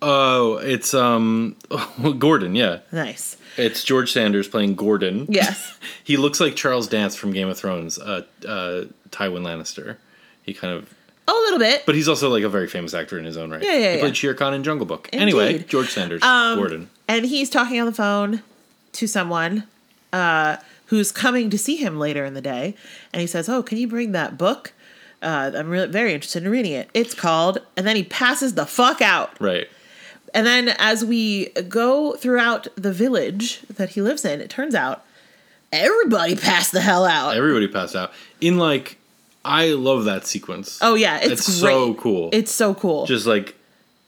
Oh, 0.00 0.56
it's 0.58 0.94
um 0.94 1.56
Gordon. 2.18 2.54
Yeah, 2.54 2.78
Nice. 2.90 3.36
it's 3.56 3.84
George 3.84 4.12
Sanders 4.12 4.48
playing 4.48 4.74
Gordon. 4.74 5.26
Yes. 5.28 5.78
He 6.02 6.16
looks 6.16 6.40
like 6.40 6.56
Charles 6.56 6.88
Dance 6.88 7.14
from 7.14 7.32
Game 7.32 7.48
of 7.48 7.56
Thrones. 7.58 7.98
Uh, 7.98 8.22
uh, 8.46 8.84
Tywin 9.10 9.42
Lannister. 9.42 9.96
He 10.42 10.54
kind 10.54 10.74
of, 10.74 10.92
Oh 11.28 11.38
a 11.40 11.42
little 11.44 11.60
bit. 11.60 11.84
but 11.86 11.94
he's 11.94 12.08
also 12.08 12.28
like 12.28 12.42
a 12.42 12.48
very 12.48 12.66
famous 12.66 12.94
actor 12.94 13.16
in 13.16 13.24
his 13.24 13.36
own 13.36 13.50
right. 13.52 13.62
Yeah, 13.62 13.72
yeah, 13.74 13.76
He 13.90 13.94
yeah. 13.94 14.00
played 14.00 14.16
Shere 14.16 14.34
Khan 14.34 14.54
in 14.54 14.64
Jungle 14.64 14.86
Book. 14.86 15.08
Indeed. 15.12 15.22
Anyway, 15.22 15.58
George 15.60 15.90
Sanders, 15.90 16.20
Um, 16.22 16.58
Gordon. 16.58 16.90
And 17.08 17.26
he's 17.26 17.50
talking 17.50 17.78
on 17.80 17.86
the 17.86 17.92
phone 17.92 18.42
to 18.92 19.06
someone 19.06 19.64
uh, 20.12 20.56
who's 20.86 21.12
coming 21.12 21.50
to 21.50 21.58
see 21.58 21.76
him 21.76 21.98
later 21.98 22.24
in 22.24 22.34
the 22.34 22.40
day, 22.40 22.74
and 23.12 23.20
he 23.20 23.26
says, 23.26 23.48
"Oh, 23.48 23.62
can 23.62 23.78
you 23.78 23.88
bring 23.88 24.12
that 24.12 24.36
book? 24.38 24.72
Uh, 25.22 25.52
I'm 25.54 25.68
really 25.70 25.86
very 25.88 26.12
interested 26.12 26.42
in 26.44 26.50
reading 26.50 26.72
it. 26.72 26.90
It's 26.94 27.14
called." 27.14 27.58
And 27.76 27.86
then 27.86 27.96
he 27.96 28.02
passes 28.04 28.54
the 28.54 28.66
fuck 28.66 29.00
out. 29.00 29.40
Right. 29.40 29.68
And 30.34 30.46
then 30.46 30.70
as 30.78 31.04
we 31.04 31.50
go 31.68 32.14
throughout 32.14 32.66
the 32.74 32.92
village 32.92 33.60
that 33.68 33.90
he 33.90 34.00
lives 34.02 34.24
in, 34.24 34.40
it 34.40 34.48
turns 34.48 34.74
out 34.74 35.04
everybody 35.72 36.36
passed 36.36 36.72
the 36.72 36.80
hell 36.80 37.04
out. 37.04 37.36
Everybody 37.36 37.68
passed 37.68 37.94
out. 37.94 38.12
In 38.40 38.56
like, 38.58 38.98
I 39.44 39.68
love 39.72 40.04
that 40.04 40.26
sequence. 40.26 40.78
oh 40.82 40.94
yeah, 40.94 41.18
it's, 41.18 41.32
It's 41.32 41.44
so 41.54 41.94
cool. 41.94 42.30
It's 42.32 42.52
so 42.52 42.74
cool. 42.74 43.06
just 43.06 43.26
like 43.26 43.54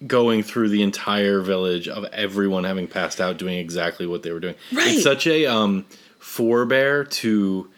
going 0.06 0.42
through 0.42 0.68
the 0.68 0.82
entire 0.82 1.40
village 1.40 1.88
of 1.88 2.04
everyone 2.06 2.64
having 2.64 2.86
passed 2.88 3.20
out 3.20 3.38
doing 3.38 3.58
exactly 3.58 4.06
what 4.06 4.22
they 4.22 4.32
were 4.32 4.40
doing. 4.40 4.54
Right. 4.72 4.94
It's 4.94 5.02
such 5.02 5.26
a 5.26 5.46
um 5.46 5.86
forebear 6.18 7.04
to 7.04 7.70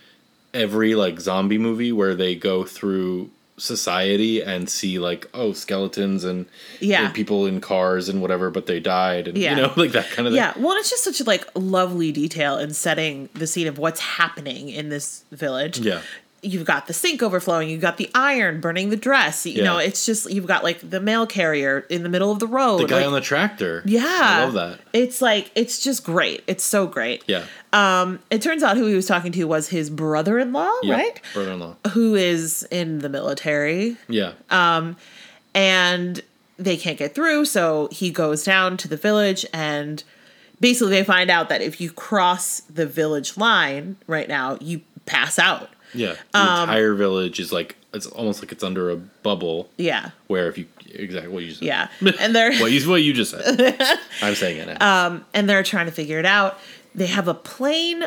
every 0.55 0.95
like 0.95 1.21
zombie 1.21 1.59
movie 1.59 1.93
where 1.93 2.15
they 2.15 2.35
go 2.35 2.65
through 2.65 3.31
society 3.59 4.43
and 4.43 4.69
see 4.69 4.99
like 4.99 5.27
oh 5.33 5.53
skeletons 5.53 6.25
and 6.25 6.45
Yeah. 6.81 7.07
and 7.07 7.15
people 7.15 7.47
in 7.47 7.61
cars 7.61 8.09
and 8.09 8.21
whatever 8.21 8.51
but 8.51 8.67
they 8.67 8.81
died 8.81 9.29
and 9.29 9.39
Yeah. 9.39 9.51
you 9.51 9.57
know 9.63 9.73
like 9.77 9.93
that 9.93 10.11
kind 10.11 10.27
of 10.29 10.33
thing. 10.35 10.37
Yeah, 10.43 10.53
well, 10.59 10.77
it's 10.77 10.91
just 10.91 11.05
such 11.05 11.21
a 11.21 11.25
like 11.25 11.47
lovely 11.55 12.13
detail 12.13 12.59
in 12.59 12.73
setting 12.75 13.29
the 13.35 13.47
scene 13.47 13.67
of 13.67 13.79
what's 13.79 14.01
happening 14.01 14.69
in 14.69 14.89
this 14.91 15.25
village. 15.33 15.79
Yeah. 15.79 16.01
You've 16.43 16.67
got 16.67 16.87
the 16.87 16.93
sink 16.93 17.23
overflowing. 17.23 17.69
You've 17.69 17.81
got 17.81 17.97
the 17.97 18.09
iron 18.15 18.61
burning 18.61 18.91
the 18.91 18.97
dress. 18.97 19.47
You 19.47 19.55
Yeah. 19.55 19.65
know, 19.65 19.79
it's 19.79 20.07
just 20.07 20.31
you've 20.31 20.47
got 20.47 20.63
like 20.63 20.89
the 20.89 21.01
mail 21.01 21.27
carrier 21.27 21.81
in 21.91 22.03
the 22.05 22.09
middle 22.09 22.31
of 22.31 22.39
the 22.39 22.47
road. 22.47 22.79
The 22.83 22.85
guy 22.87 22.97
like, 22.99 23.07
on 23.07 23.13
the 23.15 23.21
tractor. 23.21 23.83
yeah, 23.85 24.03
I 24.07 24.45
love 24.45 24.53
that. 24.53 24.79
It's 24.93 25.21
like 25.21 25.51
it's 25.55 25.83
just 25.83 26.05
great. 26.05 26.45
It's 26.47 26.63
so 26.63 26.87
great. 26.87 27.25
Yeah. 27.27 27.45
Um, 27.73 28.21
it 28.31 28.43
turns 28.43 28.63
out 28.63 28.77
who 28.77 28.87
he 28.87 28.95
was 28.95 29.07
talking 29.07 29.33
to 29.33 29.45
was 29.45 29.69
his 29.69 29.91
brother-in-law, 29.91 30.73
Yep. 30.85 30.97
right? 30.97 31.21
Brother-in-law. 31.35 31.77
Who 31.95 32.15
is 32.15 32.63
in 32.71 33.01
the 33.01 33.09
military, 33.09 33.97
Yeah. 34.09 34.33
Um 34.51 34.97
and 35.55 36.23
they 36.59 36.77
can't 36.77 36.99
get 36.99 37.15
through 37.15 37.45
so 37.47 37.89
he 37.91 38.11
goes 38.11 38.45
down 38.45 38.77
to 38.79 38.89
the 38.89 38.97
village 38.97 39.45
and 39.53 40.03
basically 40.61 40.91
they 40.93 41.05
find 41.05 41.31
out 41.31 41.49
that 41.49 41.61
if 41.61 41.81
you 41.81 41.91
cross 41.91 42.61
the 42.73 42.87
village 42.87 43.37
line 43.37 43.97
right 44.07 44.29
now 44.29 44.57
you 44.61 44.81
pass 45.07 45.39
out 45.39 45.69
yeah. 45.95 46.15
The 46.33 46.39
um, 46.39 46.69
entire 46.69 46.95
village 46.95 47.41
is 47.41 47.53
like 47.53 47.77
it's 47.95 48.07
almost 48.07 48.43
like 48.43 48.53
it's 48.53 48.63
under 48.65 48.91
a 48.91 48.97
bubble 48.97 49.71
yeah 49.79 50.11
where 50.27 50.49
if 50.49 50.59
you 50.59 50.67
exactly 50.93 51.33
what 51.33 51.43
you 51.45 51.53
said. 51.53 51.65
yeah 51.65 51.89
and 52.21 52.35
they're 52.35 52.53
what 52.61 52.71
you 52.73 52.89
what 52.91 53.03
you 53.03 53.13
just 53.13 53.31
said. 53.31 53.77
I'm 54.23 54.35
saying 54.35 54.59
it 54.69 54.79
now. 54.79 55.23
and 55.35 55.49
they're 55.49 55.63
trying 55.63 55.87
to 55.87 55.93
figure 55.93 56.19
it 56.19 56.27
out 56.27 56.59
they 56.95 57.07
have 57.07 57.29
a 57.29 57.35
plane 57.35 58.05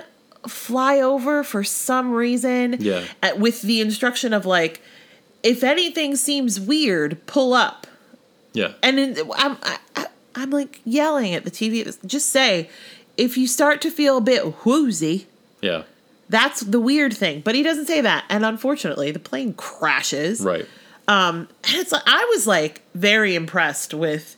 fly 0.47 0.99
over 1.01 1.43
for 1.43 1.63
some 1.63 2.11
reason. 2.11 2.77
Yeah. 2.79 3.03
at- 3.21 3.39
with 3.39 3.61
the 3.61 3.81
instruction 3.81 4.33
of 4.33 4.45
like, 4.45 4.81
if 5.43 5.63
anything 5.63 6.15
seems 6.15 6.59
weird, 6.59 7.19
pull 7.27 7.53
up. 7.53 7.85
Yeah. 8.53 8.71
And 8.81 8.97
then 8.97 9.17
I'm 9.35 9.57
I, 9.61 9.77
I- 9.95 10.07
I'm 10.35 10.49
like 10.49 10.79
yelling 10.85 11.33
at 11.35 11.43
the 11.43 11.51
TV. 11.51 11.95
Just 12.07 12.29
say, 12.29 12.69
if 13.17 13.37
you 13.37 13.47
start 13.47 13.81
to 13.81 13.91
feel 13.91 14.17
a 14.17 14.21
bit 14.21 14.65
woozy, 14.65 15.27
Yeah. 15.61 15.83
That's 16.29 16.61
the 16.61 16.79
weird 16.79 17.13
thing. 17.13 17.41
But 17.41 17.55
he 17.55 17.63
doesn't 17.63 17.87
say 17.87 18.01
that. 18.01 18.23
And 18.29 18.45
unfortunately, 18.45 19.11
the 19.11 19.19
plane 19.19 19.53
crashes. 19.53 20.41
Right. 20.41 20.65
Um, 21.07 21.47
and 21.63 21.75
it's 21.75 21.91
like 21.91 22.03
I 22.05 22.23
was 22.35 22.45
like 22.47 22.81
very 22.95 23.35
impressed 23.35 23.93
with. 23.93 24.35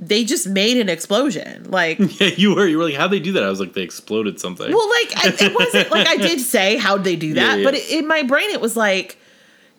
They 0.00 0.22
just 0.22 0.46
made 0.48 0.76
an 0.76 0.88
explosion. 0.88 1.70
Like, 1.70 1.98
Yeah, 2.20 2.28
you 2.36 2.54
were. 2.54 2.66
You 2.68 2.78
were 2.78 2.84
like, 2.84 2.94
how'd 2.94 3.10
they 3.10 3.18
do 3.18 3.32
that? 3.32 3.42
I 3.42 3.48
was 3.48 3.58
like, 3.58 3.72
they 3.72 3.82
exploded 3.82 4.38
something. 4.38 4.70
Well, 4.72 4.88
like 4.88 5.12
I, 5.16 5.44
it 5.46 5.54
wasn't 5.54 5.90
like 5.90 6.06
I 6.06 6.16
did 6.28 6.40
say 6.40 6.76
how'd 6.76 7.02
they 7.02 7.16
do 7.16 7.34
that, 7.34 7.40
Yeah, 7.40 7.56
yeah. 7.56 7.64
but 7.64 7.74
it, 7.74 7.90
in 7.90 8.06
my 8.06 8.22
brain 8.22 8.50
it 8.50 8.60
was 8.60 8.76
like, 8.76 9.18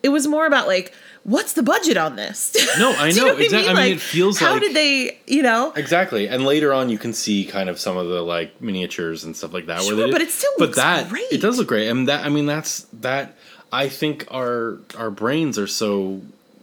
it 0.02 0.10
was 0.10 0.26
more 0.26 0.44
about 0.46 0.66
like, 0.66 0.92
what's 1.24 1.52
the 1.54 1.62
budget 1.62 1.96
on 1.96 2.16
this? 2.16 2.56
No, 2.78 2.92
I 2.92 3.10
Do 3.10 3.16
you 3.16 3.20
know, 3.26 3.32
what 3.34 3.42
exact- 3.42 3.64
I 3.64 3.68
mean, 3.68 3.76
Like, 3.76 3.92
it 3.94 4.00
feels 4.00 4.38
how 4.38 4.52
like- 4.52 4.62
did 4.62 4.74
they? 4.74 5.18
You 5.26 5.42
know, 5.42 5.72
Exactly, 5.76 6.28
and 6.28 6.44
later 6.44 6.72
on 6.72 6.88
you 6.90 6.98
can 6.98 7.12
see 7.12 7.44
kind 7.44 7.68
of 7.68 7.78
some 7.80 7.96
of 7.96 8.08
the 8.08 8.22
like 8.22 8.60
miniatures 8.60 9.24
and 9.24 9.36
stuff 9.36 9.52
like 9.52 9.66
that. 9.66 9.82
Sure, 9.82 9.96
where 9.96 10.06
they 10.06 10.12
but 10.12 10.18
did- 10.18 10.28
it 10.28 10.32
still 10.32 10.50
but 10.58 10.66
looks 10.66 10.76
that 10.76 11.08
great. 11.08 11.26
it 11.30 11.40
does 11.40 11.58
look 11.58 11.68
great, 11.68 11.88
and 11.88 12.08
that 12.08 12.24
I 12.24 12.28
mean 12.28 12.46
that's 12.46 12.86
that. 13.00 13.36
I 13.72 13.88
think 13.88 14.26
our 14.30 14.78
our 14.98 15.10
brains 15.10 15.58
are 15.58 15.66
so 15.68 16.22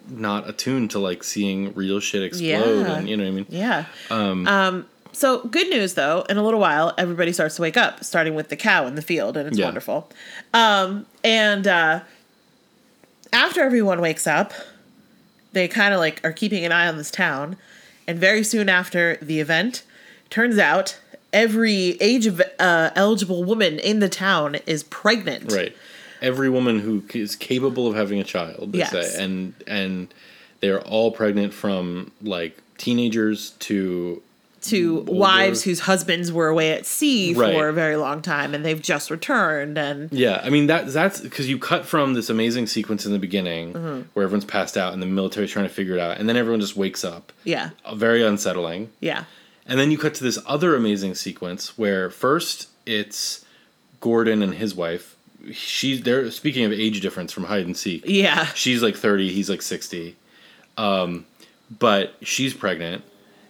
not 0.10 0.48
attuned 0.50 0.92
to 0.92 1.00
like 1.00 1.24
seeing 1.24 1.74
real 1.74 2.00
shit 2.00 2.24
explode, 2.24 2.46
Yeah. 2.82 2.96
and 2.98 3.10
you 3.10 3.16
know 3.18 3.24
what 3.24 3.30
I 3.30 3.34
mean. 3.34 3.46
Yeah. 3.50 3.86
Um, 4.10 4.86
so 5.14 5.40
good 5.48 5.70
news 5.70 5.96
though, 5.96 6.26
in 6.30 6.38
a 6.38 6.44
little 6.44 6.60
while, 6.60 6.94
everybody 6.98 7.32
starts 7.34 7.56
to 7.56 7.62
wake 7.62 7.76
up, 7.78 8.04
starting 8.04 8.36
with 8.36 8.50
the 8.50 8.56
cow 8.56 8.86
in 8.88 8.96
the 8.96 9.02
field, 9.02 9.36
and 9.38 9.48
it's 9.48 9.58
Yeah. 9.58 9.66
wonderful. 9.66 10.10
Um, 10.54 11.06
and 11.24 11.66
uh, 11.68 12.02
after 13.34 13.62
everyone 13.62 14.02
wakes 14.02 14.28
up, 14.28 14.54
they 15.54 15.68
kind 15.68 15.94
of 15.94 16.00
like 16.00 16.22
are 16.24 16.32
keeping 16.34 16.66
an 16.66 16.72
eye 16.72 16.88
on 16.88 16.98
this 16.98 17.12
town, 17.12 17.58
and 18.08 18.20
very 18.20 18.44
soon 18.44 18.70
after 18.70 19.18
the 19.22 19.40
event, 19.40 19.84
turns 20.30 20.58
out 20.58 21.00
every 21.34 21.98
age 22.02 22.26
of 22.26 22.42
uh, 22.60 22.92
eligible 22.96 23.44
woman 23.44 23.80
in 23.80 24.00
the 24.00 24.10
town 24.10 24.56
is 24.66 24.84
pregnant. 24.84 25.52
Right, 25.52 25.76
every 26.22 26.50
woman 26.50 26.80
who 26.80 27.04
is 27.14 27.36
capable 27.36 27.88
of 27.88 27.96
having 27.96 28.20
a 28.20 28.24
child, 28.24 28.76
Yes. 28.76 28.92
say, 28.92 29.24
and 29.24 29.54
and 29.66 30.14
they're 30.60 30.82
all 30.82 31.12
pregnant 31.12 31.54
from 31.54 32.12
like 32.22 32.58
teenagers 32.78 33.52
to 33.60 34.22
To 34.64 35.00
Older- 35.00 35.12
wives 35.12 35.64
whose 35.64 35.82
husbands 35.82 36.32
were 36.32 36.48
away 36.48 36.72
at 36.72 36.86
sea 36.86 37.34
Right. 37.34 37.54
for 37.54 37.70
a 37.70 37.74
very 37.74 37.96
long 37.96 38.22
time, 38.22 38.54
and 38.56 38.66
they've 38.66 38.82
just 38.82 39.12
returned, 39.12 39.78
and 39.78 40.12
Yeah, 40.12 40.42
I 40.44 40.50
mean 40.50 40.68
that 40.68 40.92
that's 40.92 41.22
because 41.22 41.48
you 41.48 41.58
cut 41.60 41.86
from 41.86 42.16
this 42.16 42.30
amazing 42.30 42.68
sequence 42.68 43.06
in 43.06 43.12
the 43.12 43.20
beginning 43.20 43.74
Mm-hmm. 43.74 44.02
where 44.14 44.24
everyone's 44.26 44.46
passed 44.46 44.76
out 44.76 44.94
and 44.94 45.02
the 45.02 45.06
military's 45.06 45.52
trying 45.52 45.68
to 45.68 45.74
figure 45.74 45.94
it 45.94 46.00
out, 46.00 46.18
and 46.20 46.28
then 46.28 46.36
everyone 46.36 46.60
just 46.60 46.76
wakes 46.76 47.04
up. 47.06 47.32
yeah, 47.44 47.70
Uh, 47.86 47.96
Very 47.96 48.24
unsettling. 48.26 48.90
yeah. 49.00 49.26
And 49.68 49.80
then 49.80 49.92
you 49.92 49.98
cut 49.98 50.14
to 50.16 50.24
this 50.24 50.40
other 50.46 50.76
amazing 50.76 51.14
sequence 51.16 51.78
where 51.78 52.10
first 52.10 52.68
it's 52.86 53.46
Gordon 54.02 54.42
and 54.42 54.56
his 54.56 54.74
wife. 54.74 55.16
She's 55.54 56.02
they're 56.02 56.30
speaking 56.32 56.66
of 56.66 56.72
age 56.74 57.00
difference 57.02 57.32
from 57.32 57.46
hide 57.46 57.66
and 57.66 57.78
seek. 57.78 58.04
Yeah. 58.06 58.46
She's 58.54 58.82
like 58.82 58.96
30, 58.96 59.32
he's 59.32 59.50
like 59.50 59.62
60. 59.62 60.16
Um, 60.78 61.26
but 61.80 62.16
she's 62.22 62.54
pregnant 62.54 63.04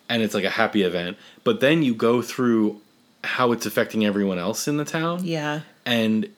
and 0.09 0.21
it's 0.21 0.33
like 0.33 0.43
a 0.43 0.49
happy 0.49 0.83
event. 0.83 1.17
But 1.43 1.59
then 1.59 1.83
you 1.83 1.93
go 1.93 2.21
through 2.21 2.81
how 3.23 3.51
it's 3.51 3.65
affecting 3.65 4.05
everyone 4.05 4.37
else 4.39 4.67
in 4.67 4.77
the 4.77 4.85
town 4.85 5.21
Yeah. 5.23 5.61
and 5.85 6.29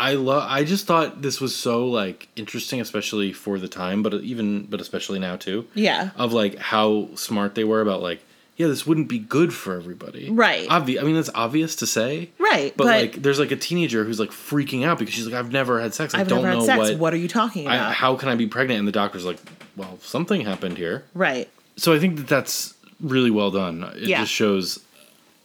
I 0.00 0.12
love. 0.14 0.44
I 0.48 0.62
just 0.62 0.86
thought 0.86 1.22
this 1.22 1.40
was 1.40 1.56
so 1.56 1.84
like 1.88 2.28
interesting, 2.36 2.80
especially 2.80 3.32
for 3.32 3.58
the 3.58 3.66
time, 3.66 4.02
but 4.04 4.14
even 4.14 4.62
but 4.66 4.80
especially 4.80 5.18
now 5.18 5.34
too. 5.34 5.66
Yeah. 5.74 6.10
Of 6.16 6.32
like 6.32 6.56
how 6.56 7.08
smart 7.16 7.56
they 7.56 7.64
were 7.64 7.80
about 7.80 8.00
like, 8.00 8.22
yeah, 8.56 8.68
this 8.68 8.86
wouldn't 8.86 9.08
be 9.08 9.18
good 9.18 9.52
for 9.52 9.74
everybody. 9.74 10.30
Right. 10.30 10.68
Obvious. 10.70 11.02
I 11.02 11.04
mean, 11.04 11.16
that's 11.16 11.30
obvious 11.34 11.74
to 11.76 11.86
say. 11.86 12.30
Right. 12.38 12.72
But, 12.76 12.84
But, 12.84 13.00
like, 13.02 13.22
there's 13.22 13.40
like 13.40 13.50
a 13.50 13.56
teenager 13.56 14.04
who's 14.04 14.20
like 14.20 14.30
freaking 14.30 14.84
out 14.84 15.00
because 15.00 15.14
she's 15.14 15.26
like, 15.26 15.34
I've 15.34 15.50
never 15.50 15.80
had 15.80 15.94
sex. 15.94 16.14
I 16.14 16.20
I've 16.20 16.28
don't 16.28 16.42
never 16.44 16.54
know 16.54 16.60
had 16.60 16.66
sex. 16.66 16.78
what. 16.90 16.98
What, 16.98 17.12
are 17.14 17.18
you 17.18 17.28
talking 17.28 17.66
I, 17.66 17.74
about? 17.76 17.94
how 17.94 18.14
can 18.14 18.28
I 18.28 18.36
be 18.36 18.46
pregnant? 18.46 18.78
And 18.78 18.86
the 18.86 18.92
doctor's 18.92 19.24
like, 19.24 19.38
well, 19.76 19.98
something 20.00 20.42
happened 20.42 20.78
here. 20.78 21.02
right. 21.12 21.48
So 21.76 21.92
I 21.92 21.98
think 22.00 22.16
that 22.16 22.26
that's 22.26 22.74
really 23.00 23.30
well 23.30 23.50
done. 23.50 23.82
It 23.96 24.08
Yeah. 24.08 24.20
just 24.20 24.32
shows 24.32 24.80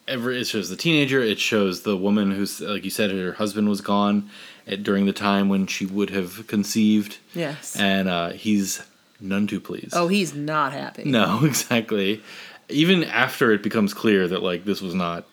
every 0.07 0.39
it 0.41 0.47
shows 0.47 0.69
the 0.69 0.75
teenager, 0.75 1.21
it 1.21 1.39
shows 1.39 1.83
the 1.83 1.95
woman 1.97 2.31
who's 2.31 2.59
like 2.61 2.83
you 2.83 2.89
said 2.89 3.11
her 3.11 3.33
husband 3.33 3.69
was 3.69 3.81
gone 3.81 4.29
at, 4.67 4.83
during 4.83 5.05
the 5.05 5.13
time 5.13 5.49
when 5.49 5.67
she 5.67 5.85
would 5.85 6.09
have 6.09 6.45
conceived. 6.47 7.17
Yes. 7.33 7.75
And 7.77 8.07
uh, 8.09 8.29
he's 8.31 8.81
none 9.21 9.47
too 9.47 9.59
pleased. 9.59 9.93
oh, 9.93 10.07
he's 10.09 10.33
not 10.33 10.73
happy. 10.73 11.03
no, 11.05 11.41
exactly. 11.45 12.21
Even 12.69 13.03
after 13.03 13.51
it 13.51 13.61
becomes 13.63 13.93
clear 13.93 14.27
that 14.27 14.41
like 14.43 14.65
this 14.65 14.81
was 14.81 14.93
not 14.93 15.25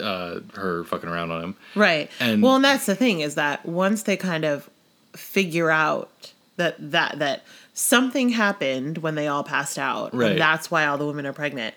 uh, 0.00 0.40
her 0.54 0.84
fucking 0.84 1.08
around 1.08 1.30
on 1.30 1.42
him. 1.42 1.56
Right. 1.74 2.10
And- 2.20 2.42
well, 2.42 2.56
and 2.56 2.64
that's 2.64 2.86
the 2.86 2.94
thing 2.94 3.20
is 3.20 3.34
that 3.34 3.66
once 3.66 4.02
they 4.04 4.16
kind 4.16 4.44
of 4.44 4.68
figure 5.14 5.70
out 5.70 6.10
that 6.56 6.76
that 6.92 7.18
that 7.18 7.44
something 7.76 8.30
happened 8.30 8.98
when 8.98 9.14
they 9.14 9.28
all 9.28 9.44
passed 9.44 9.78
out, 9.78 10.12
Right. 10.14 10.32
and 10.32 10.40
that's 10.40 10.70
why 10.70 10.86
all 10.86 10.96
the 10.98 11.06
women 11.06 11.26
are 11.26 11.32
pregnant. 11.32 11.74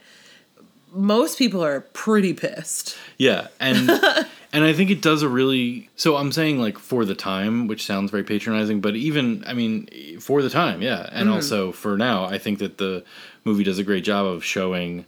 Most 0.92 1.38
people 1.38 1.64
are 1.64 1.82
pretty 1.94 2.34
pissed. 2.34 2.98
Yeah, 3.20 3.50
and 3.60 3.88
and 4.54 4.64
I 4.64 4.74
think 4.74 4.90
it 4.90 5.04
does 5.04 5.22
a 5.22 5.30
really. 5.30 5.88
So 5.96 6.16
I'm 6.18 6.32
saying 6.32 6.58
like 6.60 6.80
for 6.80 7.06
the 7.06 7.14
time, 7.14 7.68
which 7.68 7.86
sounds 7.86 8.10
very 8.10 8.24
patronizing, 8.24 8.82
but 8.82 8.96
even 8.96 9.44
I 9.46 9.54
mean 9.54 10.20
for 10.20 10.42
the 10.42 10.50
time, 10.50 10.82
yeah, 10.82 11.08
and 11.12 11.28
Mm-hmm. 11.28 11.34
also 11.36 11.72
for 11.72 11.96
now, 11.96 12.26
I 12.26 12.40
think 12.40 12.58
that 12.60 12.80
the 12.80 13.04
movie 13.46 13.64
does 13.64 13.78
a 13.78 13.84
great 13.84 14.04
job 14.04 14.26
of 14.26 14.44
showing 14.44 15.06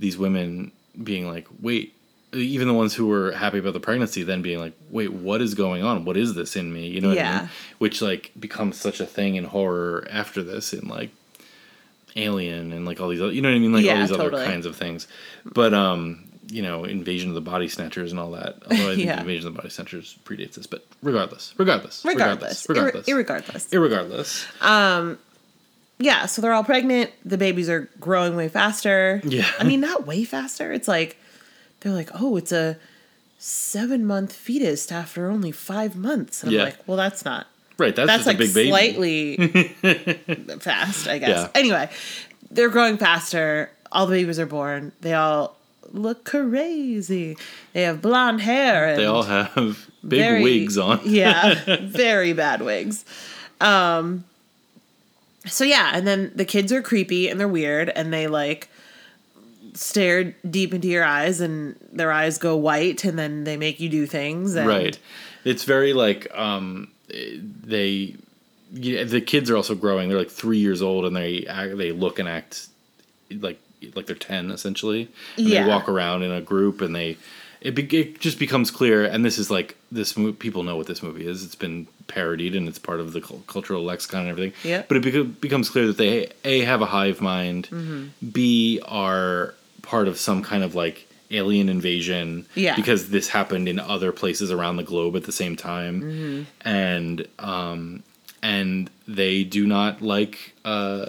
these 0.00 0.18
women 0.18 0.72
being 1.04 1.28
like, 1.28 1.46
wait, 1.60 1.94
even 2.32 2.68
the 2.68 2.74
ones 2.74 2.94
who 2.94 3.06
were 3.08 3.32
happy 3.32 3.58
about 3.58 3.72
the 3.72 3.80
pregnancy, 3.80 4.22
then 4.22 4.40
being 4.42 4.58
like, 4.60 4.72
wait, 4.90 5.12
what 5.12 5.40
is 5.42 5.54
going 5.54 5.82
on? 5.82 6.04
What 6.04 6.16
is 6.16 6.34
this 6.34 6.54
in 6.56 6.72
me? 6.72 6.86
You 6.86 7.00
know 7.00 7.08
what 7.08 7.18
I 7.18 7.20
Yeah. 7.22 7.38
mean? 7.40 7.48
Which 7.78 8.00
like 8.02 8.30
becomes 8.38 8.76
such 8.78 9.00
a 9.00 9.06
thing 9.06 9.34
in 9.36 9.44
horror 9.44 10.06
after 10.10 10.42
this 10.42 10.72
in 10.72 10.86
like 10.88 11.10
Alien 12.16 12.72
and 12.72 12.84
like 12.86 13.00
all 13.00 13.08
these 13.08 13.20
other, 13.20 13.32
you 13.32 13.40
know 13.42 13.48
what 13.50 13.54
I 13.56 13.58
mean? 13.60 13.72
Like 13.72 13.86
all 13.86 13.96
these 13.96 14.10
totally. 14.10 14.42
other 14.42 14.44
kinds 14.44 14.66
of 14.66 14.76
things. 14.76 15.06
But 15.44 15.72
um, 15.74 16.24
you 16.50 16.62
know, 16.62 16.84
Invasion 16.84 17.28
of 17.28 17.34
the 17.36 17.40
Body 17.40 17.68
Snatchers 17.68 18.10
and 18.10 18.20
all 18.20 18.32
that. 18.32 18.56
Although 18.70 18.90
I 18.92 18.94
think 18.96 18.98
Yeah. 19.06 19.20
Invasion 19.20 19.46
of 19.48 19.54
the 19.54 19.58
Body 19.58 19.70
Snatchers 19.70 20.16
predates 20.24 20.54
this, 20.54 20.66
but 20.66 20.84
regardless, 21.02 21.54
regardless, 21.56 22.04
Regardless, 22.04 22.68
regardless, 22.68 23.06
regardless, 23.08 23.66
irregardless. 23.68 24.46
irregardless. 24.60 25.18
Yeah, 26.02 26.24
so 26.26 26.40
they're 26.40 26.54
all 26.54 26.64
pregnant. 26.64 27.10
The 27.26 27.36
babies 27.36 27.68
are 27.68 27.90
growing 28.00 28.34
way 28.34 28.48
faster. 28.48 29.20
Yeah. 29.22 29.46
I 29.58 29.64
mean, 29.64 29.80
not 29.80 30.06
way 30.06 30.24
faster. 30.24 30.72
It's 30.72 30.88
like 30.88 31.18
they're 31.80 31.92
like, 31.92 32.10
oh, 32.14 32.36
it's 32.36 32.52
a 32.52 32.76
seven 33.38 34.04
month 34.06 34.32
fetus 34.32 34.90
after 34.92 35.30
only 35.30 35.50
five 35.52 35.96
months. 35.96 36.42
And 36.42 36.52
Yeah. 36.52 36.60
I'm 36.60 36.64
like, 36.66 36.78
well, 36.86 36.96
that's 36.96 37.24
not 37.24 37.46
Right, 37.78 37.96
that's, 37.96 38.06
that's 38.06 38.26
like 38.26 38.36
a 38.36 38.38
big 38.40 38.52
baby. 38.54 38.68
slightly 38.68 39.36
fast, 40.60 41.08
I 41.08 41.18
guess. 41.18 41.28
Yeah. 41.28 41.48
Anyway, 41.54 41.88
they're 42.50 42.68
growing 42.68 42.98
faster. 42.98 43.70
All 43.90 44.06
the 44.06 44.16
babies 44.16 44.38
are 44.38 44.44
born. 44.46 44.92
They 45.00 45.14
all 45.14 45.56
look 45.92 46.24
crazy. 46.26 47.38
They 47.72 47.82
have 47.82 48.02
blonde 48.02 48.42
hair. 48.42 48.90
And 48.90 48.98
They 49.00 49.06
all 49.06 49.22
have 49.22 49.88
big 50.06 50.20
very- 50.20 50.42
wigs 50.42 50.76
on. 50.76 51.00
Yeah, 51.04 51.78
very 51.80 52.34
bad 52.34 52.60
wigs. 52.60 53.04
Um. 53.62 54.24
So 55.46 55.64
yeah, 55.64 55.92
and 55.94 56.06
then 56.06 56.32
the 56.34 56.44
kids 56.44 56.70
are 56.72 56.82
creepy 56.82 57.28
and 57.28 57.40
they're 57.40 57.48
weird, 57.48 57.88
and 57.88 58.12
they 58.12 58.26
like 58.26 58.68
stare 59.74 60.34
deep 60.48 60.72
into 60.74 60.88
your 60.88 61.04
eyes, 61.04 61.40
and 61.40 61.76
their 61.92 62.10
eyes 62.12 62.38
go 62.38 62.56
white, 62.56 63.04
and 63.04 63.18
then 63.18 63.44
they 63.44 63.56
make 63.56 63.80
you 63.80 63.88
do 63.88 64.06
things. 64.06 64.54
And 64.54 64.66
Right. 64.68 64.98
It's 65.44 65.64
very 65.64 65.92
like 65.92 66.26
um 66.36 66.88
they 67.08 68.14
yeah, 68.72 69.02
the 69.04 69.20
kids 69.20 69.50
are 69.50 69.56
also 69.56 69.74
growing. 69.74 70.08
They're 70.08 70.18
like 70.18 70.30
3 70.30 70.58
years 70.58 70.80
old 70.80 71.04
and 71.04 71.16
they 71.16 71.44
act, 71.46 71.76
they 71.76 71.90
look 71.90 72.18
and 72.20 72.28
act 72.28 72.68
like 73.30 73.58
like 73.94 74.06
they're 74.06 74.14
10 74.16 74.50
essentially. 74.50 75.08
And 75.36 75.48
Yeah. 75.48 75.62
they 75.64 75.68
walk 75.68 75.88
around 75.88 76.22
in 76.22 76.30
a 76.30 76.40
group 76.40 76.80
and 76.80 76.94
they 76.94 77.16
it, 77.62 77.74
be, 77.74 77.82
it 77.98 78.20
just 78.20 78.38
becomes 78.38 78.70
clear 78.70 79.04
and 79.04 79.22
this 79.24 79.38
is 79.38 79.50
like 79.50 79.76
this 79.92 80.16
mo- 80.16 80.32
people 80.32 80.62
know 80.62 80.76
what 80.76 80.86
this 80.86 81.02
movie 81.02 81.26
is. 81.26 81.44
It's 81.44 81.54
been 81.56 81.86
parodied 82.06 82.54
and 82.54 82.68
it's 82.68 82.78
part 82.78 83.00
of 83.00 83.12
the 83.12 83.20
cul- 83.20 83.42
cultural 83.46 83.82
lexicon 83.82 84.20
and 84.22 84.30
everything. 84.30 84.52
Yeah. 84.62 84.82
But 84.88 84.98
it 84.98 85.02
beco- 85.02 85.40
becomes 85.40 85.68
clear 85.68 85.86
that 85.86 85.96
they 85.98 86.28
a 86.44 86.60
have 86.60 86.80
a 86.82 86.86
hive 86.86 87.20
mind, 87.20 87.68
Mm-hmm. 87.70 88.28
b 88.30 88.80
are 88.86 89.54
part 89.92 90.06
of 90.08 90.16
some 90.18 90.40
kind 90.50 90.62
of 90.66 90.74
like 90.82 90.96
alien 91.32 91.68
invasion 91.68 92.46
Yeah. 92.54 92.76
because 92.80 93.00
this 93.10 93.28
happened 93.38 93.66
in 93.68 93.78
other 93.94 94.10
places 94.12 94.48
around 94.56 94.76
the 94.76 94.82
globe 94.92 95.14
at 95.20 95.24
the 95.24 95.32
same 95.42 95.54
time 95.56 95.94
Mm-hmm. 96.02 96.42
and 96.68 97.26
um 97.38 98.02
and 98.42 98.90
they 99.20 99.44
do 99.56 99.62
not 99.66 99.92
like 100.14 100.36
uh 100.64 101.06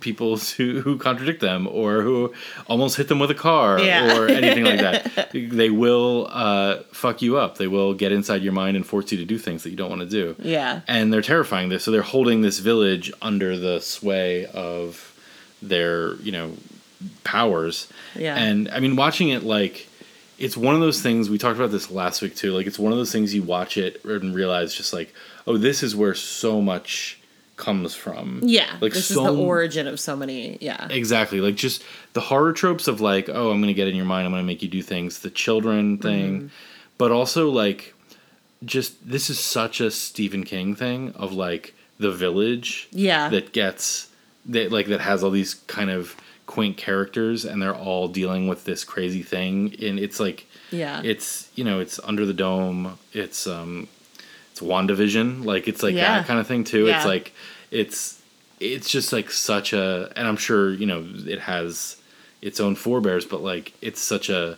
people 0.00 0.36
who, 0.56 0.80
who 0.84 0.92
contradict 0.98 1.40
them 1.40 1.68
or 1.80 2.02
who 2.02 2.32
almost 2.66 2.96
hit 2.96 3.06
them 3.08 3.20
with 3.20 3.30
a 3.30 3.40
car 3.50 3.78
Yeah. 3.80 4.16
or 4.18 4.26
anything 4.28 4.64
like 4.64 4.80
that. 4.86 5.30
They 5.62 5.70
will 5.70 6.26
uh, 6.30 6.72
fuck 6.92 7.22
you 7.22 7.36
up. 7.44 7.58
They 7.58 7.68
will 7.76 7.92
get 8.02 8.10
inside 8.18 8.42
your 8.42 8.52
mind 8.62 8.74
and 8.78 8.84
force 8.92 9.12
you 9.12 9.18
to 9.18 9.24
do 9.34 9.38
things 9.38 9.62
that 9.62 9.70
you 9.70 9.76
don't 9.80 9.90
want 9.94 10.02
to 10.08 10.12
do. 10.20 10.34
Yeah. 10.56 10.80
And 10.88 11.12
they're 11.12 11.22
terrifying 11.34 11.68
this. 11.68 11.84
So 11.84 11.90
they're 11.92 12.10
holding 12.16 12.40
this 12.42 12.58
village 12.70 13.06
under 13.22 13.50
the 13.66 13.80
sway 13.80 14.46
of 14.46 14.86
their, 15.62 16.14
you 16.26 16.32
know, 16.32 16.48
powers. 17.24 17.88
Yeah. 18.14 18.36
And 18.36 18.68
I 18.70 18.80
mean, 18.80 18.96
watching 18.96 19.28
it 19.30 19.42
like 19.44 19.86
it's 20.38 20.56
one 20.56 20.74
of 20.74 20.80
those 20.80 21.02
things 21.02 21.28
we 21.28 21.38
talked 21.38 21.58
about 21.58 21.70
this 21.70 21.90
last 21.90 22.22
week 22.22 22.36
too. 22.36 22.52
Like 22.52 22.66
it's 22.66 22.78
one 22.78 22.92
of 22.92 22.98
those 22.98 23.12
things 23.12 23.34
you 23.34 23.42
watch 23.42 23.76
it 23.76 24.04
and 24.04 24.34
realize 24.34 24.74
just 24.74 24.92
like, 24.92 25.12
oh, 25.46 25.56
this 25.56 25.82
is 25.82 25.96
where 25.96 26.14
so 26.14 26.60
much 26.60 27.18
comes 27.56 27.94
from. 27.94 28.40
Yeah. 28.44 28.76
Like 28.80 28.92
this 28.92 29.06
so 29.06 29.26
is 29.26 29.36
the 29.36 29.42
origin 29.42 29.88
of 29.88 29.98
so 29.98 30.14
many. 30.16 30.58
Yeah. 30.60 30.86
Exactly. 30.90 31.40
Like 31.40 31.56
just 31.56 31.82
the 32.12 32.20
horror 32.20 32.52
tropes 32.52 32.86
of 32.86 33.00
like, 33.00 33.28
oh, 33.28 33.50
I'm 33.50 33.60
gonna 33.60 33.72
get 33.74 33.88
in 33.88 33.96
your 33.96 34.04
mind, 34.04 34.26
I'm 34.26 34.32
gonna 34.32 34.44
make 34.44 34.62
you 34.62 34.68
do 34.68 34.80
things, 34.82 35.20
the 35.20 35.30
children 35.30 35.98
thing. 35.98 36.36
Mm-hmm. 36.36 36.46
But 36.98 37.10
also 37.10 37.50
like 37.50 37.94
just 38.64 39.08
this 39.08 39.28
is 39.30 39.38
such 39.38 39.80
a 39.80 39.90
Stephen 39.90 40.44
King 40.44 40.74
thing 40.74 41.12
of 41.14 41.32
like 41.32 41.74
the 41.98 42.12
village 42.12 42.88
Yeah. 42.92 43.28
that 43.30 43.52
gets 43.52 44.08
that 44.46 44.70
like 44.70 44.86
that 44.86 45.00
has 45.00 45.22
all 45.24 45.30
these 45.30 45.54
kind 45.54 45.90
of 45.90 46.16
quaint 46.48 46.76
characters 46.78 47.44
and 47.44 47.60
they're 47.62 47.74
all 47.76 48.08
dealing 48.08 48.48
with 48.48 48.64
this 48.64 48.82
crazy 48.82 49.22
thing 49.22 49.74
and 49.82 50.00
it's 50.00 50.18
like 50.18 50.46
Yeah. 50.70 51.00
it's 51.04 51.48
you 51.54 51.62
know 51.62 51.78
it's 51.78 52.00
under 52.02 52.24
the 52.26 52.32
dome 52.32 52.98
it's 53.12 53.46
um 53.46 53.86
it's 54.50 54.60
wandavision 54.60 55.44
like 55.44 55.68
it's 55.68 55.82
like 55.82 55.94
Yeah. 55.94 56.18
that 56.18 56.26
kind 56.26 56.40
of 56.40 56.46
thing 56.46 56.64
too 56.64 56.86
Yeah. 56.86 56.96
it's 56.96 57.06
like 57.06 57.32
it's 57.70 58.20
it's 58.60 58.88
just 58.90 59.12
like 59.12 59.30
such 59.30 59.72
a 59.74 60.10
and 60.16 60.26
i'm 60.26 60.38
sure 60.38 60.72
you 60.72 60.86
know 60.86 61.06
it 61.26 61.38
has 61.40 61.96
its 62.40 62.58
own 62.60 62.74
forebears 62.74 63.26
but 63.26 63.42
like 63.42 63.74
it's 63.82 64.00
such 64.00 64.30
a 64.30 64.56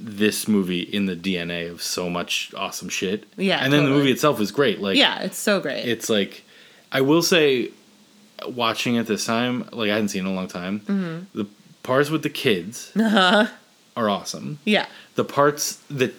this 0.00 0.48
movie 0.48 0.80
in 0.80 1.06
the 1.06 1.14
dna 1.16 1.70
of 1.70 1.80
so 1.80 2.10
much 2.10 2.52
awesome 2.56 2.88
shit 2.88 3.24
Yeah, 3.36 3.58
and 3.62 3.72
then 3.72 3.84
the 3.84 3.90
movie 3.90 4.10
itself 4.10 4.40
is 4.40 4.50
great 4.50 4.80
like 4.80 4.96
yeah. 4.96 5.20
It's 5.20 5.38
so 5.38 5.60
great. 5.60 5.84
it's 5.88 6.08
like 6.10 6.42
I 6.90 7.00
will 7.02 7.22
say 7.22 7.70
watching 8.46 8.96
it 8.96 9.06
this 9.06 9.24
time, 9.26 9.68
like 9.72 9.90
I 9.90 9.94
hadn't 9.94 10.08
seen 10.08 10.26
in 10.26 10.32
a 10.32 10.34
long 10.34 10.48
time. 10.48 10.80
Mm-hmm. 10.80 11.38
The 11.38 11.46
parts 11.82 12.10
with 12.10 12.22
the 12.22 12.30
kids 12.30 12.92
uh-huh. 12.96 13.46
are 13.96 14.08
awesome. 14.10 14.58
Yeah. 14.64 14.86
The 15.14 15.24
parts 15.24 15.76
that 15.90 16.14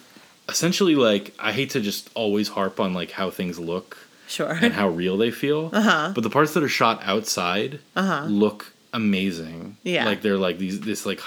essentially 0.48 0.94
like 0.96 1.32
I 1.38 1.52
hate 1.52 1.70
to 1.70 1.80
just 1.80 2.10
always 2.14 2.48
harp 2.48 2.80
on 2.80 2.92
like 2.94 3.12
how 3.12 3.30
things 3.30 3.58
look 3.58 3.98
Sure. 4.26 4.50
and 4.60 4.72
how 4.72 4.88
real 4.88 5.16
they 5.16 5.30
feel. 5.30 5.70
Uh-huh. 5.72 6.12
But 6.14 6.22
the 6.22 6.30
parts 6.30 6.54
that 6.54 6.62
are 6.62 6.68
shot 6.68 7.00
outside 7.04 7.78
Uh-huh. 7.96 8.26
look 8.26 8.72
amazing. 8.92 9.76
Yeah. 9.84 10.04
Like 10.04 10.22
they're 10.22 10.36
like 10.36 10.58
these 10.58 10.80
this 10.80 11.06
like 11.06 11.20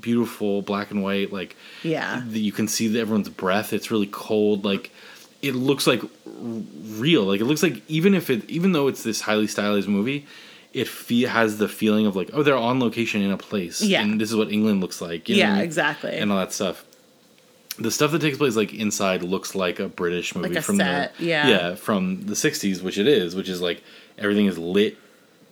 beautiful 0.00 0.62
black 0.62 0.90
and 0.90 1.02
white 1.02 1.32
like 1.32 1.56
Yeah. 1.82 2.24
you 2.26 2.52
can 2.52 2.68
see 2.68 2.86
everyone's 2.98 3.28
breath. 3.28 3.72
It's 3.72 3.90
really 3.90 4.08
cold. 4.10 4.64
Like 4.64 4.90
it 5.42 5.54
looks 5.54 5.86
like 5.86 6.02
real. 6.26 7.24
Like 7.24 7.40
it 7.40 7.44
looks 7.44 7.62
like 7.62 7.82
even 7.88 8.14
if 8.14 8.30
it, 8.30 8.48
even 8.50 8.72
though 8.72 8.88
it's 8.88 9.02
this 9.02 9.22
highly 9.22 9.46
stylized 9.46 9.88
movie, 9.88 10.26
it 10.72 10.86
fe- 10.88 11.22
has 11.22 11.58
the 11.58 11.68
feeling 11.68 12.06
of 12.06 12.14
like 12.16 12.30
oh 12.32 12.42
they're 12.42 12.56
on 12.56 12.78
location 12.80 13.22
in 13.22 13.30
a 13.30 13.36
place. 13.36 13.80
Yeah. 13.82 14.02
and 14.02 14.20
this 14.20 14.30
is 14.30 14.36
what 14.36 14.50
England 14.52 14.80
looks 14.80 15.00
like. 15.00 15.28
you 15.28 15.36
know 15.36 15.40
Yeah. 15.42 15.54
mean? 15.54 15.64
Exactly. 15.64 16.16
And 16.16 16.30
all 16.30 16.38
that 16.38 16.52
stuff. 16.52 16.84
The 17.78 17.90
stuff 17.90 18.10
that 18.12 18.20
takes 18.20 18.36
place 18.36 18.56
like 18.56 18.74
inside 18.74 19.22
looks 19.22 19.54
like 19.54 19.80
a 19.80 19.88
British 19.88 20.34
movie 20.34 20.48
Like 20.50 20.58
a 20.58 20.62
from 20.62 20.76
set, 20.76 21.16
the 21.16 21.24
yeah. 21.24 21.48
yeah 21.48 21.74
from 21.76 22.26
the 22.26 22.34
'60s, 22.34 22.82
which 22.82 22.98
it 22.98 23.06
is, 23.08 23.34
which 23.34 23.48
is 23.48 23.62
like 23.62 23.82
everything 24.18 24.46
is 24.46 24.58
lit 24.58 24.98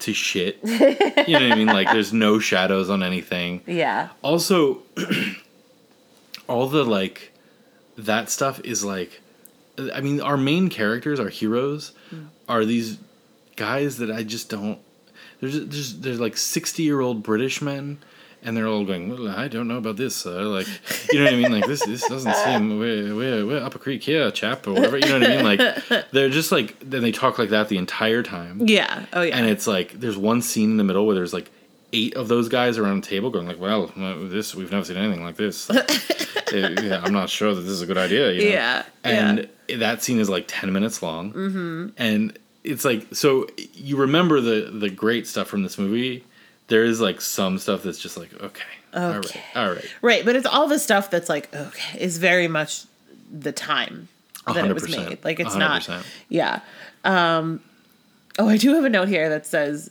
to 0.01 0.13
shit. 0.13 0.59
you 0.63 0.79
know 0.79 1.49
what 1.49 1.53
I 1.53 1.55
mean? 1.55 1.69
Like 1.69 1.91
there's 1.91 2.13
no 2.13 2.39
shadows 2.39 2.91
on 2.91 3.03
anything 3.03 3.63
yeah. 3.67 4.11
also 4.23 4.83
all 6.49 6.69
the 6.69 6.85
like 6.85 7.33
that 7.97 8.31
stuff 8.31 8.61
is 8.61 8.85
like 8.85 9.21
i 9.95 10.01
mean 10.01 10.21
our 10.21 10.37
main 10.37 10.69
characters 10.69 11.19
our 11.21 11.29
heroes 11.29 11.93
are 12.49 12.65
these 12.65 12.99
guys 13.57 13.99
that 13.99 14.11
i 14.11 14.23
just 14.23 14.49
don't 14.49 14.79
there's 15.41 15.59
just 15.69 16.03
there's 16.03 16.21
like 16.21 16.37
60 16.37 16.83
year 16.83 17.01
old 17.01 17.23
british 17.23 17.61
men 17.63 17.99
and 18.43 18.57
they're 18.57 18.69
all 18.69 18.85
going 18.85 19.11
well, 19.11 19.29
i 19.29 19.49
don't 19.49 19.67
know 19.69 19.79
about 19.79 19.97
this 19.97 20.15
sir. 20.15 20.43
like 20.45 20.67
you 21.13 21.19
know 21.19 21.25
what 21.25 21.35
i 21.35 21.37
mean 21.37 21.53
like 21.53 21.67
this 21.67 21.85
this 21.85 22.07
doesn't 22.09 22.35
seem 22.37 22.79
we're, 22.79 23.15
we're, 23.15 23.47
we're 23.47 23.63
up 23.63 23.75
a 23.75 23.79
creek 23.79 24.03
here 24.03 24.31
chap 24.31 24.67
or 24.67 24.75
whatever 24.75 24.97
you 24.99 25.07
know 25.07 25.19
what 25.19 25.29
i 25.29 25.37
mean 25.37 25.45
like 25.45 26.11
they're 26.13 26.29
just 26.29 26.53
like 26.53 26.79
then 26.81 27.03
they 27.03 27.11
talk 27.13 27.39
like 27.39 27.51
that 27.51 27.69
the 27.69 27.77
entire 27.79 28.23
time 28.23 28.61
Yeah. 28.67 29.07
Oh 29.13 29.23
yeah. 29.23 29.37
and 29.37 29.47
it's 29.49 29.67
like 29.67 29.93
there's 29.99 30.17
one 30.17 30.41
scene 30.43 30.71
in 30.73 30.77
the 30.77 30.85
middle 30.85 31.05
where 31.07 31.15
there's 31.17 31.33
like 31.33 31.51
eight 31.93 32.15
of 32.17 32.29
those 32.29 32.49
guys 32.49 32.77
around 32.79 32.99
a 32.99 33.01
table 33.01 33.31
going 33.31 33.47
like, 33.47 33.59
"Well, 33.59 33.91
uh, 33.99 34.15
this 34.29 34.55
we've 34.55 34.71
never 34.71 34.85
seen 34.85 34.99
anything 34.99 35.25
like 35.25 35.37
this. 35.37 35.71
Uh, 35.71 35.87
yeah, 36.53 37.01
I'm 37.03 37.15
not 37.15 37.31
sure 37.31 37.55
that 37.55 37.63
this 37.63 37.71
is 37.71 37.81
a 37.81 37.87
good 37.87 37.97
idea." 37.97 38.31
You 38.33 38.41
know? 38.45 38.51
Yeah, 38.51 38.85
and 39.05 39.49
that 39.77 40.03
scene 40.03 40.19
is 40.19 40.29
like 40.29 40.45
ten 40.49 40.73
minutes 40.73 41.03
long, 41.03 41.33
mm-hmm. 41.33 41.89
and 41.97 42.39
it's 42.65 42.85
like 42.85 43.07
so 43.15 43.47
you 43.75 43.97
remember 43.97 44.41
the 44.41 44.71
the 44.73 44.91
great 44.91 45.27
stuff 45.27 45.49
from 45.49 45.63
this 45.63 45.79
movie. 45.79 46.25
There 46.69 46.85
is 46.85 47.01
like 47.01 47.23
some 47.23 47.59
stuff 47.59 47.83
that's 47.83 47.99
just 47.99 48.19
like, 48.19 48.31
okay, 48.43 48.63
all 48.93 49.09
right, 49.09 49.25
Okay. 49.25 49.41
all 49.55 49.71
right, 49.71 49.95
Right, 50.03 50.25
but 50.25 50.37
it's 50.37 50.47
all 50.47 50.69
the 50.69 50.79
stuff 50.79 51.11
that's 51.11 51.29
like 51.29 51.55
okay 51.55 51.99
is 51.99 52.19
very 52.19 52.47
much 52.47 52.85
the 53.33 53.53
time 53.53 54.09
that 54.47 54.67
it 54.67 54.75
was 54.75 54.89
made. 54.89 55.25
Like 55.25 55.41
it's 55.41 55.55
not. 55.55 55.83
100%. 55.83 56.05
Yeah. 56.29 56.61
Um, 57.05 57.61
oh, 58.39 58.49
I 58.49 58.57
do 58.57 58.75
have 58.75 58.85
a 58.85 58.89
note 58.89 59.09
here 59.09 59.29
that 59.29 59.47
says, 59.47 59.91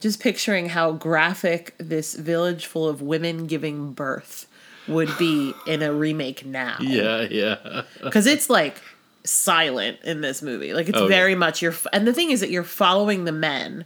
just 0.00 0.20
picturing 0.20 0.68
how 0.68 0.92
graphic 0.92 1.74
this 1.78 2.14
village 2.14 2.66
full 2.66 2.88
of 2.88 3.02
women 3.02 3.46
giving 3.46 3.92
birth 3.92 4.46
would 4.86 5.16
be 5.18 5.52
in 5.66 5.82
a 5.82 5.92
remake 5.92 6.44
now. 6.46 6.76
yeah, 6.80 7.22
yeah, 7.30 7.82
because 8.02 8.26
it's 8.26 8.48
like 8.48 8.80
silent 9.28 9.98
in 10.04 10.20
this 10.20 10.42
movie. 10.42 10.72
Like 10.74 10.88
it's 10.88 10.98
Oh, 10.98 11.02
yeah. 11.02 11.08
very 11.08 11.34
much 11.34 11.62
you're, 11.62 11.74
and 11.92 12.06
the 12.06 12.12
thing 12.12 12.30
is 12.30 12.40
that 12.40 12.50
you're 12.50 12.64
following 12.64 13.24
the 13.24 13.32
men 13.32 13.84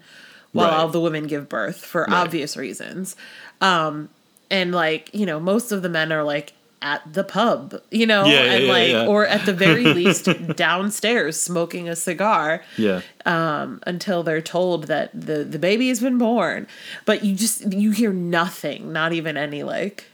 while 0.53 0.68
Right. 0.68 0.76
all 0.76 0.88
the 0.88 1.01
women 1.01 1.26
give 1.26 1.49
birth 1.49 1.84
for 1.84 2.03
Right. 2.03 2.12
obvious 2.12 2.57
reasons. 2.57 3.16
Um, 3.61 4.09
and 4.51 4.72
like 4.74 5.11
you 5.12 5.26
know, 5.26 5.40
most 5.40 5.72
of 5.72 5.82
the 5.82 5.88
men 5.88 6.12
are 6.12 6.22
like 6.22 6.53
at 6.84 7.01
the 7.12 7.22
pub, 7.22 7.80
you 7.93 8.07
know, 8.07 8.24
Yeah, 8.24 8.32
yeah, 8.43 8.53
and 8.55 8.64
yeah, 8.64 8.72
like 8.72 8.90
yeah. 8.90 9.07
or 9.07 9.24
at 9.26 9.47
the 9.47 9.53
very 9.53 9.84
least 9.95 10.28
downstairs 10.57 11.40
smoking 11.40 11.88
a 11.88 11.95
cigar 11.95 12.62
yeah. 12.76 13.03
until 13.24 14.22
they're 14.24 14.40
told 14.43 14.84
that 14.88 15.11
the 15.14 15.45
the 15.45 15.59
baby 15.61 15.88
has 15.88 16.01
been 16.01 16.18
born. 16.18 16.66
But 17.05 17.24
you 17.24 17.34
just 17.36 17.72
you 17.72 17.93
hear 17.93 18.12
nothing, 18.12 18.93
not 18.93 19.12
even 19.12 19.36
any 19.36 19.62
like 19.62 20.05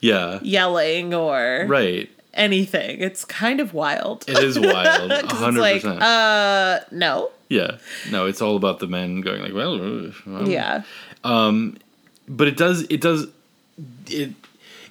yeah. 0.00 0.38
yelling 0.42 1.12
or 1.12 1.64
Right. 1.68 2.08
Anything. 2.36 3.00
It's 3.00 3.24
kind 3.24 3.60
of 3.60 3.74
wild. 3.74 4.24
It 4.28 4.38
is 4.38 4.58
wild. 4.58 5.10
A 5.10 5.22
'Cause 5.26 5.38
hundred 5.38 5.60
it's 5.64 5.84
like, 5.84 5.94
percent. 5.96 6.02
uh, 6.02 6.80
no. 6.92 7.30
Yeah. 7.48 7.78
No, 8.10 8.26
it's 8.26 8.40
all 8.42 8.56
about 8.56 8.78
the 8.80 8.86
men 8.86 9.20
going 9.20 9.42
like, 9.42 9.54
well, 9.54 9.74
uh, 9.74 10.10
well, 10.26 10.48
Yeah. 10.48 10.82
Um, 11.24 11.76
but 12.28 12.48
it 12.48 12.56
does 12.56 12.82
it 12.90 13.00
does 13.00 13.26
it 14.08 14.32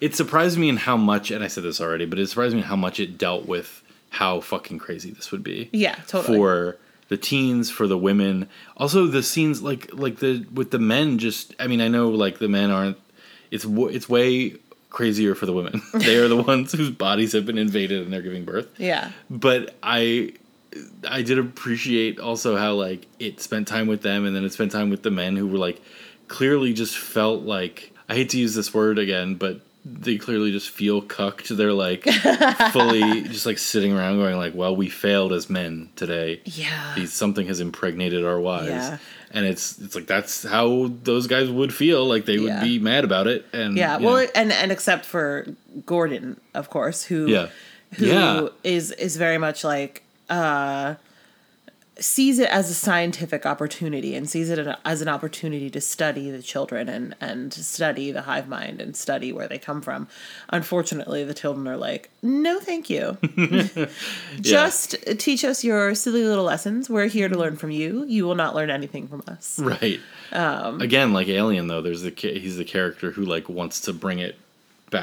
it 0.01 0.15
surprised 0.15 0.57
me 0.57 0.69
in 0.69 0.77
how 0.77 0.95
much 0.95 1.31
and 1.31 1.43
i 1.43 1.47
said 1.47 1.63
this 1.63 1.81
already 1.81 2.05
but 2.05 2.17
it 2.19 2.27
surprised 2.27 2.53
me 2.53 2.59
in 2.61 2.65
how 2.67 2.75
much 2.77 2.99
it 2.99 3.17
dealt 3.17 3.45
with 3.45 3.81
how 4.09 4.39
fucking 4.39 4.77
crazy 4.79 5.11
this 5.11 5.31
would 5.31 5.43
be 5.43 5.69
Yeah, 5.73 5.95
totally. 6.07 6.37
for 6.37 6.77
the 7.09 7.17
teens 7.17 7.69
for 7.69 7.87
the 7.87 7.97
women 7.97 8.47
also 8.77 9.05
the 9.07 9.21
scenes 9.23 9.61
like 9.61 9.89
like 9.93 10.19
the 10.19 10.45
with 10.53 10.71
the 10.71 10.79
men 10.79 11.17
just 11.17 11.53
i 11.59 11.67
mean 11.67 11.81
i 11.81 11.87
know 11.89 12.07
like 12.09 12.39
the 12.39 12.47
men 12.47 12.69
aren't 12.71 12.97
it's 13.51 13.65
it's 13.65 14.07
way 14.07 14.55
crazier 14.95 15.35
for 15.35 15.45
the 15.45 15.53
women 15.53 15.81
they 15.93 16.15
are 16.15 16.27
the 16.29 16.41
ones 16.41 16.71
whose 16.71 16.89
bodies 16.89 17.33
have 17.33 17.45
been 17.45 17.57
invaded 17.57 18.01
and 18.03 18.11
they're 18.13 18.21
giving 18.29 18.45
birth 18.45 18.67
Yeah. 18.79 19.11
but 19.29 19.75
I 19.83 20.33
I 21.07 21.21
did 21.21 21.37
appreciate 21.37 22.19
also 22.19 22.55
how 22.57 22.73
like 22.73 23.05
it 23.19 23.41
spent 23.41 23.67
time 23.67 23.87
with 23.87 24.01
them 24.01 24.25
and 24.25 24.35
then 24.35 24.43
it 24.43 24.51
spent 24.53 24.71
time 24.71 24.89
with 24.89 25.03
the 25.03 25.11
men 25.11 25.35
who 25.35 25.47
were 25.47 25.57
like 25.57 25.81
clearly 26.27 26.73
just 26.73 26.97
felt 26.97 27.43
like 27.43 27.91
I 28.09 28.13
hate 28.15 28.29
to 28.31 28.37
use 28.39 28.53
this 28.55 28.73
word 28.73 28.99
again, 28.99 29.35
but 29.35 29.61
they 29.87 30.17
clearly 30.17 30.51
just 30.51 30.69
feel 30.71 31.01
cucked. 31.01 31.55
They're 31.55 31.71
like 31.73 32.03
fully 32.71 33.21
just 33.23 33.45
like 33.45 33.57
sitting 33.59 33.93
around 33.93 34.17
going 34.17 34.35
like, 34.37 34.55
"Well, 34.55 34.75
we 34.75 34.89
failed 34.89 35.31
as 35.31 35.49
men 35.49 35.89
today. 35.95 36.41
Yeah. 36.45 36.93
These, 36.95 37.13
something 37.13 37.45
has 37.47 37.59
impregnated 37.61 38.25
our 38.25 38.39
wives." 38.39 38.69
Yeah. 38.69 38.97
And 39.31 39.45
it's 39.45 39.79
it's 39.79 39.95
like 39.95 40.07
that's 40.07 40.43
how 40.43 40.91
those 41.03 41.27
guys 41.27 41.49
would 41.49 41.73
feel. 41.73 42.05
Like 42.05 42.25
they 42.25 42.37
would 42.39 42.47
Yeah. 42.47 42.63
be 42.63 42.79
mad 42.79 43.03
about 43.03 43.27
it. 43.27 43.45
And 43.53 43.77
Yeah. 43.77 43.99
you 43.99 44.05
Well, 44.05 44.15
know, 44.23 44.27
and 44.33 44.51
and 44.51 44.71
except 44.71 45.05
for 45.05 45.45
Gordon, 45.85 46.39
of 46.53 46.69
course, 46.69 47.03
who 47.03 47.27
yeah, 47.27 47.47
who 47.95 48.05
yeah, 48.07 48.47
is 48.63 48.91
is 48.91 49.17
very 49.17 49.37
much 49.37 49.63
like 49.63 50.01
uh 50.29 50.95
sees 51.99 52.39
it 52.39 52.49
as 52.49 52.69
a 52.69 52.73
scientific 52.73 53.45
opportunity 53.45 54.15
and 54.15 54.29
sees 54.29 54.49
it 54.49 54.67
as 54.83 55.01
an 55.01 55.07
opportunity 55.07 55.69
to 55.69 55.79
study 55.79 56.29
the 56.29 56.41
children 56.41 56.89
and 56.89 57.15
and 57.21 57.53
study 57.53 58.11
the 58.11 58.23
hive 58.23 58.47
mind 58.47 58.81
and 58.81 58.95
study 58.95 59.31
where 59.31 59.47
they 59.47 59.57
come 59.57 59.81
from. 59.81 60.07
Unfortunately, 60.49 61.23
the 61.23 61.33
children 61.33 61.67
are 61.67 61.77
like, 61.77 62.09
"No, 62.21 62.59
thank 62.59 62.89
you. 62.89 63.17
Just 64.41 64.95
teach 65.17 65.43
us 65.43 65.63
your 65.63 65.95
silly 65.95 66.23
little 66.23 66.43
lessons. 66.45 66.89
We're 66.89 67.07
here 67.07 67.29
to 67.29 67.37
learn 67.37 67.55
from 67.55 67.71
you. 67.71 68.05
You 68.05 68.25
will 68.25 68.35
not 68.35 68.55
learn 68.55 68.69
anything 68.69 69.07
from 69.07 69.23
us." 69.27 69.59
Right. 69.59 69.99
Um, 70.31 70.81
Again, 70.81 71.13
like 71.13 71.27
Alien, 71.27 71.67
though, 71.67 71.81
there's 71.81 72.01
the 72.01 72.11
he's 72.11 72.57
the 72.57 72.65
character 72.65 73.11
who 73.11 73.23
like 73.23 73.47
wants 73.47 73.81
to 73.81 73.93
bring 73.93 74.19
it 74.19 74.37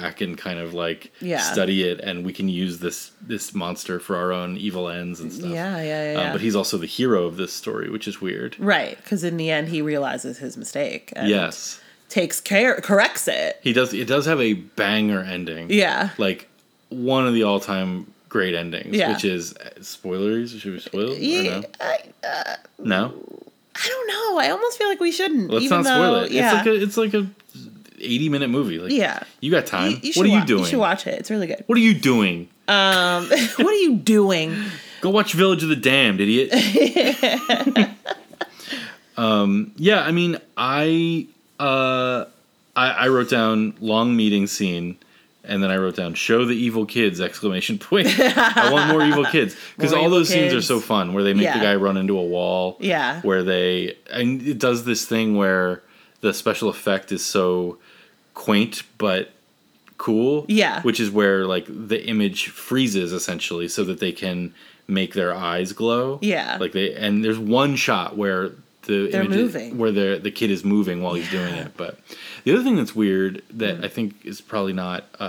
back 0.00 0.20
and 0.20 0.36
kind 0.38 0.58
of 0.58 0.72
like 0.74 1.12
Yeah. 1.20 1.40
study 1.40 1.82
it, 1.90 2.00
and 2.00 2.24
we 2.24 2.32
can 2.32 2.48
use 2.48 2.78
this 2.78 3.10
this 3.20 3.54
monster 3.54 3.98
for 4.00 4.16
our 4.16 4.32
own 4.32 4.56
evil 4.56 4.88
ends 4.88 5.20
and 5.20 5.32
stuff. 5.32 5.50
Yeah, 5.50 5.76
yeah, 5.82 6.12
yeah. 6.12 6.18
Um, 6.18 6.24
yeah. 6.26 6.32
but 6.32 6.40
he's 6.40 6.56
also 6.56 6.78
the 6.78 6.86
hero 6.98 7.24
of 7.24 7.36
this 7.36 7.52
story, 7.52 7.88
which 7.90 8.06
is 8.08 8.20
weird. 8.20 8.56
right, 8.58 8.96
because 9.02 9.22
in 9.24 9.36
the 9.36 9.50
end, 9.50 9.68
he 9.68 9.80
realizes 9.82 10.38
his 10.38 10.56
mistake. 10.56 11.12
And 11.16 11.28
Yes, 11.28 11.80
takes 12.08 12.40
care, 12.40 12.74
corrects 12.80 13.26
it. 13.28 13.58
he 13.62 13.72
does. 13.72 13.92
It 13.94 14.06
does 14.08 14.26
have 14.26 14.40
a 14.40 14.52
banger 14.54 15.20
ending. 15.20 15.66
Yeah. 15.70 16.10
like 16.18 16.48
one 16.88 17.26
of 17.26 17.32
the 17.34 17.42
all 17.42 17.58
time 17.60 18.06
great 18.28 18.54
endings. 18.54 18.94
Yeah. 18.96 19.12
which 19.12 19.24
is 19.24 19.54
spoilers. 19.82 20.52
Should 20.58 20.72
we 20.72 20.80
spoil? 20.80 21.14
Yeah, 21.16 21.60
no? 21.60 21.62
I, 21.80 21.98
uh, 22.26 22.56
No, 22.82 23.14
I 23.74 23.86
don't 23.88 24.08
know. 24.08 24.38
I 24.38 24.50
almost 24.50 24.76
feel 24.78 24.88
like 24.88 25.00
we 25.00 25.12
shouldn't. 25.12 25.50
let's 25.50 25.64
even 25.64 25.82
not 25.82 25.86
spoil 25.86 26.12
though- 26.14 26.24
it. 26.24 26.30
Yeah. 26.32 26.46
It's 26.48 26.56
like 26.58 26.66
a 26.66 26.82
it's 26.82 26.96
like 26.96 27.14
a 27.14 27.26
eighty 28.02 28.28
minute 28.28 28.48
movie. 28.48 28.78
Like 28.78 28.92
yeah. 28.92 29.22
you 29.40 29.50
got 29.50 29.66
time. 29.66 29.92
You- 29.92 29.98
you 30.02 30.12
what 30.16 30.26
are 30.26 30.28
you 30.30 30.38
wa- 30.38 30.44
doing? 30.44 30.60
You 30.64 30.68
should 30.70 30.78
watch 30.78 31.06
it. 31.06 31.18
It's 31.18 31.30
really 31.30 31.46
good. 31.46 31.62
What 31.66 31.76
are 31.78 31.80
you 31.82 31.94
doing? 31.94 32.48
Um, 32.68 33.28
what 33.56 33.66
are 33.66 33.72
you 33.74 33.96
doing? 33.96 34.56
Go 35.00 35.10
watch 35.10 35.32
Village 35.32 35.62
of 35.64 35.68
the 35.68 35.76
Damned, 35.76 36.20
idiot. 36.20 36.52
um, 39.16 39.72
yeah, 39.76 40.02
I 40.02 40.12
mean, 40.12 40.38
I, 40.56 41.26
uh, 41.58 42.24
I 42.76 42.90
I 42.90 43.08
wrote 43.08 43.28
down 43.28 43.74
long 43.80 44.16
meeting 44.16 44.46
scene, 44.46 44.96
and 45.44 45.62
then 45.62 45.70
I 45.70 45.76
wrote 45.76 45.96
down 45.96 46.14
show 46.14 46.44
the 46.44 46.54
evil 46.54 46.86
kids 46.86 47.20
exclamation 47.20 47.78
point. 47.78 48.08
I 48.18 48.70
want 48.72 48.90
more 48.90 49.02
evil 49.02 49.24
kids 49.24 49.56
because 49.76 49.92
all 49.92 50.08
those 50.08 50.28
scenes 50.28 50.54
are 50.54 50.62
so 50.62 50.80
fun 50.80 51.12
where 51.14 51.24
they 51.24 51.34
make 51.34 51.44
Yeah. 51.44 51.58
the 51.58 51.64
guy 51.64 51.74
run 51.74 51.96
into 51.96 52.16
a 52.18 52.24
wall. 52.24 52.76
Yeah. 52.80 53.20
where 53.22 53.42
they 53.42 53.96
and 54.10 54.40
it 54.42 54.58
does 54.58 54.84
this 54.84 55.04
thing 55.04 55.36
where 55.36 55.82
the 56.20 56.32
special 56.32 56.68
effect 56.68 57.10
is 57.12 57.24
so 57.24 57.78
quaint 58.34 58.82
but 58.98 59.32
cool. 59.98 60.44
Yeah. 60.48 60.82
Which 60.82 60.98
is 61.00 61.10
where 61.10 61.46
like 61.46 61.66
the 61.68 62.04
image 62.06 62.48
freezes 62.48 63.12
essentially 63.12 63.68
so 63.68 63.84
that 63.84 64.00
they 64.00 64.12
can 64.12 64.54
make 64.88 65.14
their 65.14 65.34
eyes 65.34 65.72
glow. 65.72 66.18
Yeah. 66.22 66.56
Like 66.60 66.72
they 66.72 66.94
and 66.94 67.24
there's 67.24 67.38
one 67.38 67.76
shot 67.76 68.16
where 68.16 68.50
the 68.86 69.08
They're 69.12 69.22
image 69.22 69.36
moving. 69.38 69.78
where 69.78 69.92
the 69.92 70.18
the 70.20 70.30
kid 70.32 70.50
is 70.50 70.64
moving 70.64 71.02
while 71.02 71.14
he's 71.14 71.30
doing 71.30 71.54
it. 71.54 71.76
But 71.76 71.98
the 72.44 72.52
other 72.52 72.64
thing 72.64 72.76
that's 72.76 72.94
weird 72.96 73.42
that 73.50 73.80
Mm. 73.80 73.84
I 73.84 73.88
think 73.88 74.26
is 74.26 74.40
probably 74.40 74.72
not 74.72 75.04
uh, 75.20 75.24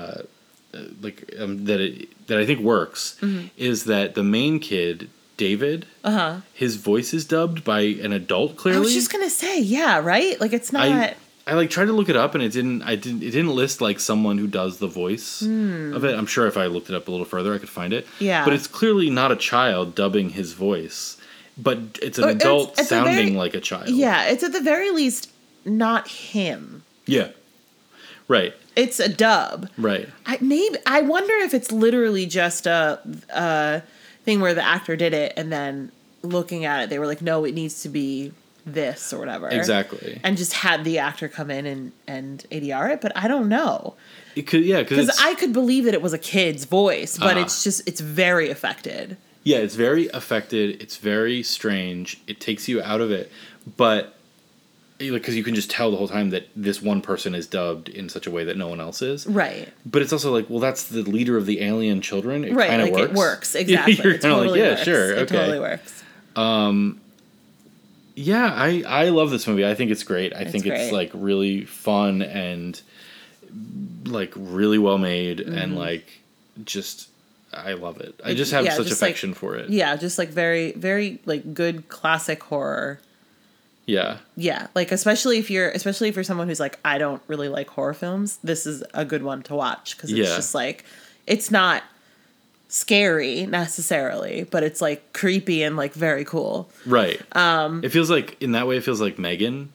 uh, 0.73 0.77
like 1.01 1.31
um, 1.39 1.65
that 1.65 1.79
it 1.79 2.09
that 2.27 2.39
I 2.39 2.45
think 2.47 2.61
works 2.61 3.15
Mm-hmm. 3.21 3.47
is 3.57 3.83
that 3.85 4.15
the 4.15 4.23
main 4.23 4.59
kid 4.59 5.09
David 5.37 5.85
Uh 6.03 6.11
huh. 6.11 6.35
his 6.53 6.77
voice 6.77 7.13
is 7.13 7.25
dubbed 7.25 7.63
by 7.63 7.81
an 7.81 8.11
adult 8.11 8.55
clearly. 8.57 8.77
I 8.79 8.81
was 8.81 8.93
just 8.95 9.11
gonna 9.11 9.29
say, 9.29 9.59
yeah, 9.59 9.99
right. 9.99 10.39
Like 10.41 10.53
it's 10.53 10.71
not. 10.73 10.87
I 10.87 11.15
I 11.45 11.55
like 11.55 11.69
tried 11.69 11.85
to 11.85 11.93
look 11.93 12.07
it 12.07 12.15
up 12.15 12.35
and 12.35 12.43
it 12.43 12.53
didn't 12.53 12.83
I 12.83 12.95
didn't 12.95 13.21
it 13.21 13.31
didn't 13.31 13.53
list 13.53 13.81
like 13.81 13.99
someone 13.99 14.37
who 14.37 14.47
does 14.47 14.77
the 14.77 14.87
voice 14.87 15.41
hmm. 15.41 15.93
of 15.93 16.05
it. 16.05 16.17
I'm 16.17 16.25
sure 16.25 16.47
if 16.47 16.57
I 16.57 16.67
looked 16.67 16.89
it 16.89 16.95
up 16.95 17.07
a 17.07 17.11
little 17.11 17.25
further 17.25 17.53
I 17.53 17.57
could 17.57 17.69
find 17.69 17.91
it. 17.91 18.07
Yeah. 18.19 18.45
But 18.45 18.53
it's 18.53 18.67
clearly 18.67 19.09
not 19.09 19.31
a 19.31 19.35
child 19.35 19.93
dubbing 19.93 20.29
his 20.31 20.53
voice. 20.53 21.17
But 21.57 21.99
it's 22.01 22.17
an 22.17 22.23
oh, 22.23 22.27
Or 22.27 22.31
adult 22.31 22.71
it's 22.71 22.81
a 22.81 22.85
sounding 22.85 23.15
very- 23.15 23.31
like 23.31 23.53
a 23.53 23.59
child. 23.59 23.89
yeah, 23.89 24.25
it's 24.25 24.43
at 24.43 24.53
the 24.53 24.61
very 24.61 24.89
least 24.91 25.31
not 25.65 26.07
him. 26.07 26.83
Yeah. 27.05 27.29
Right. 28.27 28.53
It's 28.75 28.99
a 28.99 29.09
dub. 29.09 29.69
Right. 29.77 30.09
I 30.25 30.37
maybe 30.39 30.77
I 30.85 31.01
wonder 31.01 31.33
if 31.35 31.53
it's 31.53 31.71
literally 31.71 32.25
just 32.25 32.65
a, 32.65 32.99
a 33.29 33.83
thing 34.23 34.39
where 34.39 34.53
the 34.53 34.63
actor 34.63 34.95
did 34.95 35.13
it 35.13 35.33
and 35.35 35.51
then 35.51 35.91
looking 36.21 36.63
at 36.63 36.83
it 36.83 36.89
they 36.89 36.99
were 36.99 37.05
like, 37.05 37.21
no, 37.21 37.43
it 37.43 37.53
needs 37.53 37.81
to 37.83 37.89
be 37.89 38.31
this 38.65 39.11
or 39.13 39.19
whatever. 39.19 39.49
Exactly. 39.49 40.19
And 40.23 40.37
just 40.37 40.53
had 40.53 40.83
the 40.83 40.97
actor 40.99 41.27
come 41.27 41.51
in 41.51 41.65
and 41.65 41.91
and 42.07 42.45
ADR 42.51 42.91
it, 42.93 43.01
but 43.01 43.11
I 43.15 43.27
don't 43.27 43.49
know 43.49 43.95
It 44.35 44.43
could 44.47 44.63
yeah, 44.63 44.81
because 44.83 45.09
I 45.21 45.33
could 45.35 45.53
believe 45.53 45.85
that 45.85 45.93
it 45.93 46.01
was 46.01 46.13
a 46.13 46.17
kid's 46.17 46.65
voice, 46.65 47.17
but 47.17 47.37
Ah. 47.37 47.41
it's 47.41 47.63
just 47.63 47.87
it's 47.87 48.01
very 48.01 48.49
affected. 48.49 49.17
Yeah, 49.43 49.57
it's 49.57 49.75
very 49.75 50.07
affected. 50.09 50.81
It's 50.81 50.95
very 50.97 51.43
strange. 51.43 52.21
It 52.27 52.39
takes 52.39 52.69
you 52.69 52.81
out 52.81 53.01
of 53.01 53.11
it, 53.11 53.29
but 53.77 54.15
because 54.99 55.35
you 55.35 55.43
can 55.43 55.53
just 55.53 55.69
tell 55.69 55.91
the 55.91 55.97
whole 55.97 56.07
time 56.07 56.29
that 56.29 56.47
this 56.55 56.81
one 56.81 57.01
person 57.01 57.35
is 57.35 57.45
dubbed 57.45 57.89
in 57.89 58.07
such 58.07 58.25
a 58.25 58.31
way 58.31 58.45
that 58.45 58.55
no 58.55 58.69
one 58.69 58.79
else 58.79 59.01
is. 59.01 59.27
Right. 59.27 59.67
But 59.85 60.01
it's 60.01 60.13
also 60.13 60.31
like, 60.31 60.49
well, 60.49 60.59
that's 60.59 60.83
the 60.85 61.01
leader 61.01 61.35
of 61.35 61.45
the 61.45 61.61
alien 61.61 61.99
children. 61.99 62.45
It 62.45 62.53
Right. 62.53 62.69
kind 62.69 62.81
of 62.81 62.87
Like 62.89 62.95
works. 62.97 63.11
it 63.11 63.17
works. 63.17 63.55
Exactly. 63.63 63.93
You're 63.95 64.13
it 64.13 64.21
kinda 64.21 64.35
totally 64.37 64.47
like, 64.51 64.57
yeah, 64.59 64.69
works. 64.75 64.83
sure, 64.83 65.11
It 65.11 65.27
totally 65.27 65.59
works. 65.59 66.03
Yeah, 68.15 68.45
I 68.53 68.83
I 68.87 69.09
love 69.09 69.31
this 69.31 69.47
movie. 69.47 69.65
I 69.65 69.73
think 69.75 69.89
it's 69.91 70.03
great. 70.03 70.33
I 70.35 70.45
think 70.45 70.65
great. 70.65 70.79
it's 70.79 70.91
like 70.91 71.11
really 71.13 71.65
fun 71.65 72.21
and 72.21 72.79
like 74.05 74.33
really 74.35 74.77
well 74.77 74.97
made 74.97 75.39
and 75.39 75.75
like 75.77 76.21
just 76.65 77.09
I 77.51 77.73
love 77.73 77.99
it. 78.01 78.19
I 78.23 78.33
just 78.33 78.51
have 78.51 78.61
Mm-hmm. 78.61 78.65
yeah, 78.71 78.77
such 78.77 78.87
just, 78.87 79.01
like- 79.01 79.09
affection 79.11 79.33
for 79.33 79.55
it. 79.55 79.69
Yeah, 79.69 79.95
just 79.95 80.17
like 80.17 80.29
very, 80.29 80.71
very 80.73 81.19
like 81.25 81.53
good 81.53 81.87
classic 81.89 82.41
horror. 82.43 82.99
Yeah. 83.85 84.17
Yeah, 84.37 84.67
like 84.75 84.91
especially 84.91 85.39
if 85.39 85.49
you're 85.51 85.69
especially 85.69 86.07
if 86.09 86.15
you're 86.15 86.23
someone 86.23 86.47
who's 86.47 86.59
like 86.59 86.79
I 86.85 86.97
don't 86.97 87.21
really 87.27 87.49
like 87.49 87.67
horror 87.69 87.93
films, 87.93 88.37
this 88.43 88.65
is 88.65 88.83
a 88.93 89.05
good 89.05 89.23
one 89.23 89.43
to 89.43 89.55
watch 89.55 89.95
because 89.97 90.09
it's 90.11 90.19
Yeah. 90.29 90.35
just 90.35 90.55
like 90.55 90.85
it's 91.27 91.51
not 91.51 91.83
scary 92.73 93.45
necessarily, 93.45 94.45
but 94.49 94.63
it's 94.63 94.81
like 94.81 95.13
creepy 95.13 95.61
and 95.61 95.77
like 95.77 95.93
very 95.93 96.25
cool. 96.25 96.69
Right. 96.85 97.21
Um 97.33 97.83
it 97.83 97.89
feels 97.89 98.09
like 98.09 98.41
in 98.41 98.53
that 98.53 98.67
way 98.67 98.77
it 98.77 98.83
feels 98.83 98.99
like 98.99 99.19
Megan. 99.19 99.71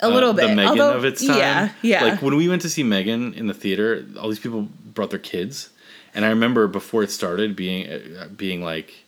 A 0.00 0.08
little 0.08 0.30
uh, 0.30 0.32
bit. 0.32 0.48
The 0.48 0.56
Megan 0.56 0.80
Although, 0.80 0.96
of 0.96 1.04
its 1.04 1.24
time. 1.24 1.36
Yeah, 1.36 1.72
yeah. 1.82 2.04
Like 2.04 2.22
when 2.22 2.36
we 2.36 2.48
went 2.48 2.62
to 2.62 2.70
see 2.70 2.82
Megan 2.82 3.34
in 3.34 3.46
the 3.46 3.54
theater, 3.54 4.04
all 4.18 4.28
these 4.28 4.40
people 4.40 4.68
brought 4.94 5.10
their 5.10 5.18
kids, 5.18 5.70
and 6.14 6.24
I 6.24 6.30
remember 6.30 6.66
before 6.66 7.04
it 7.04 7.10
started 7.10 7.54
being 7.54 7.86
uh, 7.88 8.28
being 8.36 8.62
like. 8.62 9.01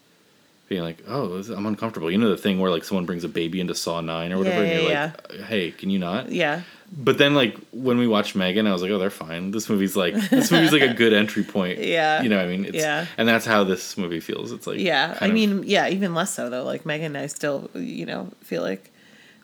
Being 0.75 0.83
like, 0.85 1.03
oh, 1.09 1.37
this- 1.37 1.49
I'm 1.49 1.67
uncomfortable. 1.67 2.11
You 2.11 2.19
know 2.19 2.31
the 2.31 2.37
thing 2.37 2.59
where 2.59 2.71
like 2.71 2.85
someone 2.85 3.07
brings 3.07 3.25
a 3.25 3.29
baby 3.29 3.61
into 3.61 3.75
Saw 3.75 4.01
Nine 4.01 4.33
or 4.33 4.39
whatever, 4.39 4.65
Yeah, 4.65 4.71
and 4.71 4.83
you're 4.83 4.91
yeah, 4.91 5.13
like, 5.31 5.41
hey, 5.43 5.71
can 5.71 5.91
you 5.91 5.99
not? 5.99 6.31
yeah. 6.33 6.63
But 6.97 7.19
then 7.19 7.35
like 7.35 7.57
when 7.73 7.99
we 7.99 8.07
watched 8.07 8.37
Megan, 8.37 8.67
I 8.69 8.73
was 8.73 8.81
like, 8.83 8.91
oh, 8.93 8.99
they're 8.99 9.11
fine. 9.11 9.51
This 9.51 9.69
movie's 9.69 9.97
like 9.97 10.15
this 10.31 10.51
movie's 10.53 10.71
like 10.73 10.83
a 10.83 10.95
good 10.95 11.13
entry 11.13 11.43
point. 11.43 11.79
Yeah. 11.95 12.23
you 12.23 12.29
know, 12.29 12.37
what 12.37 12.45
I 12.45 12.49
mean, 12.49 12.65
it's, 12.67 12.77
Yeah. 12.77 13.07
and 13.19 13.27
that's 13.29 13.45
how 13.47 13.65
this 13.65 13.97
movie 13.99 14.21
feels. 14.21 14.53
It's 14.53 14.67
like, 14.67 14.79
Yeah, 14.79 15.17
I 15.21 15.27
of- 15.27 15.33
mean, 15.33 15.63
yeah, 15.65 15.89
even 15.89 16.15
less 16.15 16.33
so 16.35 16.51
though. 16.51 16.63
Like 16.65 16.85
Megan, 16.87 17.17
and 17.17 17.19
I 17.25 17.27
still, 17.27 17.69
you 17.75 18.07
know, 18.07 18.31
feel 18.43 18.63
like 18.63 18.91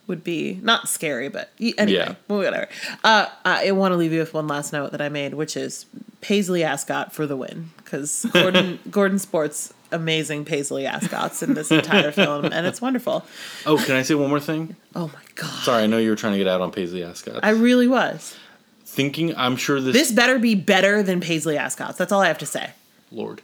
would 0.07 0.22
be 0.24 0.59
not 0.62 0.89
scary, 0.89 1.28
but 1.28 1.51
anyway, 1.61 1.93
Yeah. 1.99 2.14
whatever. 2.26 2.68
Uh, 3.05 3.26
I 3.45 3.70
want 3.72 3.93
to 3.93 3.97
leave 3.97 4.12
you 4.12 4.18
with 4.20 4.35
one 4.35 4.47
last 4.49 4.72
note 4.72 4.91
that 4.93 5.01
I 5.01 5.09
made, 5.09 5.35
which 5.35 5.57
is 5.57 5.87
Paisley 6.20 6.62
Ascot 6.64 7.12
for 7.12 7.26
the 7.26 7.37
win 7.37 7.70
because 7.78 8.26
Gordon 8.33 8.78
Gordon 8.91 9.18
sports 9.18 9.72
amazing 9.93 10.45
Paisley 10.45 10.86
Ascots 10.86 11.43
in 11.43 11.55
this 11.55 11.70
entire 11.70 12.12
film, 12.12 12.45
and 12.47 12.66
it's 12.66 12.80
wonderful. 12.80 13.24
oh, 13.66 13.76
can 13.84 13.97
I 13.97 14.03
say 14.03 14.14
one 14.14 14.28
more 14.30 14.41
thing? 14.41 14.76
Oh 14.95 15.09
my 15.09 15.20
god, 15.34 15.62
Sorry, 15.62 15.82
I 15.82 15.86
know 15.86 15.99
you 15.99 16.11
were 16.11 16.16
trying 16.16 16.32
to 16.34 16.38
get 16.38 16.49
out 16.49 16.61
on 16.61 16.70
Paisley 16.72 17.03
ascots. 17.05 17.41
I 17.43 17.51
really 17.51 17.88
was. 17.88 18.36
Thinking, 18.84 19.36
I'm 19.36 19.57
sure 19.57 19.80
this, 19.80 19.93
This 19.93 20.11
better 20.12 20.38
be 20.38 20.55
better 20.57 21.03
than 21.03 21.20
Paisley 21.20 21.57
Ascots. 21.57 21.97
That's 21.97 22.11
all 22.11 22.20
I 22.22 22.26
have 22.26 22.38
to 22.38 22.47
say. 22.47 22.70
Lord, 23.12 23.41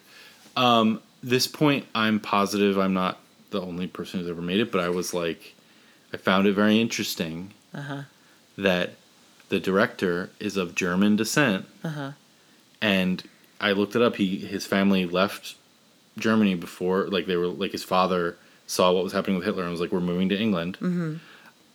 um, 0.57 1.01
this 1.22 1.47
point, 1.47 1.86
I'm 1.94 2.18
positive 2.18 2.76
I'm 2.78 2.94
not 2.94 3.20
the 3.51 3.61
only 3.62 3.86
person 3.86 4.18
who's 4.20 4.28
ever 4.28 4.42
made 4.42 4.59
it, 4.59 4.72
but 4.72 4.80
I 4.80 4.88
was 4.88 5.14
like, 5.14 5.55
I 6.12 6.16
found 6.16 6.47
it 6.49 6.53
very 6.55 6.80
interesting 6.80 7.53
Uh-huh. 7.72 8.03
that 8.59 8.94
the 9.49 9.61
director 9.61 10.30
is 10.40 10.57
of 10.57 10.74
German 10.74 11.14
descent, 11.14 11.64
Uh-huh. 11.84 12.12
and 12.82 13.22
I 13.61 13.70
looked 13.72 13.94
it 13.94 14.03
up. 14.03 14.16
He 14.16 14.38
his 14.38 14.66
family 14.66 15.07
left 15.07 15.55
Germany 16.18 16.54
before, 16.54 17.06
like 17.08 17.26
they 17.26 17.36
were 17.36 17.46
like 17.48 17.72
his 17.72 17.84
father 17.84 18.36
saw 18.66 18.90
what 18.92 19.04
was 19.04 19.12
happening 19.12 19.36
with 19.36 19.44
Hitler 19.44 19.62
and 19.62 19.70
was 19.72 19.80
like, 19.80 19.92
"We're 19.92 20.00
moving 20.00 20.28
to 20.30 20.38
England." 20.38 20.76
Mm-hmm. 20.80 21.14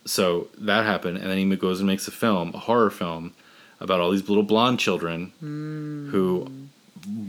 So 0.04 0.48
that 0.58 0.84
happened, 0.84 1.18
and 1.18 1.30
then 1.30 1.38
he 1.38 1.56
goes 1.56 1.78
and 1.80 1.86
makes 1.86 2.08
a 2.08 2.10
film, 2.10 2.50
a 2.54 2.58
horror 2.58 2.90
film, 2.90 3.34
about 3.80 4.00
all 4.00 4.10
these 4.10 4.28
little 4.28 4.42
blonde 4.42 4.78
children 4.80 5.32
Mm. 5.42 6.10
who 6.10 6.50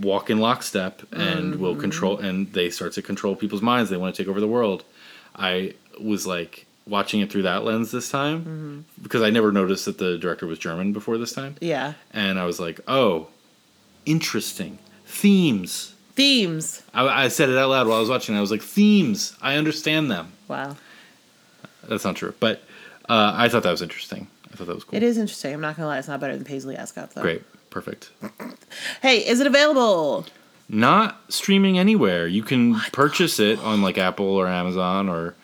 walk 0.02 0.30
in 0.30 0.40
lockstep 0.40 1.02
and 1.12 1.56
will 1.56 1.72
Mm-hmm. 1.74 1.82
control, 1.82 2.18
and 2.18 2.52
they 2.54 2.70
start 2.70 2.94
to 2.94 3.02
control 3.02 3.36
people's 3.36 3.62
minds. 3.62 3.90
They 3.90 3.98
want 3.98 4.16
to 4.16 4.22
take 4.24 4.30
over 4.30 4.40
the 4.40 4.48
world. 4.48 4.84
I 5.36 5.74
was 6.02 6.26
like 6.28 6.66
watching 6.86 7.22
it 7.22 7.32
through 7.32 7.44
that 7.44 7.64
lens 7.64 7.92
this 7.92 8.10
time 8.10 8.40
Mm-hmm. 8.42 8.80
because 9.04 9.22
I 9.22 9.30
never 9.30 9.52
noticed 9.52 9.86
that 9.86 9.98
the 10.00 10.18
director 10.18 10.46
was 10.48 10.60
German 10.60 10.94
before 10.94 11.18
this 11.18 11.32
time 11.34 11.56
Yeah. 11.62 11.94
and 12.12 12.38
I 12.40 12.46
was 12.46 12.60
like, 12.60 12.80
"Oh, 12.88 13.28
interesting 14.06 14.80
themes. 15.06 15.94
Themes. 16.16 16.84
I, 16.94 17.26
I 17.26 17.28
said 17.28 17.50
it 17.50 17.58
out 17.58 17.70
loud 17.70 17.88
while 17.88 17.98
I 17.98 18.00
was 18.00 18.10
watching. 18.10 18.36
I 18.36 18.42
was 18.42 18.52
like, 18.52 18.62
themes. 18.62 19.36
I 19.42 19.56
understand 19.56 20.12
them. 20.12 20.32
Wow. 20.48 20.76
That's 21.88 22.06
not 22.06 22.16
true, 22.16 22.34
but 22.40 22.62
uh, 23.10 23.34
I 23.36 23.50
thought 23.50 23.64
that 23.64 23.72
was 23.72 23.82
interesting. 23.82 24.28
I 24.52 24.56
thought 24.56 24.68
that 24.68 24.76
was 24.76 24.84
cool. 24.84 24.96
It 24.96 25.04
is 25.04 25.18
interesting. 25.18 25.54
I'm 25.54 25.62
not 25.62 25.76
gonna 25.76 25.88
lie, 25.88 25.98
it's 25.98 26.08
not 26.08 26.20
better 26.20 26.36
than 26.36 26.46
Paisley 26.46 26.78
Ascot 26.78 27.12
though. 27.12 27.22
Great, 27.22 27.42
perfect. 27.70 28.12
Hey, 29.02 29.18
is 29.28 29.40
it 29.40 29.48
available? 29.48 30.26
Not 30.70 31.20
streaming 31.30 31.78
anywhere. 31.78 32.26
You 32.28 32.44
can 32.44 32.80
purchase 32.94 33.40
it 33.40 33.60
on 33.60 33.82
like 33.82 33.98
Apple 33.98 34.26
or 34.28 34.48
Amazon 34.48 35.10
or 35.10 35.36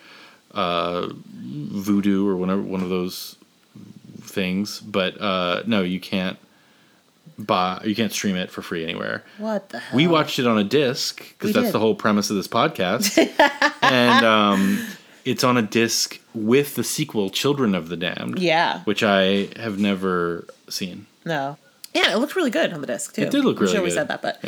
uh, 0.54 1.08
Vudu 1.42 2.26
or 2.26 2.36
whatever 2.36 2.62
one 2.62 2.82
of 2.82 2.88
those 2.88 3.36
things. 4.22 4.80
But 4.80 5.20
uh, 5.20 5.62
no, 5.66 5.82
you 5.82 6.00
can't 6.00 6.38
buy. 7.46 7.80
You 7.84 7.94
can't 7.94 8.12
stream 8.12 8.36
it 8.36 8.50
for 8.50 8.62
free 8.62 8.84
anywhere. 8.84 9.22
What 9.38 9.68
the 9.70 9.78
hell? 9.80 9.96
We 9.96 10.06
watched 10.06 10.38
it 10.38 10.46
on 10.46 10.58
a 10.58 10.64
disc 10.64 11.18
because 11.18 11.52
that's 11.52 11.66
did. 11.66 11.72
the 11.74 11.78
whole 11.80 11.94
premise 11.94 12.30
of 12.30 12.36
this 12.36 12.48
podcast, 12.48 13.16
and 13.82 14.24
um, 14.24 14.86
it's 15.24 15.44
on 15.44 15.56
a 15.56 15.62
disc 15.62 16.18
with 16.34 16.74
the 16.76 16.84
sequel, 16.84 17.30
Children 17.30 17.74
of 17.74 17.88
the 17.88 17.96
Damned. 17.96 18.38
Yeah. 18.38 18.82
which 18.84 19.02
I 19.02 19.48
have 19.56 19.78
never 19.78 20.46
seen. 20.68 21.06
No. 21.24 21.56
Yeah, 21.92 22.12
it 22.14 22.18
looked 22.18 22.36
really 22.36 22.50
good 22.50 22.72
on 22.72 22.80
the 22.80 22.86
disc 22.86 23.14
too. 23.16 23.22
It 23.22 23.30
did 23.32 23.44
look 23.44 23.56
I'm 23.56 23.62
really 23.62 23.74
sure 23.74 23.82
we 23.82 23.90
said 23.90 24.06
that, 24.08 24.22
but 24.22 24.40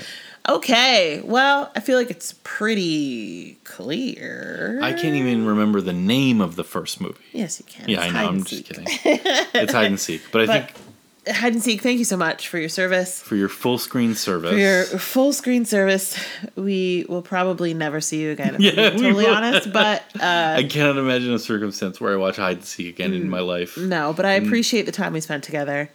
okay. 0.49 1.21
Well, 1.25 1.73
I 1.75 1.81
feel 1.81 1.99
like 1.99 2.09
it's 2.09 2.35
pretty 2.45 3.59
clear. 3.65 4.79
I 4.81 4.93
can't 4.93 5.17
even 5.17 5.45
remember 5.47 5.81
the 5.81 5.93
name 5.93 6.41
of 6.41 6.55
the 6.55 6.63
first 6.63 7.01
movie. 7.01 7.19
Yes, 7.33 7.59
you 7.59 7.67
can. 7.67 7.89
Yeah, 7.89 8.05
It's 8.05 8.15
I 8.15 8.23
know. 8.23 8.29
I'm 8.29 8.35
and 8.37 8.47
just 8.47 8.65
kidding. 8.65 8.85
It's 8.87 9.73
hide 9.73 9.87
and 9.87 9.99
seek, 9.99 10.23
but 10.31 10.43
I 10.43 10.47
But 10.53 10.71
think 10.71 10.82
hide 11.29 11.53
and 11.53 11.63
seek. 11.63 11.81
Thank 11.83 11.99
you 11.99 12.05
so 12.05 12.17
much 12.17 12.49
for 12.49 12.59
your 12.59 12.69
service. 12.69 13.21
for 13.23 13.37
your 13.37 13.49
full 13.49 13.79
screen 13.79 14.15
service, 14.15 14.51
For 14.51 14.59
your 14.59 14.85
full 14.85 15.33
screen 15.33 15.65
service, 15.65 16.19
we 16.57 17.07
will 17.09 17.23
probably 17.23 17.75
never 17.75 18.01
see 18.01 18.21
you 18.23 18.31
again. 18.33 18.57
If 18.57 18.61
Yeah, 18.61 18.91
we 18.95 18.99
totally 19.01 19.27
honest. 19.27 19.73
But 19.73 20.03
uh, 20.21 20.57
I 20.59 20.65
cannot 20.69 20.99
imagine 20.99 21.33
a 21.33 21.39
circumstance 21.39 22.01
where 22.01 22.13
I 22.13 22.17
watch 22.17 22.37
hide 22.37 22.59
and 22.59 22.65
seek 22.65 22.89
again 22.95 23.13
in 23.13 23.29
my 23.29 23.41
life. 23.41 23.77
no, 23.77 24.13
but 24.13 24.25
I 24.25 24.33
appreciate 24.33 24.87
the 24.87 24.93
time 24.93 25.13
we 25.13 25.21
spent 25.21 25.45
together. 25.45 25.91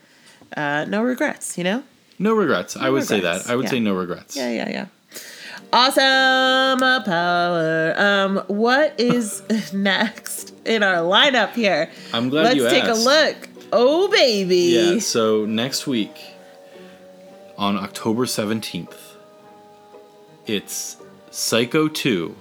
Uh, 0.55 0.85
no 0.87 1.03
regrets, 1.03 1.57
you 1.57 1.63
know. 1.63 1.83
No 2.19 2.33
regrets. 2.33 2.77
I 2.77 2.89
would 2.89 3.03
say 3.03 3.19
that. 3.19 3.49
I 3.49 3.55
would 3.55 3.65
yeah. 3.65 3.71
say 3.71 3.79
no 3.79 3.93
regrets. 3.95 4.35
Yeah, 4.35 4.49
yeah, 4.49 4.69
yeah. 4.69 4.85
Awesome 5.73 7.03
power. 7.03 7.93
Um, 7.97 8.37
what 8.47 8.97
is 8.99 9.43
next 9.73 10.53
in 10.65 10.81
our 10.83 10.97
lineup 10.97 11.53
here? 11.53 11.89
I'm 12.13 12.29
glad 12.29 12.43
Let's 12.43 12.55
you 12.55 12.69
take 12.69 12.85
asked. 12.85 13.01
a 13.01 13.03
look. 13.03 13.46
Oh 13.71 14.07
baby. 14.09 14.55
Yeah. 14.95 14.99
So 14.99 15.45
next 15.45 15.87
week, 15.87 16.15
on 17.57 17.77
October 17.77 18.25
seventeenth, 18.25 18.97
it's 20.45 20.97
Psycho 21.31 21.87
two 21.87 22.35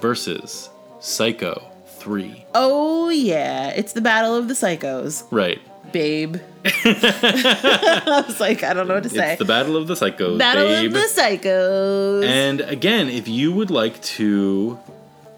versus 0.00 0.70
Psycho 1.00 1.62
three. 1.98 2.44
Oh 2.54 3.08
yeah. 3.08 3.68
It's 3.70 3.92
the 3.92 4.00
battle 4.00 4.34
of 4.36 4.48
the 4.48 4.54
psychos, 4.54 5.24
Right. 5.30 5.60
babe. 5.92 6.36
I 6.64 8.24
was 8.26 8.40
like, 8.40 8.62
I 8.62 8.72
don't 8.74 8.88
know 8.88 8.94
what 8.94 9.02
to 9.04 9.08
say. 9.08 9.32
It's 9.32 9.38
the 9.38 9.44
battle 9.44 9.76
of 9.76 9.86
the 9.86 9.94
psychos, 9.94 10.38
battle 10.38 10.64
babe. 10.66 10.86
of 10.88 10.92
the 10.94 11.08
psychos. 11.20 12.24
And 12.24 12.60
again, 12.62 13.08
if 13.08 13.28
you 13.28 13.52
would 13.52 13.70
like 13.70 14.00
to 14.02 14.78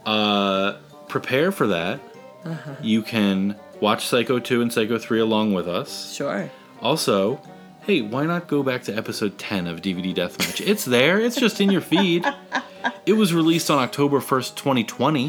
uh, 0.06 0.74
prepare 1.08 1.52
for 1.52 1.66
that, 1.68 2.00
Uh-huh. 2.44 2.74
you 2.82 3.02
can 3.02 3.56
watch 3.80 4.06
Psycho 4.06 4.38
2 4.38 4.62
and 4.62 4.72
Psycho 4.72 4.98
3 4.98 5.20
along 5.20 5.52
with 5.54 5.68
us. 5.68 6.14
sure. 6.14 6.50
Also, 6.80 7.40
hey, 7.82 8.02
why 8.02 8.24
not 8.24 8.46
go 8.46 8.62
back 8.62 8.82
to 8.84 8.96
episode 8.96 9.36
10 9.38 9.66
of 9.66 9.80
DVD 9.82 10.14
Deathmatch? 10.14 10.64
It's 10.66 10.84
there, 10.84 11.18
it's 11.20 11.36
just 11.36 11.60
in 11.60 11.70
your 11.70 11.80
feed. 11.80 12.24
It 13.06 13.14
was 13.14 13.34
released 13.34 13.70
on 13.70 13.78
October 13.78 14.20
1st, 14.20 14.54
2020, 14.54 15.26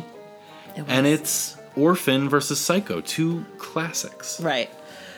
It 0.75 0.83
and 0.87 1.07
it's 1.07 1.57
Orphan 1.75 2.29
versus 2.29 2.59
Psycho, 2.59 3.01
two 3.01 3.45
classics. 3.57 4.39
right. 4.41 4.69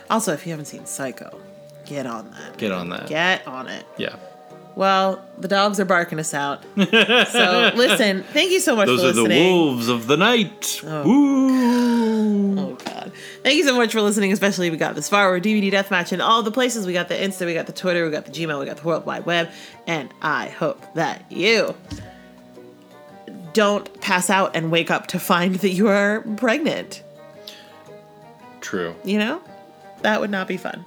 Also, 0.09 0.34
if 0.34 0.45
you 0.45 0.51
haven't 0.51 0.65
seen 0.65 0.86
Psycho, 0.86 1.39
get 1.86 2.05
on 2.05 2.32
that. 2.32 2.57
Get 2.57 2.71
on 2.71 2.89
that. 2.89 3.07
Get 3.07 3.47
on 3.47 3.67
it. 3.67 3.86
Yeah. 3.97 4.15
Well, 4.75 5.25
the 5.38 5.47
dogs 5.49 5.79
are 5.82 5.86
barking 5.86 6.19
us 6.19 6.34
out. 6.34 6.63
so 6.77 7.71
listen, 7.75 8.23
thank 8.32 8.51
you 8.51 8.59
so 8.61 8.75
much 8.75 8.88
Those 8.88 9.01
for 9.01 9.07
are 9.07 9.11
the 9.11 9.23
wolves 9.27 9.89
of 9.89 10.07
the 10.07 10.15
night. 10.17 10.82
Oh. 10.86 11.03
Woo! 11.05 12.59
Oh. 12.59 12.77
Thank 13.44 13.58
you 13.58 13.64
so 13.64 13.76
much 13.76 13.92
for 13.92 14.02
listening, 14.02 14.32
especially 14.32 14.68
if 14.68 14.72
we 14.72 14.78
got 14.78 14.94
this 14.94 15.10
far. 15.10 15.32
We're 15.32 15.39
DVD 15.39 15.72
Deathmatch 15.72 16.14
in 16.14 16.22
all 16.22 16.44
the 16.44 16.52
places. 16.52 16.86
We 16.86 16.94
got 16.94 17.08
the 17.08 17.16
Insta, 17.16 17.48
we 17.48 17.56
got 17.56 17.66
the 17.66 17.74
Twitter, 17.74 18.06
we 18.06 18.12
got 18.12 18.26
the 18.26 18.32
Gmail, 18.32 18.60
we 18.60 18.68
got 18.68 18.78
the 18.78 18.88
World 18.88 19.06
Wide 19.06 19.26
Web. 19.26 19.50
And 19.88 20.14
I 20.22 20.50
hope 20.50 20.94
that 20.94 21.26
you 21.32 21.76
don't 23.54 24.00
pass 24.00 24.30
out 24.30 24.56
and 24.56 24.72
wake 24.72 24.92
up 24.92 25.08
to 25.08 25.20
find 25.20 25.56
that 25.56 25.70
you 25.70 25.88
are 25.88 26.22
pregnant. 26.38 27.02
True. 28.62 28.96
You 29.04 29.18
know? 29.18 29.42
That 30.04 30.22
would 30.22 30.30
not 30.30 30.48
be 30.48 30.58
fun. 30.58 30.86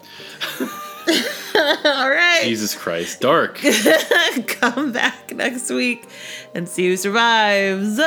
all 0.61 2.11
right. 2.11 2.41
Jesus 2.45 2.77
Christ. 2.77 3.21
Dark. 3.21 3.59
Come 4.47 4.93
back 4.93 5.35
next 5.35 5.71
week 5.71 6.07
and 6.55 6.69
see 6.69 6.89
who 6.89 6.97
survives. 6.97 7.99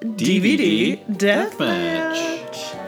DVD, 0.00 1.04
Deathmatch. 1.06 1.52
Deathmatch. 1.52 2.83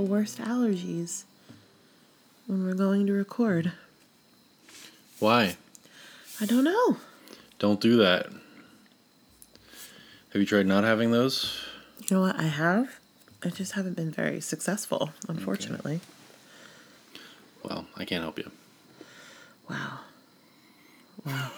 the 0.00 0.06
worst 0.06 0.38
allergies 0.38 1.24
when 2.46 2.64
we're 2.64 2.74
going 2.74 3.06
to 3.06 3.12
record. 3.12 3.72
Why? 5.18 5.56
I 6.40 6.46
don't 6.46 6.64
know. 6.64 6.96
Don't 7.58 7.80
do 7.80 7.98
that. 7.98 8.26
Have 10.32 10.40
you 10.40 10.46
tried 10.46 10.66
not 10.66 10.84
having 10.84 11.10
those? 11.10 11.60
You 11.98 12.16
know 12.16 12.22
what? 12.22 12.40
I 12.40 12.44
have. 12.44 12.98
I 13.44 13.50
just 13.50 13.72
haven't 13.72 13.94
been 13.94 14.10
very 14.10 14.40
successful, 14.40 15.10
unfortunately. 15.28 16.00
Okay. 17.14 17.22
Well, 17.62 17.86
I 17.98 18.06
can't 18.06 18.22
help 18.22 18.38
you. 18.38 18.50
Wow. 19.68 19.98
Wow. 21.26 21.50